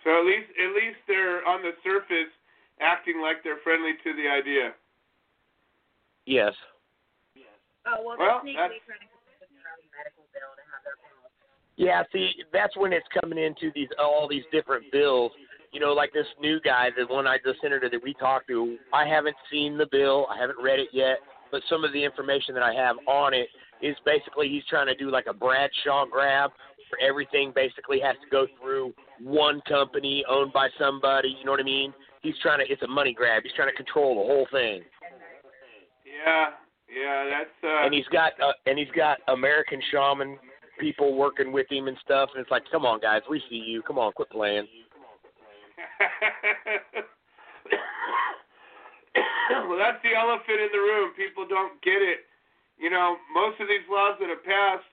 [0.05, 2.29] So at least at least they're on the surface
[2.81, 4.75] acting like they're friendly to the idea.
[6.27, 6.55] Yes.
[7.35, 7.47] Yes.
[7.87, 10.97] Oh, well, Well, they're that's- sneakily trying to convince their medical bill to have their
[10.97, 11.31] bill.
[11.77, 15.33] Yeah, see, that's when it's coming into these all these different bills.
[15.73, 18.79] You know, like this new guy, the one I the senator that we talked to.
[18.93, 21.19] I haven't seen the bill, I haven't read it yet,
[21.51, 23.49] but some of the information that I have on it
[23.83, 26.51] is basically he's trying to do like a Bradshaw grab,
[26.91, 28.93] where everything basically has to go through
[29.23, 31.37] one company owned by somebody.
[31.39, 31.93] You know what I mean?
[32.23, 32.73] He's trying to.
[32.73, 33.43] It's a money grab.
[33.43, 34.83] He's trying to control the whole thing.
[36.05, 36.47] Yeah,
[36.89, 37.51] yeah, that's.
[37.63, 40.39] Uh, and he's got uh, and he's got American shaman
[40.81, 42.31] people working with him and stuff.
[42.35, 43.83] And it's like, come on, guys, we see you.
[43.83, 44.67] Come on, quit playing.
[49.69, 51.13] well, that's the elephant in the room.
[51.17, 52.25] People don't get it.
[52.79, 54.89] You know, most of these laws that have passed,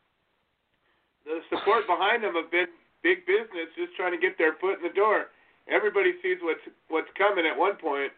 [1.25, 2.69] the support behind them have been
[3.01, 5.33] big business just trying to get their foot in the door.
[5.69, 8.13] Everybody sees what's what's coming at one point,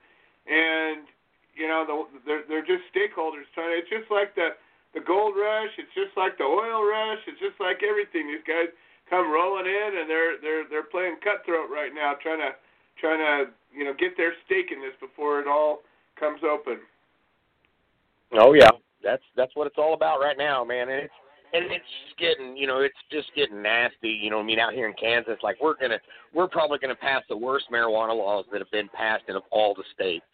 [0.47, 1.07] and
[1.55, 1.95] you know, the,
[2.25, 3.75] they're they're just stakeholders trying.
[3.75, 4.55] It's just like the
[4.95, 5.71] the gold rush.
[5.77, 7.19] It's just like the oil rush.
[7.27, 8.31] It's just like everything.
[8.31, 8.71] These guys
[9.09, 12.55] come rolling in, and they're they're they're playing cutthroat right now, trying to
[12.99, 15.83] trying to you know get their stake in this before it all
[16.19, 16.79] comes open.
[18.33, 18.69] Oh yeah,
[19.03, 20.89] that's that's what it's all about right now, man.
[20.89, 21.13] And it's
[21.53, 24.09] and it's just getting, you know, it's just getting nasty.
[24.09, 26.01] You know, I mean, out here in Kansas, like we're gonna,
[26.33, 29.75] we're probably gonna pass the worst marijuana laws that have been passed in of all
[29.77, 30.25] the states.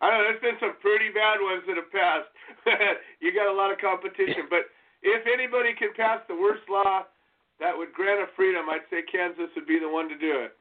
[0.00, 0.22] I know.
[0.22, 2.30] There's been some pretty bad ones that have passed.
[3.20, 4.70] you got a lot of competition, but
[5.02, 7.02] if anybody can pass the worst law
[7.58, 10.54] that would grant a freedom, I'd say Kansas would be the one to do it.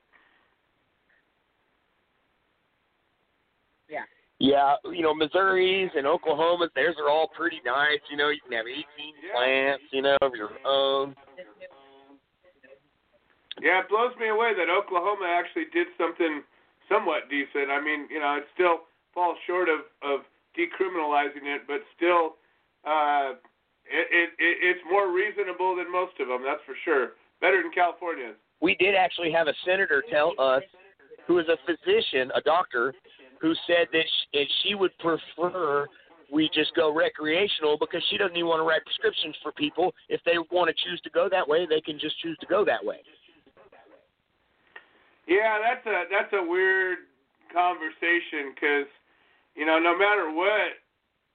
[4.45, 7.97] Yeah, you know, Missouri's and Oklahoma's, theirs are all pretty nice.
[8.11, 8.85] You know, you can have 18
[9.33, 11.15] plants, you know, of your own.
[13.57, 16.43] Yeah, it blows me away that Oklahoma actually did something
[16.85, 17.73] somewhat decent.
[17.73, 18.85] I mean, you know, it still
[19.15, 22.37] falls short of of decriminalizing it, but still,
[22.85, 23.41] uh,
[23.89, 26.45] it, it it it's more reasonable than most of them.
[26.45, 27.17] That's for sure.
[27.41, 28.37] Better than California's.
[28.61, 30.61] We did actually have a senator tell us,
[31.25, 32.93] who is a physician, a doctor,
[33.41, 35.87] who said that she, she would prefer
[36.31, 39.93] we just go recreational because she doesn't even want to write prescriptions for people.
[40.09, 42.65] If they want to choose to go that way, they can just choose to go
[42.65, 42.99] that way.
[45.27, 47.09] Yeah, that's a that's a weird
[47.53, 48.89] conversation because
[49.55, 50.77] you know no matter what,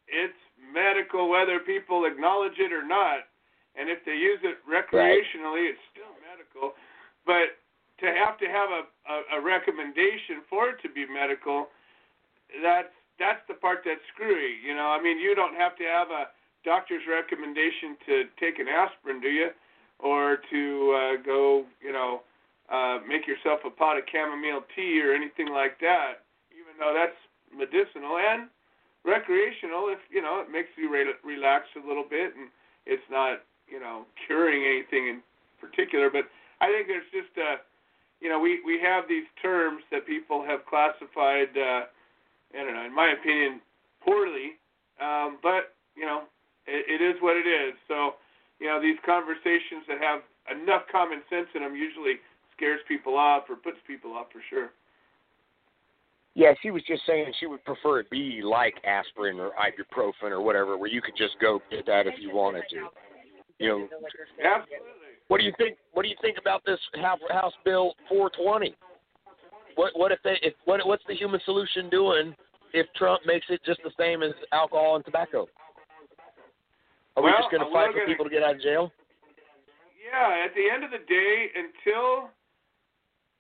[0.07, 0.39] it's
[0.73, 3.27] medical whether people acknowledge it or not,
[3.75, 6.79] and if they use it recreationally, it's still medical.
[7.27, 7.59] But
[7.99, 11.67] to have to have a, a a recommendation for it to be medical,
[12.63, 14.57] that's that's the part that's screwy.
[14.65, 16.33] You know, I mean, you don't have to have a
[16.65, 19.51] doctor's recommendation to take an aspirin, do you?
[20.01, 20.63] Or to
[20.97, 22.23] uh, go, you know,
[22.73, 26.25] uh, make yourself a pot of chamomile tea or anything like that,
[26.57, 27.17] even though that's
[27.53, 28.49] medicinal and
[29.05, 29.93] recreational.
[29.93, 32.49] If you know, it makes you re- relax a little bit, and
[32.87, 35.21] it's not, you know, curing anything in
[35.61, 36.09] particular.
[36.09, 36.25] But
[36.61, 37.61] I think there's just a,
[38.25, 41.53] you know, we we have these terms that people have classified.
[41.53, 41.93] Uh,
[42.55, 43.61] I don't know, in my opinion,
[44.05, 44.59] poorly.
[45.01, 46.25] Um, but you know,
[46.67, 47.75] it, it is what it is.
[47.89, 48.15] So,
[48.59, 50.21] you know, these conversations that have
[50.51, 52.21] enough common sense in them usually
[52.57, 54.71] scares people off or puts people off for sure.
[56.35, 60.41] Yeah, she was just saying she would prefer it be like aspirin or ibuprofen or
[60.41, 62.89] whatever, where you could just go get that if you wanted to.
[63.59, 63.89] You know,
[64.39, 65.21] Absolutely.
[65.29, 65.77] what do you think?
[65.93, 68.75] What do you think about this House House Bill 420?
[69.81, 72.37] What what if they if what what's the human solution doing
[72.77, 75.49] if Trump makes it just the same as alcohol and tobacco?
[77.17, 78.93] Are we just going to fight for people to get out of jail?
[79.97, 82.29] Yeah, at the end of the day, until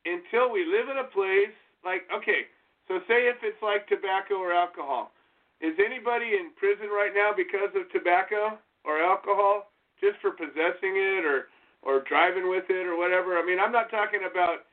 [0.08, 1.52] until we live in a place
[1.84, 2.48] like okay,
[2.88, 5.12] so say if it's like tobacco or alcohol,
[5.60, 8.56] is anybody in prison right now because of tobacco
[8.88, 9.68] or alcohol,
[10.00, 11.52] just for possessing it or
[11.84, 13.36] or driving with it or whatever?
[13.36, 14.64] I mean, I'm not talking about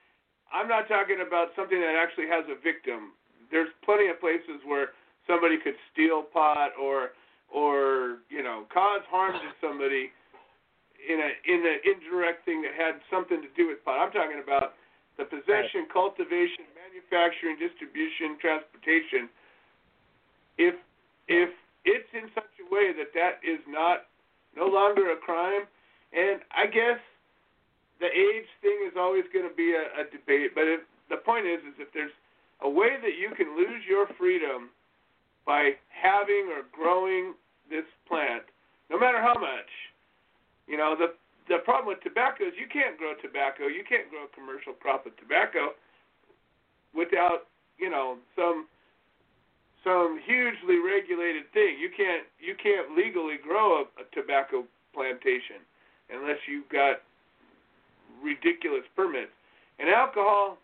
[0.54, 3.14] I'm not talking about something that actually has a victim.
[3.52, 4.96] There's plenty of places where
[5.28, 7.12] somebody could steal pot or
[7.52, 10.12] or you know cause harm to somebody
[11.04, 14.00] in a in an indirect thing that had something to do with pot.
[14.00, 14.76] I'm talking about
[15.18, 19.32] the possession, cultivation, manufacturing, distribution, transportation.
[20.58, 20.76] If
[21.28, 21.50] if
[21.86, 24.08] it's in such a way that that is not
[24.56, 25.68] no longer a crime,
[26.12, 27.00] and I guess
[28.00, 30.54] the age thing is always going to be a, a debate.
[30.54, 32.14] But if the point is, is if there's
[32.62, 34.70] a way that you can lose your freedom
[35.46, 37.34] by having or growing
[37.70, 38.44] this plant,
[38.90, 39.70] no matter how much,
[40.68, 41.14] you know, the
[41.48, 45.08] the problem with tobacco is you can't grow tobacco, you can't grow a commercial crop
[45.08, 45.72] of tobacco
[46.92, 47.48] without,
[47.80, 48.68] you know, some
[49.84, 51.80] some hugely regulated thing.
[51.80, 55.64] You can't you can't legally grow a, a tobacco plantation
[56.12, 57.07] unless you've got
[58.22, 59.32] ridiculous permits.
[59.80, 60.58] And alcohol,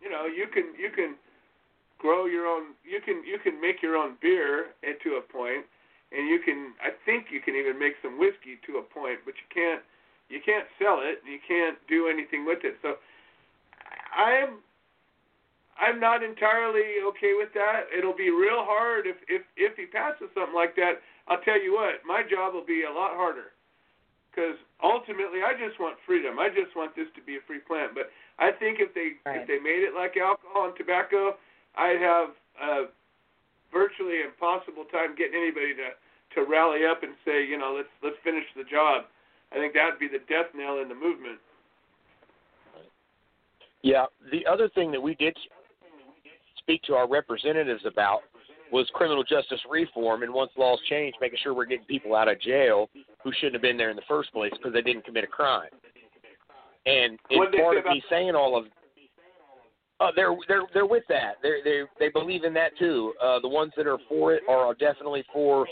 [0.00, 1.16] you know, you can you can
[1.98, 5.64] grow your own you can you can make your own beer and to a point
[6.10, 9.34] and you can I think you can even make some whiskey to a point, but
[9.38, 9.82] you can't
[10.28, 12.76] you can't sell it and you can't do anything with it.
[12.82, 12.98] So
[14.14, 14.60] I'm
[15.78, 17.88] I'm not entirely okay with that.
[17.96, 21.00] It'll be real hard if if if he passes something like that.
[21.28, 23.51] I'll tell you what, my job will be a lot harder
[24.32, 26.40] because ultimately I just want freedom.
[26.40, 27.92] I just want this to be a free plant.
[27.94, 28.08] But
[28.40, 29.42] I think if they Right.
[29.42, 31.36] if they made it like alcohol and tobacco,
[31.76, 32.88] I'd have a
[33.70, 35.92] virtually impossible time getting anybody to
[36.34, 39.04] to rally up and say, you know, let's let's finish the job.
[39.52, 41.38] I think that'd be the death knell in the movement.
[43.82, 44.06] Yeah.
[44.30, 45.36] The other thing that we did
[46.56, 48.22] speak to our representatives about
[48.72, 52.40] was criminal justice reform, and once laws change, making sure we're getting people out of
[52.40, 52.88] jail
[53.22, 55.68] who shouldn't have been there in the first place because they didn't commit a crime.
[56.86, 58.64] And in part of me saying all of
[60.00, 61.34] uh, they're they're they're with that.
[61.42, 63.12] They they they believe in that too.
[63.22, 65.66] Uh, the ones that are for it are definitely for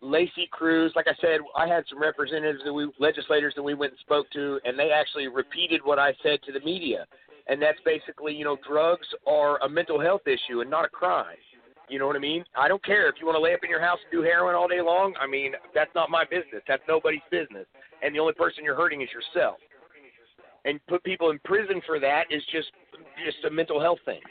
[0.00, 0.92] Lacey Cruz.
[0.96, 4.30] Like I said, I had some representatives that we legislators that we went and spoke
[4.30, 7.04] to, and they actually repeated what I said to the media.
[7.48, 11.36] And that's basically, you know, drugs are a mental health issue and not a crime.
[11.92, 12.42] You know what I mean?
[12.56, 14.54] I don't care if you want to lay up in your house and do heroin
[14.54, 15.12] all day long.
[15.20, 16.64] I mean, that's not my business.
[16.66, 17.68] That's nobody's business.
[18.00, 19.60] And the only person you're hurting is yourself.
[20.64, 22.72] And put people in prison for that is just
[23.28, 24.24] just a mental health thing.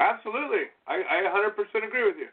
[0.00, 2.32] Absolutely, I, I 100% agree with you.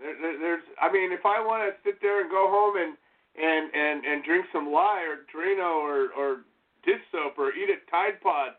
[0.00, 2.96] There, there, there's, I mean, if I want to sit there and go home and
[3.36, 6.48] and and and drink some lye or Drano or or
[6.86, 8.56] dish soap or eat a Tide Pod,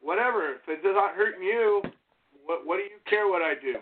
[0.00, 1.82] whatever, if it's not hurting you,
[2.48, 3.76] what what do you care what I do?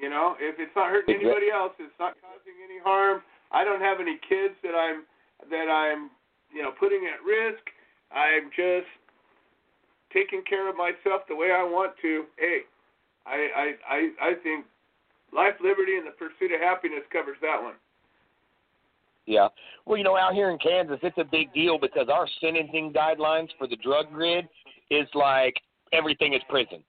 [0.00, 3.20] You know, if it's not hurting anybody else, it's not causing any harm.
[3.52, 5.04] I don't have any kids that I'm
[5.52, 6.08] that I'm
[6.48, 7.60] you know putting at risk.
[8.08, 8.88] I'm just
[10.08, 12.24] taking care of myself the way I want to.
[12.40, 12.64] Hey,
[13.28, 14.64] I I I, I think
[15.36, 17.76] life, liberty, and the pursuit of happiness covers that one.
[19.26, 19.48] Yeah.
[19.86, 23.48] Well, you know, out here in Kansas, it's a big deal because our sentencing guidelines
[23.58, 24.48] for the drug grid
[24.90, 25.54] is like
[25.92, 26.82] everything is prison.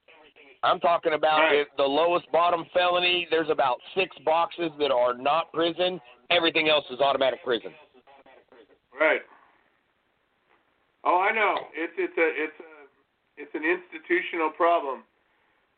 [0.63, 1.67] I'm talking about Right.
[1.77, 3.27] the lowest bottom felony.
[3.29, 6.01] There's about six boxes that are not prison.
[6.29, 7.73] Everything else is automatic prison.
[8.97, 9.21] Right.
[11.03, 11.67] Oh, I know.
[11.73, 12.87] It's it's a it's a
[13.35, 15.03] it's an institutional problem.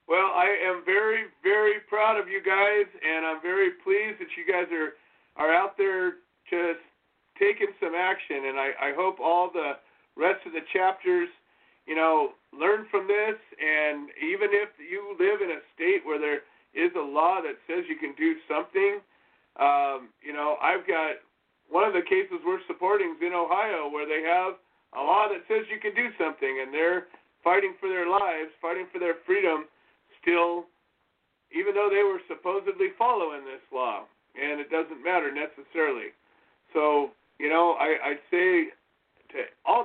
[0.07, 4.45] Well, I am very very proud of you guys, and I'm very pleased that you
[4.45, 4.93] guys are
[5.37, 6.17] are out there
[6.49, 6.79] just
[7.39, 8.45] taking some action.
[8.45, 9.77] And I I hope all the
[10.15, 11.29] rest of the chapters,
[11.85, 13.37] you know, learn from this.
[13.57, 16.41] And even if you live in a state where there
[16.73, 18.99] is a law that says you can do something,
[19.57, 21.23] um, you know, I've got
[21.69, 24.59] one of the cases we're supporting is in Ohio where they have
[24.93, 27.07] a law that says you can do something and they're
[27.43, 29.65] fighting for their lives, fighting for their freedom
[30.21, 30.65] still
[31.55, 34.03] even though they were supposedly following this law
[34.35, 36.11] and it doesn't matter necessarily.
[36.73, 38.75] So, you know, I, I'd say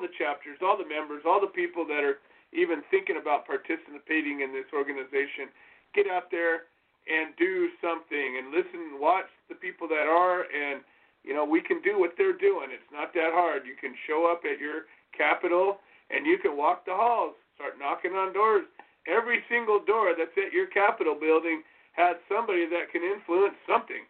[0.01, 2.19] the chapters, all the members, all the people that are
[2.53, 5.53] even thinking about participating in this organization.
[5.95, 6.67] Get out there
[7.07, 10.83] and do something and listen watch the people that are and
[11.25, 12.71] you know we can do what they're doing.
[12.71, 13.63] It's not that hard.
[13.67, 15.79] You can show up at your capital
[16.11, 18.65] and you can walk the halls start knocking on doors.
[19.05, 21.61] Every single door that's at your capital building
[21.93, 24.09] has somebody that can influence something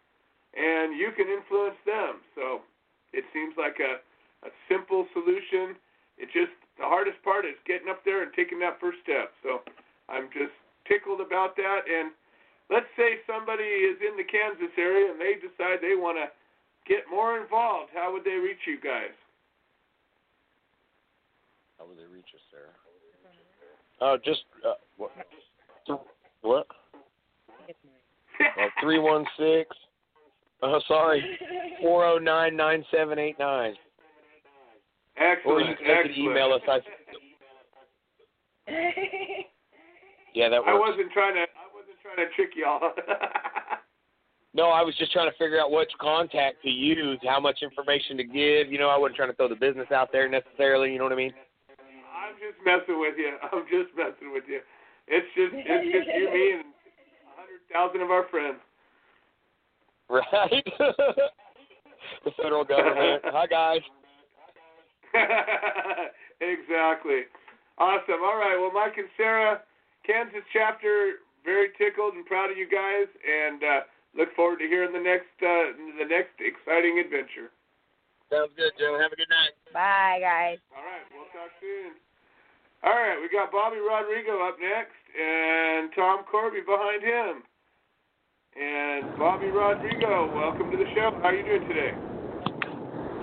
[0.55, 2.23] and you can influence them.
[2.31, 2.63] So
[3.11, 3.99] it seems like a
[4.43, 5.75] a simple solution
[6.17, 9.61] it just the hardest part is getting up there and taking that first step so
[10.09, 10.53] i'm just
[10.87, 12.11] tickled about that and
[12.71, 16.31] let's say somebody is in the Kansas area and they decide they want to
[16.87, 17.91] get more involved.
[17.93, 19.13] How would they reach you guys?
[21.77, 22.71] How would they reach us, Sarah?
[23.99, 25.11] Oh, uh, just uh, what?
[26.41, 26.67] What?
[28.39, 29.75] Uh, three one six.
[30.63, 31.23] Oh, sorry.
[31.81, 33.73] Four zero nine nine seven eight nine.
[35.21, 35.45] Excellent.
[35.45, 36.17] Or you can excellent.
[36.17, 36.61] email us.
[36.67, 36.79] I...
[40.33, 40.69] yeah, that works.
[40.69, 41.41] I wasn't trying to.
[41.41, 42.81] I wasn't trying to trick y'all.
[44.53, 48.17] No, I was just trying to figure out which contact to use, how much information
[48.17, 48.69] to give.
[48.69, 50.91] You know, I wasn't trying to throw the business out there necessarily.
[50.91, 51.31] You know what I mean?
[51.79, 53.37] I'm just messing with you.
[53.51, 54.59] I'm just messing with you.
[55.07, 58.59] It's just it's just you, me, and a hundred thousand of our friends.
[60.09, 60.65] Right.
[62.25, 63.23] the federal government.
[63.25, 63.79] Hi guys.
[66.41, 67.27] exactly.
[67.77, 68.21] Awesome.
[68.23, 68.57] All right.
[68.59, 69.61] Well, Mike and Sarah,
[70.05, 73.63] Kansas chapter, very tickled and proud of you guys, and.
[73.63, 73.81] uh
[74.15, 77.51] look forward to hearing the next uh, the next exciting adventure.
[78.31, 78.95] Sounds good, Joe.
[78.99, 79.55] Have a good night.
[79.75, 80.59] Bye, guys.
[80.71, 81.99] All right, we'll talk soon.
[82.83, 87.43] All right, we got Bobby Rodrigo up next, and Tom Corby behind him.
[88.55, 91.11] And Bobby Rodrigo, welcome to the show.
[91.21, 92.10] How are you doing today?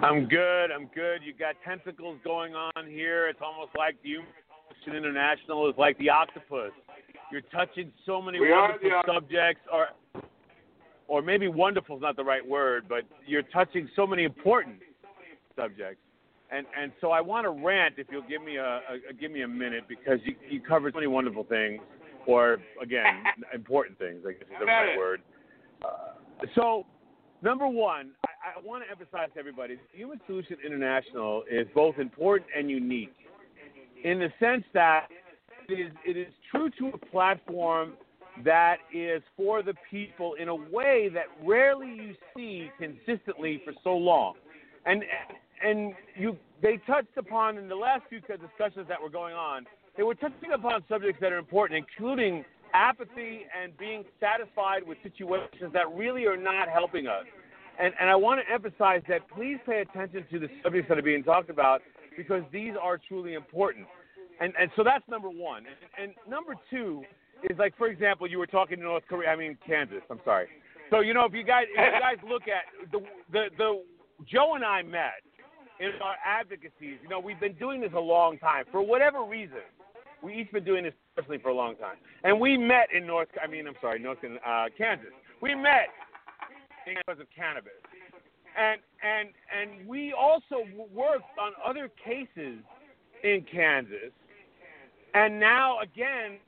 [0.03, 0.71] I'm good.
[0.71, 1.23] I'm good.
[1.25, 3.29] You got tentacles going on here.
[3.29, 4.17] It's almost like the
[4.85, 6.71] Human International is like the octopus.
[7.33, 9.89] You're touching so many We are wonderful subjects, or
[11.09, 14.77] or maybe wonderful is not the right word, but you're touching so many important
[15.57, 16.01] subjects.
[16.51, 18.81] And and so I want to rant if you'll give me a,
[19.11, 21.81] a give me a minute because you you covered so many wonderful things,
[22.27, 24.23] or again important things.
[24.27, 25.23] I guess is the right word.
[25.85, 26.87] Uh, so
[27.43, 28.13] number one,
[28.43, 33.15] I, I want to emphasize to everybody: Human Solution International is both important and unique,
[34.05, 35.07] in the sense that
[35.69, 37.95] it is it is true to a platform
[38.45, 43.97] that is for the people in a way that rarely you see consistently for so
[43.97, 44.35] long.
[44.87, 45.03] And
[45.63, 49.67] and you they touched upon in the last few discussions that were going on,
[49.97, 52.45] they were touching upon subjects that are important, including
[52.75, 57.25] apathy and being satisfied with situations that really are not helping us.
[57.81, 61.03] And, and I want to emphasize that please pay attention to the subjects that are
[61.03, 61.81] being talked about
[62.17, 63.87] because these are truly important.
[64.41, 65.65] And, and so that's number one.
[65.99, 67.03] And, and number two
[67.49, 70.03] is like, for example, you were talking to North Korea, I mean Kansas.
[70.11, 70.49] I'm sorry.
[70.91, 73.01] So you know, if you guys if you guys look at the
[73.33, 73.83] the the
[74.27, 75.23] Joe and I met
[75.81, 76.99] in our advocacies.
[77.03, 79.63] You know, we've been doing this a long time for whatever reason.
[80.23, 83.29] We each been doing this personally for a long time, and we met in North.
[83.43, 85.11] I mean, I'm sorry, North uh, Kansas.
[85.41, 85.95] We met
[86.97, 87.73] because of cannabis,
[88.57, 92.59] and and and we also worked on other cases
[93.23, 94.13] in Kansas,
[95.15, 96.39] and now again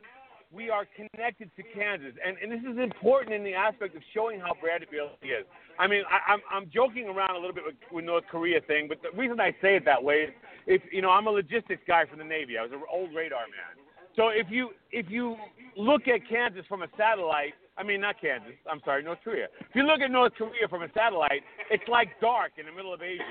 [0.53, 4.41] we are connected to Kansas, and, and this is important in the aspect of showing
[4.41, 5.47] how Brad really is.
[5.79, 8.89] I mean, I, I'm I'm joking around a little bit with, with North Korea thing,
[8.89, 10.31] but the reason I say it that way is,
[10.67, 12.59] if you know, I'm a logistics guy from the Navy.
[12.59, 13.85] I was an old radar man.
[14.17, 15.37] So if you if you
[15.77, 19.47] look at Kansas from a satellite, I mean not Kansas, I'm sorry, North Korea.
[19.61, 22.93] If you look at North Korea from a satellite, it's like dark in the middle
[22.93, 23.24] of Asia.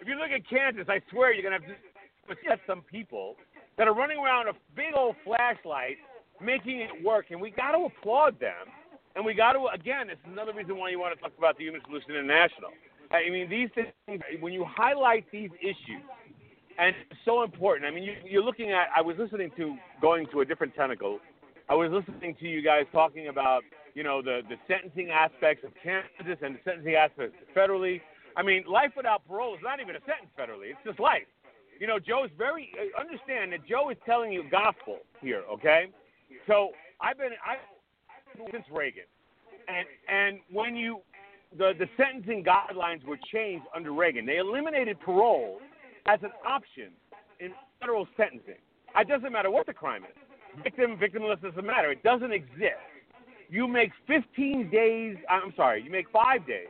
[0.00, 3.36] If you look at Kansas, I swear you're gonna have to some people
[3.78, 5.96] that are running around a big old flashlight
[6.40, 8.66] making it work, and we got to applaud them.
[9.16, 10.10] And we got to again.
[10.10, 12.70] It's another reason why you want to talk about the Human Solution International.
[13.12, 16.02] I mean, these things when you highlight these issues,
[16.80, 17.86] and it's so important.
[17.86, 18.88] I mean, you, you're looking at.
[18.96, 21.20] I was listening to going to a different tentacle.
[21.68, 23.62] I was listening to you guys talking about
[23.94, 28.00] you know the the sentencing aspects of Kansas and the sentencing aspects federally.
[28.36, 30.70] I mean, life without parole is not even a sentence federally.
[30.70, 31.26] It's just life.
[31.78, 35.42] You know, Joe's very uh, understand that Joe is telling you gospel here.
[35.50, 35.86] Okay,
[36.46, 37.56] so I've been I
[38.50, 39.04] since Reagan,
[39.68, 41.00] and and when you
[41.56, 45.58] the the sentencing guidelines were changed under Reagan, they eliminated parole
[46.06, 46.90] as an option
[47.40, 48.60] in federal sentencing.
[48.96, 50.62] It doesn't matter what the crime is.
[50.62, 51.90] Victim, victimless doesn't matter.
[51.90, 52.78] It doesn't exist.
[53.54, 55.16] You make 15 days.
[55.30, 55.80] I'm sorry.
[55.80, 56.66] You make five days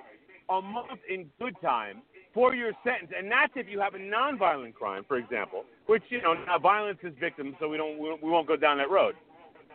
[0.51, 2.03] a month in good time,
[2.35, 6.21] for your sentence, and that's if you have a nonviolent crime, for example, which you
[6.21, 9.15] know now violence is victims, so we don't we won't go down that road.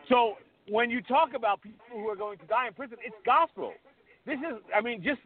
[0.09, 0.33] So
[0.69, 3.73] when you talk about people who are going to die in prison, it's gospel.
[4.27, 5.21] This is, I mean, just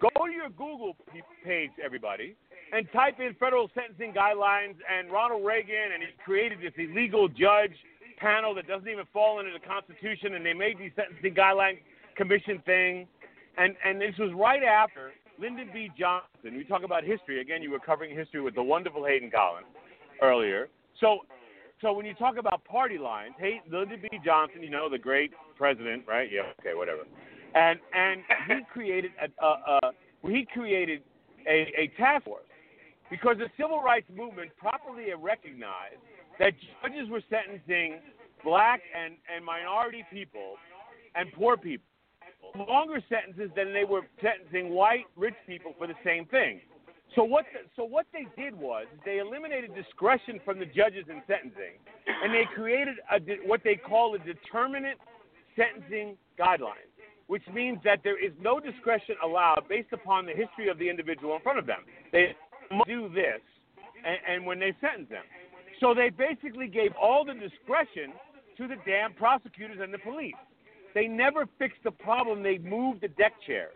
[0.00, 0.96] go to your Google
[1.44, 2.34] page, everybody,
[2.72, 7.76] and type in federal sentencing guidelines and Ronald Reagan, and he created this illegal judge
[8.16, 11.78] panel that doesn't even fall under the Constitution, and they made these sentencing guideline
[12.16, 13.06] commission thing,
[13.58, 15.90] and and this was right after Lyndon B.
[15.98, 16.56] Johnson.
[16.56, 17.62] We talk about history again.
[17.62, 19.66] You were covering history with the wonderful Hayden Collins
[20.22, 20.68] earlier.
[21.00, 21.20] So,
[21.82, 24.08] so when you talk about party lines, hey, Lyndon B.
[24.24, 26.28] Johnson, you know the great president, right?
[26.32, 27.02] Yeah, okay, whatever.
[27.54, 29.92] And and he created a, a, a
[30.28, 31.02] he created
[31.48, 32.42] a, a task force
[33.10, 36.00] because the civil rights movement properly recognized
[36.38, 36.52] that
[36.82, 38.00] judges were sentencing
[38.44, 40.56] black and, and minority people
[41.14, 41.84] and poor people
[42.54, 46.60] longer sentences than they were sentencing white rich people for the same thing.
[47.14, 51.22] So what the, so what they did was they eliminated discretion from the judges in
[51.26, 54.98] sentencing, and they created a, what they call a determinate
[55.56, 56.90] sentencing guideline,
[57.26, 61.36] which means that there is no discretion allowed based upon the history of the individual
[61.36, 61.80] in front of them.
[62.12, 62.36] They
[62.70, 63.40] must do this,
[64.04, 65.24] and, and when they sentence them,
[65.80, 68.12] so they basically gave all the discretion
[68.56, 70.34] to the damn prosecutors and the police.
[70.94, 72.42] They never fixed the problem.
[72.42, 73.74] They moved the deck chairs.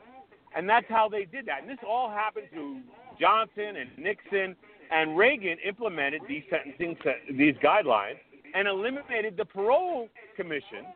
[0.56, 1.62] And that's how they did that.
[1.62, 2.80] And this all happened through
[3.20, 4.56] Johnson and Nixon.
[4.90, 6.96] And Reagan implemented these sentencing,
[7.36, 8.16] these guidelines
[8.54, 10.86] and eliminated the parole commission.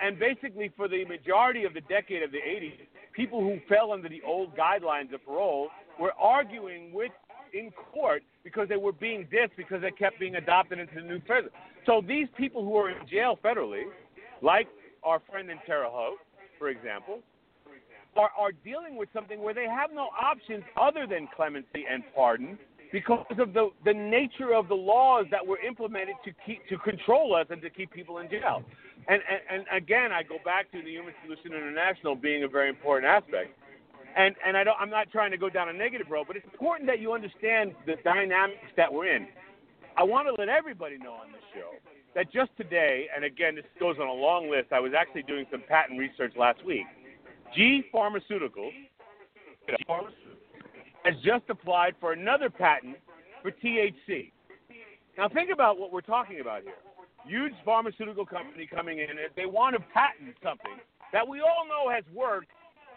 [0.00, 2.78] And basically, for the majority of the decade of the 80s,
[3.14, 5.68] people who fell under the old guidelines of parole
[5.98, 7.10] were arguing with
[7.52, 11.20] in court because they were being dissed because they kept being adopted into the new
[11.20, 11.50] prison.
[11.84, 13.82] So these people who are in jail federally,
[14.40, 14.68] like
[15.02, 16.18] our friend in Terre Haute,
[16.58, 17.20] for example,
[18.16, 22.58] are, are dealing with something where they have no options other than clemency and pardon
[22.90, 27.34] because of the, the nature of the laws that were implemented to keep to control
[27.34, 28.62] us and to keep people in jail.
[29.08, 32.70] And, and, and again, I go back to the Human Solution International being a very
[32.70, 33.57] important aspect
[34.18, 36.46] and and I don't, I'm not trying to go down a negative road, but it's
[36.52, 39.28] important that you understand the dynamics that we're in.
[39.96, 41.70] I want to let everybody know on this show
[42.14, 44.72] that just today, and again, this goes on a long list.
[44.72, 46.86] I was actually doing some patent research last week.
[47.54, 48.72] G Pharmaceuticals
[51.04, 52.96] has just applied for another patent
[53.42, 54.32] for THC.
[55.16, 56.74] Now, think about what we're talking about here.
[57.26, 60.78] Huge pharmaceutical company coming in, and they want to patent something
[61.12, 62.48] that we all know has worked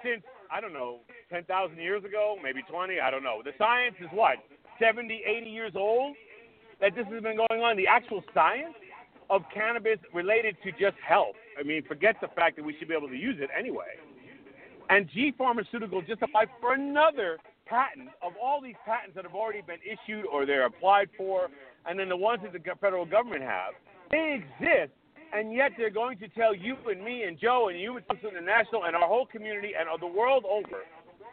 [0.03, 0.99] since I don't know,
[1.29, 3.41] 10,000 years ago, maybe 20, I don't know.
[3.43, 4.37] The science is what,
[4.79, 6.15] 70, 80 years old
[6.81, 7.77] that this has been going on?
[7.77, 8.75] The actual science
[9.29, 11.35] of cannabis related to just health.
[11.57, 13.95] I mean, forget the fact that we should be able to use it anyway.
[14.89, 19.61] And G Pharmaceutical just applied for another patent of all these patents that have already
[19.61, 21.47] been issued or they're applied for,
[21.85, 23.73] and then the ones that the federal government have.
[24.11, 24.91] They exist
[25.33, 28.85] and yet they're going to tell you and me and Joe and Human Solutions International
[28.85, 30.83] and our whole community and the world over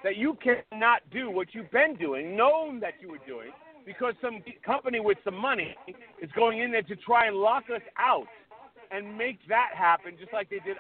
[0.05, 3.51] that you cannot do what you've been doing, known that you were doing,
[3.85, 5.75] because some company with some money
[6.23, 8.27] is going in there to try and lock us out
[8.91, 10.77] and make that happen, just like they did.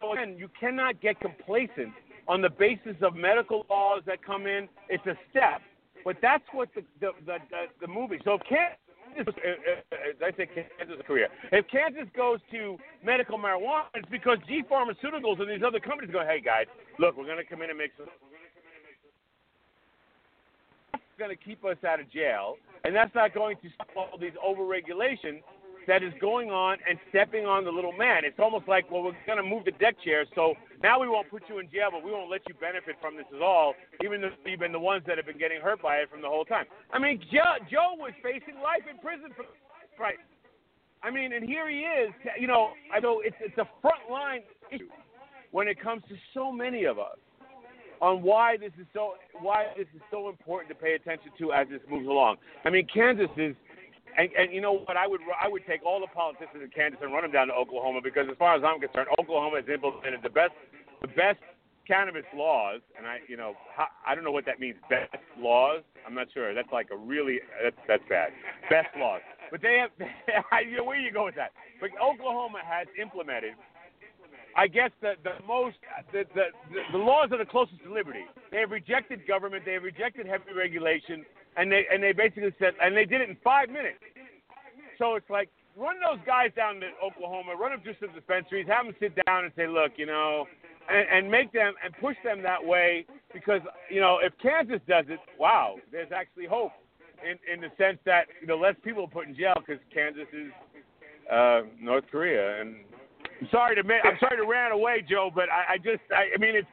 [0.00, 1.92] So again, you cannot get complacent
[2.26, 4.68] on the basis of medical laws that come in.
[4.88, 5.62] It's a step,
[6.04, 8.18] but that's what the the the, the, the movie.
[8.24, 8.74] So can't
[9.14, 9.48] Kansas, uh,
[9.94, 11.28] uh, I say Kansas is a career.
[11.50, 16.20] If Kansas goes to medical marijuana, it's because G Pharmaceuticals and these other companies go,
[16.24, 16.66] hey guys,
[16.98, 18.06] look, we're going to come in and make some.
[20.92, 24.18] That's going to keep us out of jail, and that's not going to stop all
[24.18, 25.42] these overregulations
[25.86, 28.24] that is going on and stepping on the little man.
[28.24, 31.30] It's almost like, well, we're going to move the deck chair, so now we won't
[31.30, 34.20] put you in jail, but we won't let you benefit from this at all, even
[34.20, 36.44] though you've been the ones that have been getting hurt by it from the whole
[36.44, 36.64] time.
[36.92, 39.44] I mean, Joe, Joe was facing life in prison for
[39.98, 40.18] right.
[41.02, 42.12] I mean, and here he is.
[42.38, 44.86] You know, I know it's it's a front line issue
[45.50, 47.18] when it comes to so many of us
[48.00, 51.68] on why this is so why this is so important to pay attention to as
[51.68, 52.36] this moves along.
[52.64, 53.54] I mean, Kansas is
[54.16, 54.96] and, and you know what?
[54.96, 57.54] I would I would take all the politicians in Kansas and run them down to
[57.54, 60.52] Oklahoma because, as far as I'm concerned, Oklahoma has implemented the best
[61.00, 61.40] the best
[61.86, 63.54] cannabis laws, and I you know
[64.06, 64.76] I don't know what that means.
[64.88, 65.82] Best laws?
[66.06, 66.54] I'm not sure.
[66.54, 68.30] That's like a really that's that's bad.
[68.68, 69.20] Best laws,
[69.50, 69.90] but they have.
[70.84, 71.52] where you go with that?
[71.80, 73.54] But Oklahoma has implemented.
[74.56, 75.76] I guess the the most
[76.12, 76.52] the, the
[76.92, 78.24] the laws are the closest to liberty.
[78.50, 79.64] They have rejected government.
[79.64, 81.24] They have rejected heavy regulation
[81.56, 83.98] and they and they basically said, and they did it in five minutes.
[84.98, 88.86] So it's like run those guys down to Oklahoma, run them through some dispensaries, have
[88.86, 90.46] them sit down and say, look, you know,
[90.88, 93.60] and, and make them and push them that way because
[93.90, 96.72] you know if Kansas does it, wow, there's actually hope
[97.22, 100.28] in in the sense that you know less people are put in jail because Kansas
[100.32, 100.52] is
[101.30, 102.60] uh, North Korea.
[102.60, 102.76] And
[103.40, 106.38] I'm sorry to I'm sorry to ran away, Joe, but I, I just I, I
[106.38, 106.68] mean it's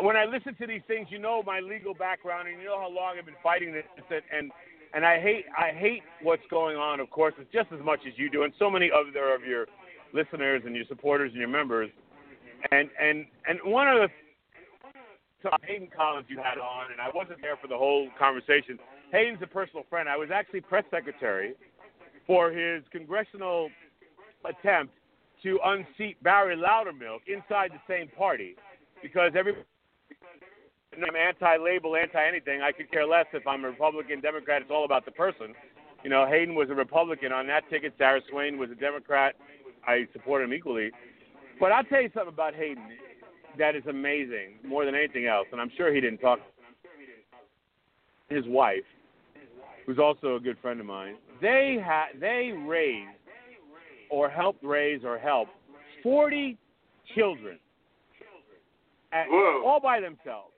[0.00, 2.90] when I listen to these things, you know my legal background and you know how
[2.90, 3.84] long I've been fighting this
[4.32, 4.50] and
[4.94, 7.00] and I hate I hate what's going on.
[7.00, 9.66] Of course, it's just as much as you do, and so many other of your
[10.12, 11.90] listeners and your supporters and your members.
[12.70, 14.08] And and and one of the
[15.42, 18.78] so Hayden Collins you had on, and I wasn't there for the whole conversation.
[19.12, 20.08] Hayden's a personal friend.
[20.08, 21.52] I was actually press secretary
[22.26, 23.68] for his congressional
[24.44, 24.94] attempt
[25.42, 28.56] to unseat Barry Loudermilk inside the same party
[29.02, 29.54] because every
[30.96, 32.62] I'm anti-label, anti-anything.
[32.62, 34.62] I could care less if I'm a Republican, Democrat.
[34.62, 35.54] It's all about the person.
[36.02, 37.94] You know, Hayden was a Republican on that ticket.
[37.98, 39.34] Sarah Swain was a Democrat.
[39.86, 40.90] I support him equally.
[41.58, 42.84] But I'll tell you something about Hayden
[43.58, 45.46] that is amazing, more than anything else.
[45.52, 46.40] And I'm sure he didn't talk.
[48.28, 48.84] His wife,
[49.86, 53.10] who's also a good friend of mine, they had they raised
[54.10, 55.48] or helped raise or help
[56.02, 56.56] 40
[57.14, 57.58] children
[59.12, 60.53] at, all by themselves.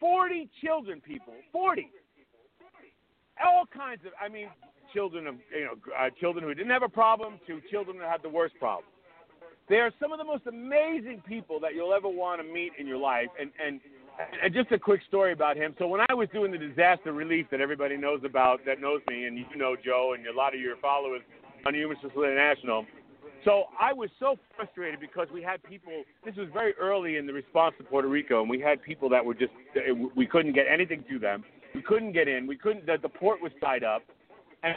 [0.00, 1.34] 40 children, people.
[1.52, 1.90] 40.
[3.44, 4.48] All kinds of, I mean,
[4.92, 8.22] children of, you know, uh, children who didn't have a problem to children who had
[8.22, 8.84] the worst problem.
[9.68, 12.86] They are some of the most amazing people that you'll ever want to meet in
[12.86, 13.28] your life.
[13.40, 13.80] And, and,
[14.42, 15.74] and just a quick story about him.
[15.78, 19.24] So when I was doing the disaster relief that everybody knows about, that knows me,
[19.24, 21.22] and you know Joe, and a lot of your followers
[21.64, 22.84] on Human Society International,
[23.44, 25.92] so I was so frustrated because we had people.
[26.24, 29.24] This was very early in the response to Puerto Rico, and we had people that
[29.24, 31.44] were just eh, we couldn't get anything to them.
[31.74, 32.46] We couldn't get in.
[32.46, 32.86] We couldn't.
[32.86, 34.02] The, the port was tied up,
[34.62, 34.74] and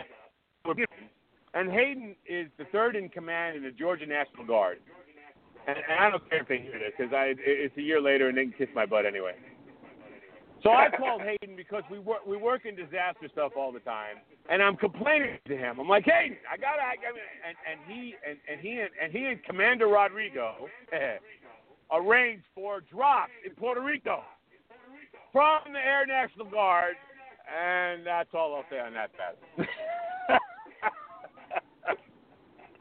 [1.54, 4.80] and Hayden is the third in command in the Georgia National Guard.
[5.68, 8.28] And, and I don't care if they hear this because I it's a year later
[8.28, 9.34] and they can kiss my butt anyway.
[10.64, 14.16] So I called Hayden because we work we work in disaster stuff all the time,
[14.50, 15.78] and I'm complaining to him.
[15.78, 19.12] I'm like, Hayden, I gotta, I, mean, and and he and, and he and, and
[19.12, 20.70] he and Commander Rodrigo
[21.92, 24.24] arranged for drops in Puerto Rico
[25.34, 26.96] from the Air National Guard,
[27.52, 29.12] and that's all I'll say on that.
[29.18, 29.38] Pat.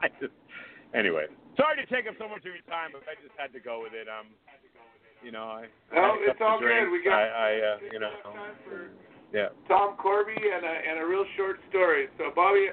[0.01, 0.35] I just,
[0.95, 1.27] anyway,
[1.57, 3.83] sorry to take up so much of your time, but I just had to go
[3.83, 4.07] with it.
[4.07, 4.27] Um,
[5.25, 5.67] you know, I.
[5.95, 6.91] No, it's all good.
[6.91, 7.15] We got.
[7.15, 8.11] I, I uh, you know.
[9.33, 9.49] Yeah.
[9.67, 12.09] Tom Corby and a and a real short story.
[12.19, 12.69] So Bobby,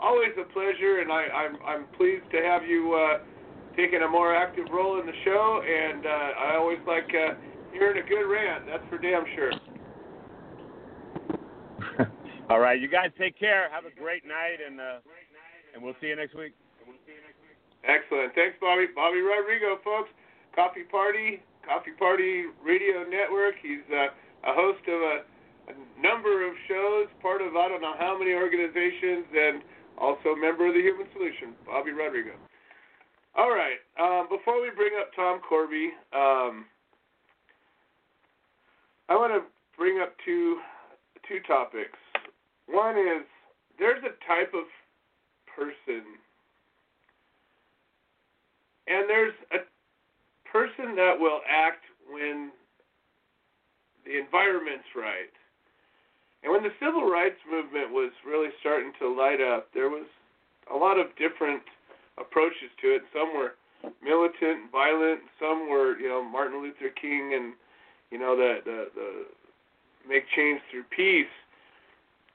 [0.00, 3.18] always a pleasure, and I, I'm I'm pleased to have you uh,
[3.76, 5.62] taking a more active role in the show.
[5.66, 7.34] And uh, I always like uh,
[7.72, 8.66] hearing a good rant.
[8.66, 9.52] That's for damn sure.
[12.50, 13.68] All right, you guys take care.
[13.70, 14.98] Have a great night, and uh,
[15.74, 16.54] and we'll see you next week.
[17.82, 18.34] Excellent.
[18.34, 18.86] Thanks, Bobby.
[18.94, 20.10] Bobby Rodrigo, folks.
[20.54, 23.54] Coffee Party, Coffee Party Radio Network.
[23.62, 24.12] He's uh,
[24.44, 25.16] a host of a,
[25.72, 29.62] a number of shows, part of I don't know how many organizations, and
[29.98, 31.54] also a member of the Human Solution.
[31.66, 32.36] Bobby Rodrigo.
[33.36, 33.80] All right.
[33.98, 36.66] Um, before we bring up Tom Corby, um,
[39.08, 39.42] I want to
[39.76, 40.58] bring up two
[41.28, 41.98] two topics.
[42.68, 43.24] One is
[43.78, 44.64] there's a type of
[45.56, 46.04] person,
[48.86, 49.58] and there's a
[50.54, 52.54] person that will act when
[54.06, 55.34] the environment's right.
[56.44, 60.06] And when the civil rights movement was really starting to light up, there was
[60.70, 61.66] a lot of different
[62.22, 63.02] approaches to it.
[63.10, 63.58] Some were
[63.98, 65.26] militant, violent.
[65.40, 67.54] Some were, you know, Martin Luther King and,
[68.12, 69.08] you know, the the, the
[70.06, 71.32] make change through peace.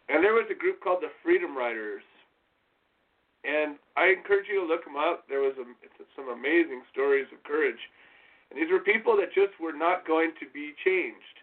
[0.10, 2.04] And there was a group called the Freedom Riders.
[3.46, 5.24] And I encourage you to look them up.
[5.30, 5.64] There was a,
[6.18, 7.80] some amazing stories of courage.
[8.50, 11.38] And these were people that just were not going to be changed.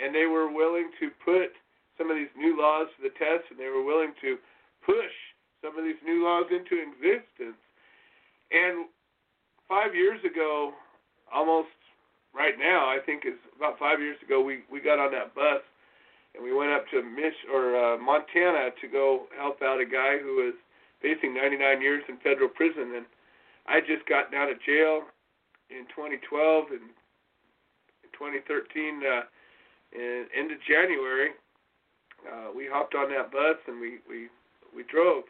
[0.00, 1.52] And they were willing to put
[1.96, 4.36] some of these new laws to the test, and they were willing to
[4.84, 5.16] push
[5.64, 7.60] some of these new laws into existence.
[8.52, 8.86] And
[9.68, 10.72] five years ago,
[11.32, 11.72] almost
[12.34, 15.64] right now, I think is about five years ago, we we got on that bus
[16.36, 20.18] and we went up to Mich or uh, Montana to go help out a guy
[20.20, 20.54] who was
[21.00, 22.92] facing 99 years in federal prison.
[22.96, 23.06] And
[23.66, 25.08] I just got out of jail
[25.70, 26.90] in 2012 and
[28.12, 29.26] 2013, uh,
[29.92, 31.30] in, into January,
[32.26, 34.28] uh, we hopped on that bus and we we
[34.74, 35.24] we drove.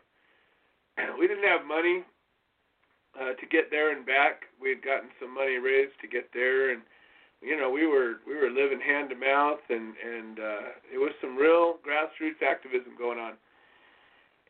[1.18, 2.02] we didn't have money
[3.20, 4.44] uh, to get there and back.
[4.60, 6.82] We had gotten some money raised to get there, and
[7.42, 11.12] you know we were we were living hand to mouth, and and uh, it was
[11.20, 13.34] some real grassroots activism going on.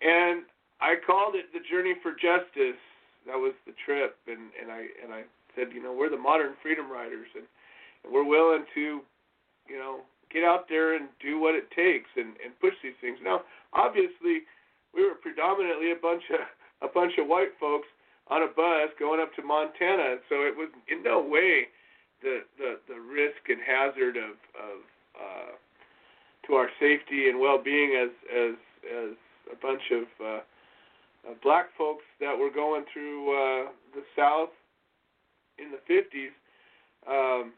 [0.03, 0.45] And
[0.81, 2.79] I called it the journey for justice.
[3.27, 5.23] That was the trip, and and I and I
[5.57, 7.45] said, you know, we're the modern freedom riders, and,
[8.05, 9.01] and we're willing to,
[9.67, 10.01] you know,
[10.31, 13.19] get out there and do what it takes and, and push these things.
[13.25, 13.43] Now,
[13.73, 14.45] obviously,
[14.95, 16.41] we were predominantly a bunch of
[16.83, 17.89] a bunch of white folks
[18.29, 21.69] on a bus going up to Montana, so it was in no way
[22.23, 24.79] the the, the risk and hazard of of
[25.17, 25.53] uh,
[26.47, 28.55] to our safety and well-being as as
[28.87, 29.11] as
[29.53, 30.41] a bunch of uh,
[31.29, 34.51] uh, black folks that were going through uh, the South
[35.59, 36.35] in the 50s.
[37.07, 37.53] Um,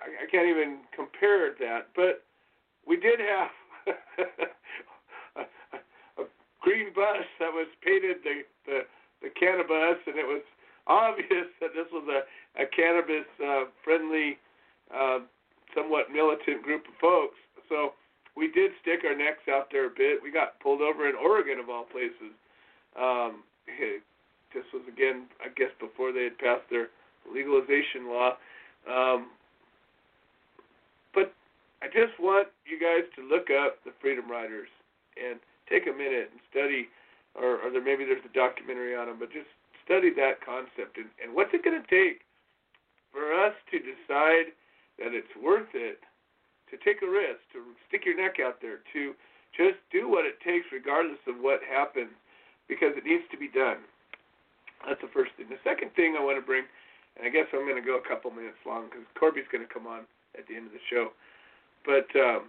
[0.00, 2.24] I, I can't even compare that, but
[2.86, 3.50] we did have
[5.36, 6.24] a, a, a
[6.60, 8.78] green bus that was painted the, the
[9.22, 10.42] the cannabis, and it was
[10.86, 12.24] obvious that this was a
[12.58, 14.38] a cannabis uh, friendly,
[14.94, 15.20] uh,
[15.74, 17.38] somewhat militant group of folks.
[17.68, 17.92] So
[18.36, 20.18] we did stick our necks out there a bit.
[20.22, 22.34] We got pulled over in Oregon of all places.
[22.98, 23.44] Um,
[24.54, 26.88] this was again, I guess, before they had passed their
[27.32, 28.36] legalization law.
[28.88, 29.30] Um,
[31.14, 31.32] but
[31.82, 34.68] I just want you guys to look up the Freedom Riders
[35.18, 36.88] and take a minute and study,
[37.34, 39.50] or, or there maybe there's a documentary on them, but just
[39.84, 42.24] study that concept and, and what's it going to take
[43.12, 44.52] for us to decide
[45.00, 46.00] that it's worth it
[46.68, 49.16] to take a risk, to stick your neck out there, to
[49.56, 52.12] just do what it takes regardless of what happens
[52.68, 53.80] because it needs to be done.
[54.84, 55.48] That's the first thing.
[55.48, 56.68] The second thing I want to bring,
[57.18, 59.72] and I guess I'm going to go a couple minutes long because Corby's going to
[59.72, 60.06] come on
[60.38, 61.10] at the end of the show.
[61.82, 62.46] But um,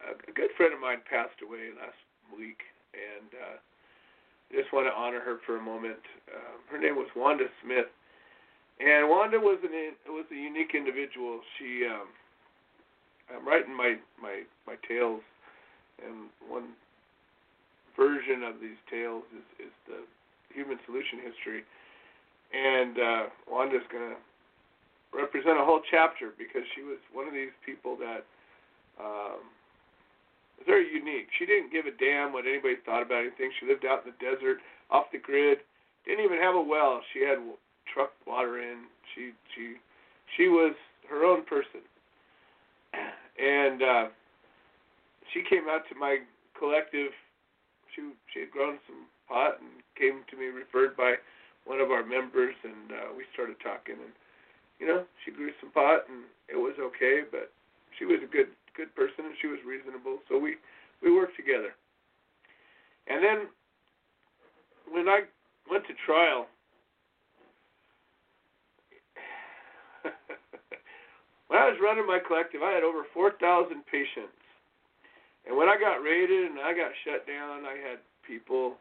[0.00, 2.00] a good friend of mine passed away last
[2.32, 2.64] week,
[2.96, 6.00] and uh, I just want to honor her for a moment.
[6.26, 7.92] Uh, her name was Wanda Smith,
[8.80, 9.74] and Wanda was an
[10.08, 11.40] was a unique individual.
[11.58, 12.08] She um,
[13.28, 15.22] I'm writing my my my tales,
[16.00, 16.72] and one
[17.96, 20.00] version of these tales is is the
[20.54, 21.62] human solution history,
[22.52, 24.18] and uh, Wanda's going to
[25.16, 28.26] represent a whole chapter because she was one of these people that
[28.98, 29.42] um,
[30.58, 31.28] was very unique.
[31.38, 33.50] She didn't give a damn what anybody thought about anything.
[33.58, 34.58] She lived out in the desert,
[34.90, 35.58] off the grid,
[36.06, 37.00] didn't even have a well.
[37.12, 37.38] She had
[37.92, 38.86] truck water in.
[39.14, 39.74] She she
[40.36, 40.74] she was
[41.08, 41.82] her own person,
[42.94, 44.06] and uh,
[45.32, 46.18] she came out to my
[46.58, 47.10] collective.
[47.94, 48.02] She
[48.32, 51.14] she had grown some pot and came to me referred by
[51.70, 53.94] one of our members, and uh, we started talking.
[53.94, 54.10] And
[54.82, 57.22] you know, she grew some pot, and it was okay.
[57.30, 57.54] But
[57.94, 60.18] she was a good good person, and she was reasonable.
[60.26, 60.58] So we
[60.98, 61.78] we worked together.
[63.06, 63.46] And then
[64.90, 65.30] when I
[65.70, 66.50] went to trial,
[71.46, 74.34] when I was running my collective, I had over 4,000 patients.
[75.46, 78.76] And when I got raided and I got shut down, I had people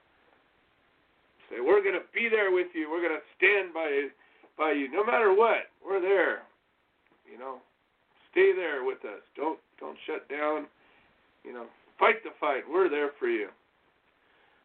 [1.50, 2.90] say, "We're going to be there with you.
[2.90, 4.08] We're going to stand by
[4.58, 5.72] by you, no matter what.
[5.86, 6.44] We're there.
[7.30, 7.58] You know,
[8.32, 9.22] stay there with us.
[9.36, 10.68] Don't don't shut down.
[11.44, 11.66] You know,
[11.98, 12.64] fight the fight.
[12.70, 13.50] We're there for you."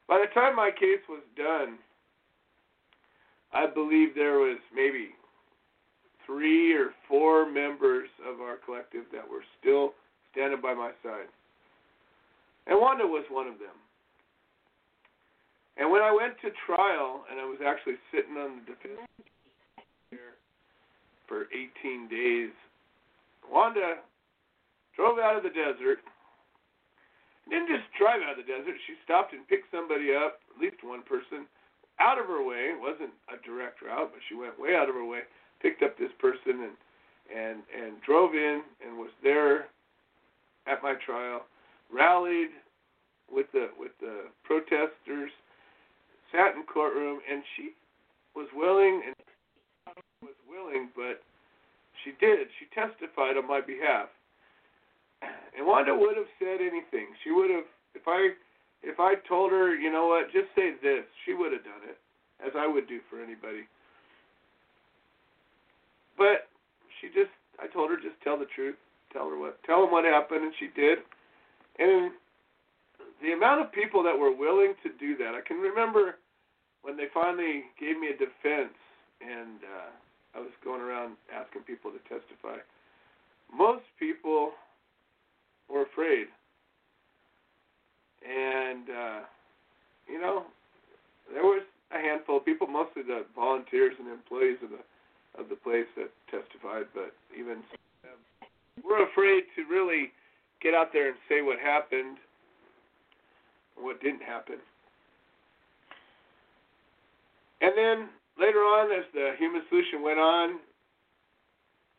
[0.07, 1.79] By the time my case was done,
[3.53, 5.11] I believe there was maybe
[6.27, 9.95] three or four members of our collective that were still
[10.33, 11.29] standing by my side.
[12.67, 13.77] And Wanda was one of them.
[15.77, 19.03] And when I went to trial, and I was actually sitting on the defense
[20.11, 20.39] chair
[21.27, 22.55] for 18 days,
[23.51, 24.03] Wanda
[24.95, 25.99] drove out of the desert.
[27.51, 28.79] Didn't just drive out of the desert.
[28.87, 31.45] She stopped and picked somebody up, at least one person,
[32.01, 32.73] out of her way.
[32.73, 35.27] It wasn't a direct route, but she went way out of her way
[35.65, 36.77] picked up this person and
[37.35, 39.69] and and drove in and was there
[40.67, 41.41] at my trial,
[41.91, 42.51] rallied
[43.33, 45.33] with the with the protesters,
[46.33, 47.73] sat in courtroom, and she
[48.35, 49.15] was willing and
[50.23, 51.23] was willing, but
[52.03, 52.49] she did.
[52.59, 54.09] She testified on my behalf.
[55.57, 57.15] And Wanda would have said anything.
[57.23, 57.65] She would have
[57.95, 58.35] if I
[58.85, 61.97] if I told her, you know what, just say this, she would have done it,
[62.45, 63.65] as I would do for anybody.
[66.19, 66.53] But
[67.01, 68.77] she just, I told her just tell the truth,
[69.13, 70.99] tell her what, tell them what happened, and she did.
[71.81, 72.13] And
[73.25, 76.17] the amount of people that were willing to do that, I can remember
[76.83, 78.77] when they finally gave me a defense,
[79.25, 82.61] and uh, I was going around asking people to testify.
[83.49, 84.53] Most people
[85.69, 86.29] were afraid,
[88.21, 89.21] and uh,
[90.07, 90.45] you know,
[91.33, 94.85] there was a handful of people, mostly the volunteers and employees of the
[95.41, 97.59] of the place that testified, but even
[98.85, 100.13] we're afraid to really
[100.63, 102.19] get out there and say what happened,
[103.77, 104.57] what didn't happen.
[107.61, 110.61] And then later on, as the Human Solution went on,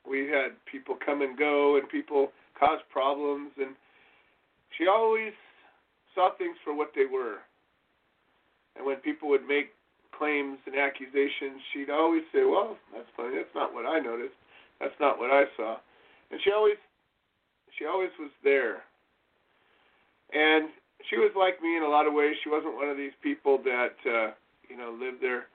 [0.07, 3.75] we had people come and go, and people cause problems, and
[4.77, 5.33] she always
[6.13, 7.39] saw things for what they were.
[8.75, 9.73] And when people would make
[10.17, 13.35] claims and accusations, she'd always say, "Well, that's funny.
[13.35, 14.35] That's not what I noticed.
[14.79, 15.79] That's not what I saw."
[16.31, 16.77] And she always,
[17.77, 18.83] she always was there.
[20.33, 20.69] And
[21.09, 22.35] she was like me in a lot of ways.
[22.43, 24.31] She wasn't one of these people that, uh,
[24.69, 25.45] you know, live their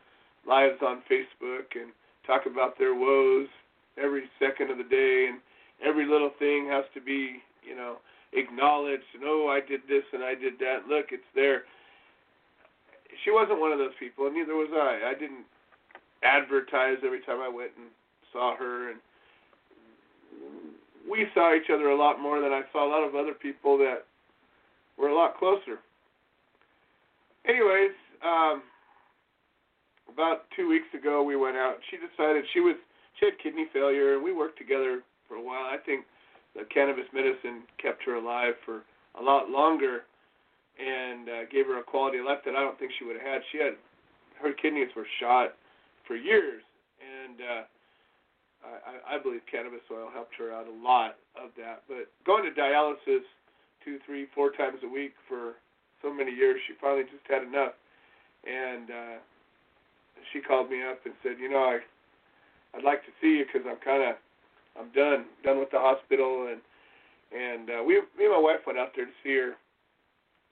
[0.46, 1.92] lives on Facebook and
[2.26, 3.48] talk about their woes
[3.98, 5.40] every second of the day, and
[5.84, 7.96] every little thing has to be, you know,
[8.32, 9.10] acknowledged.
[9.14, 10.88] And oh, I did this and I did that.
[10.88, 11.64] Look, it's there
[13.24, 15.10] she wasn't one of those people, and neither was I.
[15.10, 15.44] I didn't
[16.22, 17.88] advertise every time I went and
[18.32, 18.98] saw her, and
[21.10, 23.78] we saw each other a lot more than I saw a lot of other people
[23.78, 24.06] that
[25.00, 25.80] were a lot closer.
[27.48, 28.62] Anyways, um,
[30.12, 31.76] about two weeks ago, we went out.
[31.90, 32.76] She decided she was
[33.18, 35.64] she had kidney failure, and we worked together for a while.
[35.64, 36.04] I think
[36.54, 38.82] the cannabis medicine kept her alive for
[39.18, 40.04] a lot longer
[40.78, 43.26] and uh, gave her a quality of life that I don't think she would have
[43.26, 43.40] had.
[43.52, 43.74] She had
[44.40, 45.54] her kidneys were shot
[46.06, 46.62] for years,
[47.00, 47.62] and uh,
[48.64, 51.84] I, I believe cannabis oil helped her out a lot of that.
[51.88, 53.24] But going to dialysis
[53.84, 55.54] two, three, four times a week for
[56.02, 57.72] so many years, she finally just had enough,
[58.48, 59.18] and uh,
[60.32, 61.80] she called me up and said, you know, I
[62.74, 64.14] I'd like to see you because I'm kind of
[64.78, 66.62] I'm done done with the hospital and
[67.34, 69.58] and uh, we me and my wife went out there to see her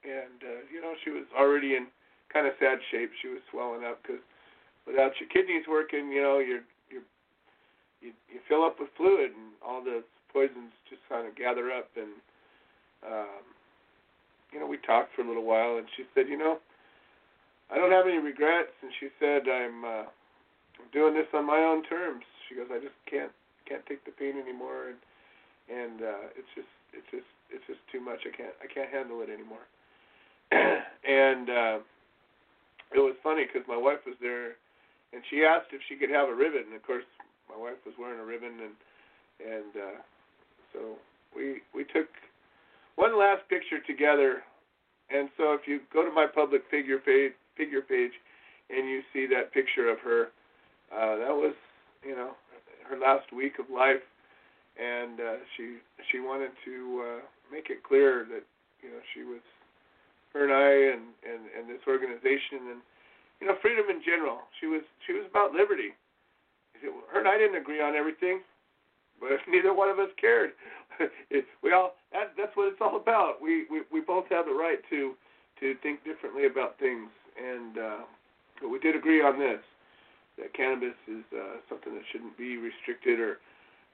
[0.03, 1.87] and uh, you know she was already in
[2.31, 3.11] kind of sad shape.
[3.21, 4.21] She was swelling up because
[4.85, 7.01] without your kidneys working, you know you're you
[8.01, 11.89] you you fill up with fluid and all the poisons just kind of gather up
[11.95, 12.19] and
[13.05, 13.43] um,
[14.51, 16.59] you know we talked for a little while and she said you know
[17.71, 20.05] I don't have any regrets and she said I'm uh,
[20.91, 22.23] doing this on my own terms.
[22.47, 23.31] She goes I just can't
[23.67, 24.99] can't take the pain anymore and
[25.69, 28.25] and uh, it's just it's just it's just too much.
[28.25, 29.65] I can't I can't handle it anymore.
[30.51, 31.77] and uh,
[32.93, 34.57] it was funny because my wife was there,
[35.13, 36.73] and she asked if she could have a ribbon.
[36.73, 37.05] And of course,
[37.45, 38.75] my wife was wearing a ribbon, and
[39.45, 39.97] and uh,
[40.73, 40.79] so
[41.35, 42.09] we we took
[42.99, 44.43] one last picture together.
[45.07, 48.11] And so if you go to my public figure page, figure page,
[48.69, 50.35] and you see that picture of her,
[50.91, 51.55] uh, that was
[52.03, 52.35] you know
[52.91, 54.03] her last week of life,
[54.75, 55.79] and uh, she
[56.11, 56.75] she wanted to
[57.07, 58.43] uh, make it clear that
[58.83, 59.41] you know she was
[60.35, 62.81] her and I and, and, and this organization and
[63.39, 64.45] you know freedom in general.
[64.59, 65.95] She was she was about liberty.
[67.11, 68.43] Her and I didn't agree on everything,
[69.19, 70.51] but neither one of us cared.
[71.63, 73.41] we all that, that's what it's all about.
[73.41, 75.13] We, we we both have the right to
[75.59, 78.01] to think differently about things, and uh,
[78.61, 79.61] but we did agree on this
[80.37, 83.39] that cannabis is uh, something that shouldn't be restricted or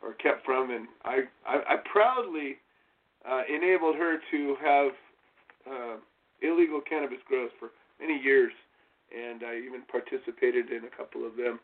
[0.02, 0.72] or kept from.
[0.72, 2.57] And I I, I proudly
[3.30, 4.91] uh, enabled her to have.
[5.65, 5.98] Uh,
[6.41, 7.69] illegal cannabis grows for
[7.99, 8.52] many years,
[9.15, 11.60] and I even participated in a couple of them.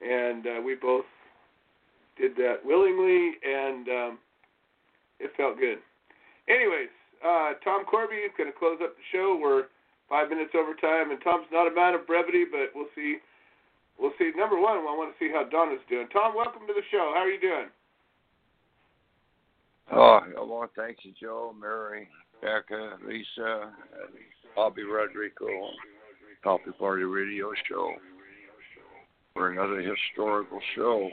[0.00, 1.04] And uh, we both
[2.18, 4.18] did that willingly, and um,
[5.20, 5.78] it felt good.
[6.48, 6.90] Anyways,
[7.20, 9.38] uh, Tom Corby is going to close up the show.
[9.40, 9.68] We're
[10.08, 13.18] five minutes over time, and Tom's not a man of brevity, but we'll see.
[14.00, 14.32] We'll see.
[14.34, 16.08] Number one, I want to see how Donna's doing.
[16.12, 17.12] Tom, welcome to the show.
[17.14, 17.68] How are you doing?
[19.92, 20.20] Oh,
[20.72, 22.08] to thank you, Joe, Mary,
[22.40, 23.72] Becca, Lisa,
[24.56, 25.46] Bobby Rodrigo,
[26.42, 27.92] Coffee Party Radio Show
[29.34, 31.10] for another historical show.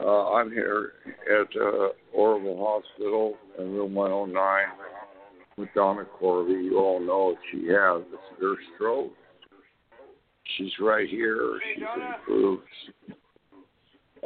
[0.00, 0.92] Uh, I'm here
[1.30, 4.64] at uh, Oroville Hospital in room 109
[5.56, 6.52] with Donna Corby.
[6.52, 9.12] You all know she has a severe stroke.
[10.56, 11.58] She's right here.
[11.74, 11.84] She's
[12.18, 12.62] improved.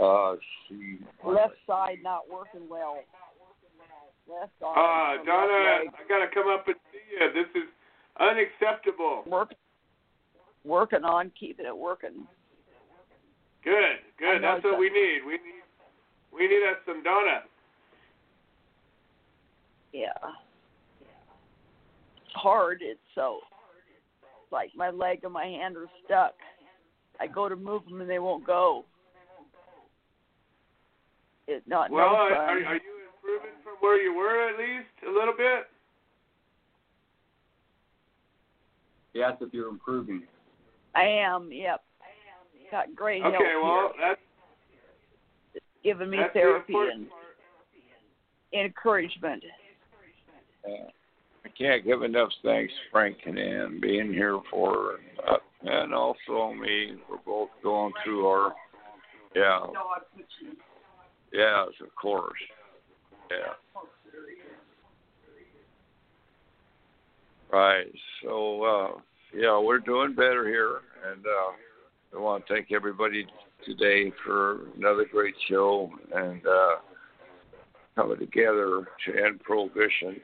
[0.00, 0.36] Uh,
[0.68, 2.98] she left side not working well.
[4.28, 4.74] Left arm.
[4.76, 7.32] Ah, Donna, I gotta come up and see you.
[7.32, 7.68] This is
[8.20, 9.24] unacceptable.
[9.26, 9.54] Work,
[10.64, 12.26] working on keeping it working.
[13.64, 14.42] Good, good.
[14.42, 15.20] That's what we need.
[15.26, 15.58] We need
[16.32, 17.42] we need us some Donna.
[19.92, 20.08] Yeah.
[21.00, 22.78] It's hard.
[22.82, 23.40] It's so
[24.50, 26.34] like my leg and my hand are stuck.
[27.20, 28.84] I go to move them and they won't go.
[31.46, 32.40] It's not well, no are, fun.
[32.40, 35.66] are you improving from where you were at least a little bit?
[39.14, 40.22] Yes, if you're improving.
[40.94, 41.50] I am.
[41.50, 41.82] Yep.
[42.70, 44.08] Got great help Okay, well, here.
[44.08, 44.20] that's
[45.82, 47.08] giving me that's therapy important
[48.52, 49.42] and encouragement.
[50.66, 50.88] uh,
[51.44, 56.96] I can't give enough thanks, Frank and Ann, being here for, uh, and also me.
[57.08, 58.54] We're both going through our,
[59.34, 59.66] yeah,
[61.32, 62.38] yes, of course,
[63.30, 63.54] yeah.
[67.50, 67.86] Right.
[68.22, 69.00] So, uh,
[69.34, 70.80] yeah, we're doing better here,
[71.10, 71.52] and uh,
[72.14, 73.26] I want to thank everybody
[73.64, 76.76] today for another great show and uh,
[77.96, 80.16] coming together to end prohibition.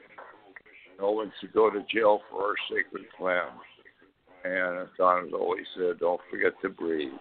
[0.99, 3.47] No one should go to jail for our sacred plan.
[4.43, 7.11] And as Don has always said, don't forget to breathe.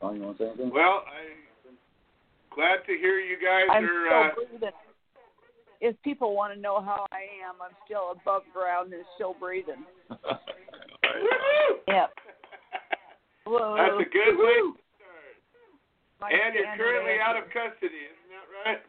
[0.00, 0.70] Don, you want to say anything?
[0.70, 1.76] Well, I'm
[2.54, 4.32] glad to hear you guys I'm are.
[4.32, 4.70] still Uh, breathing.
[5.82, 9.84] If people want to know how I am, I'm still above ground and still breathing.
[11.88, 12.10] Yep.
[13.46, 13.74] Whoa.
[13.78, 14.58] That's a good way.
[14.62, 14.74] Woo.
[16.20, 18.82] My And you're currently out of custody, isn't that right?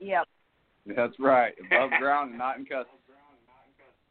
[0.00, 0.26] Yep.
[0.96, 1.54] That's right.
[1.66, 2.98] Above ground and not in custody.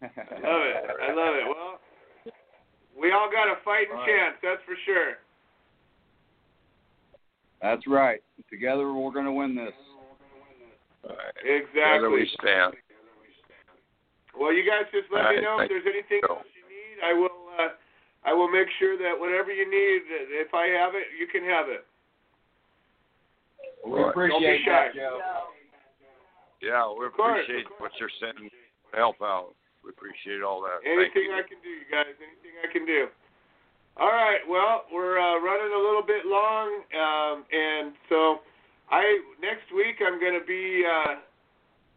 [0.02, 0.76] I love it.
[1.02, 1.46] I love it.
[1.50, 1.80] Well,
[3.00, 4.08] we all got a fighting Right.
[4.08, 5.18] chance, that's for sure.
[7.62, 8.22] That's right.
[8.50, 9.74] Together we're going to win this.
[11.44, 11.74] Exactly.
[11.74, 12.74] Together we stand.
[14.38, 16.57] Well, you guys just let All me right, know if there's anything else you
[16.98, 17.06] need.
[17.06, 17.30] I will.
[17.54, 17.78] Uh,
[18.26, 20.02] I will make sure that whatever you need,
[20.36, 21.86] if I have it, you can have it.
[23.88, 24.92] We appreciate Don't be shy.
[24.92, 25.20] that, Joe.
[26.60, 29.56] Yeah, we Of course, appreciate what you're sending to help out.
[29.86, 30.84] We appreciate all that.
[30.84, 31.40] Thank Anything you.
[31.40, 32.12] I can do, you guys.
[32.20, 33.08] Anything I can do.
[33.96, 34.44] All right.
[34.44, 38.44] Well, we're uh, running a little bit long, um, and so
[38.92, 41.24] I next week I'm going to be uh,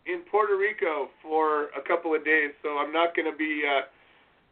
[0.07, 2.55] in Puerto Rico for a couple of days.
[2.63, 3.67] So I'm not going to be.
[3.67, 3.91] Uh,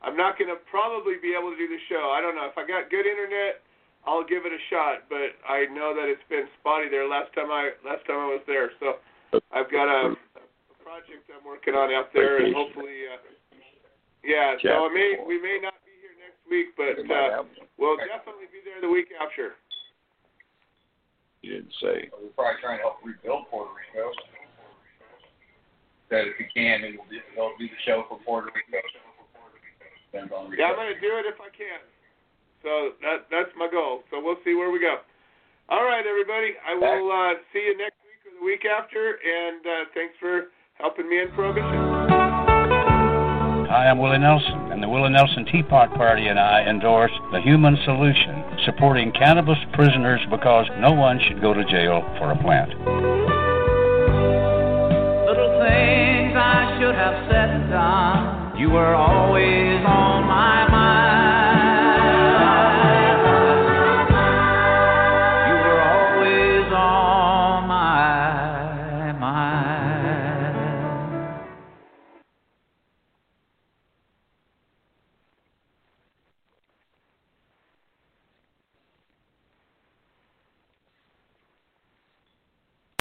[0.02, 2.14] I'm not going to probably be able to do the show.
[2.14, 3.62] I don't know if I got good internet.
[4.06, 7.50] I'll give it a shot, but I know that it's been spotty there last time
[7.50, 8.70] I last time I was there.
[8.78, 9.02] So
[9.52, 13.20] I've got a, a project I'm working on out there, and hopefully, uh,
[14.22, 14.54] yeah.
[14.62, 17.42] So I may we may not be here next week, but uh,
[17.76, 19.58] we'll definitely be there the week after.
[21.42, 22.08] You didn't say.
[22.14, 24.14] We're probably trying to help rebuild Puerto Rico.
[26.08, 28.80] That if we can, maybe we'll do, they'll do the show for Puerto Rico.
[30.12, 31.84] Depends on Yeah, I'm going to do it if I can.
[32.64, 34.02] So that that's my goal.
[34.10, 34.98] So we'll see where we go.
[35.68, 36.56] All right, everybody.
[36.64, 40.48] I will uh, see you next week or the week after, and uh, thanks for
[40.80, 42.08] helping me in prohibition.
[43.68, 47.76] Hi, I'm Willie Nelson, and the Willie Nelson Teapot Party and I endorse the Human
[47.84, 52.72] Solution, supporting cannabis prisoners because no one should go to jail for a plant.
[55.28, 57.37] Little things I should have said and done.
[58.58, 60.67] You were always on my.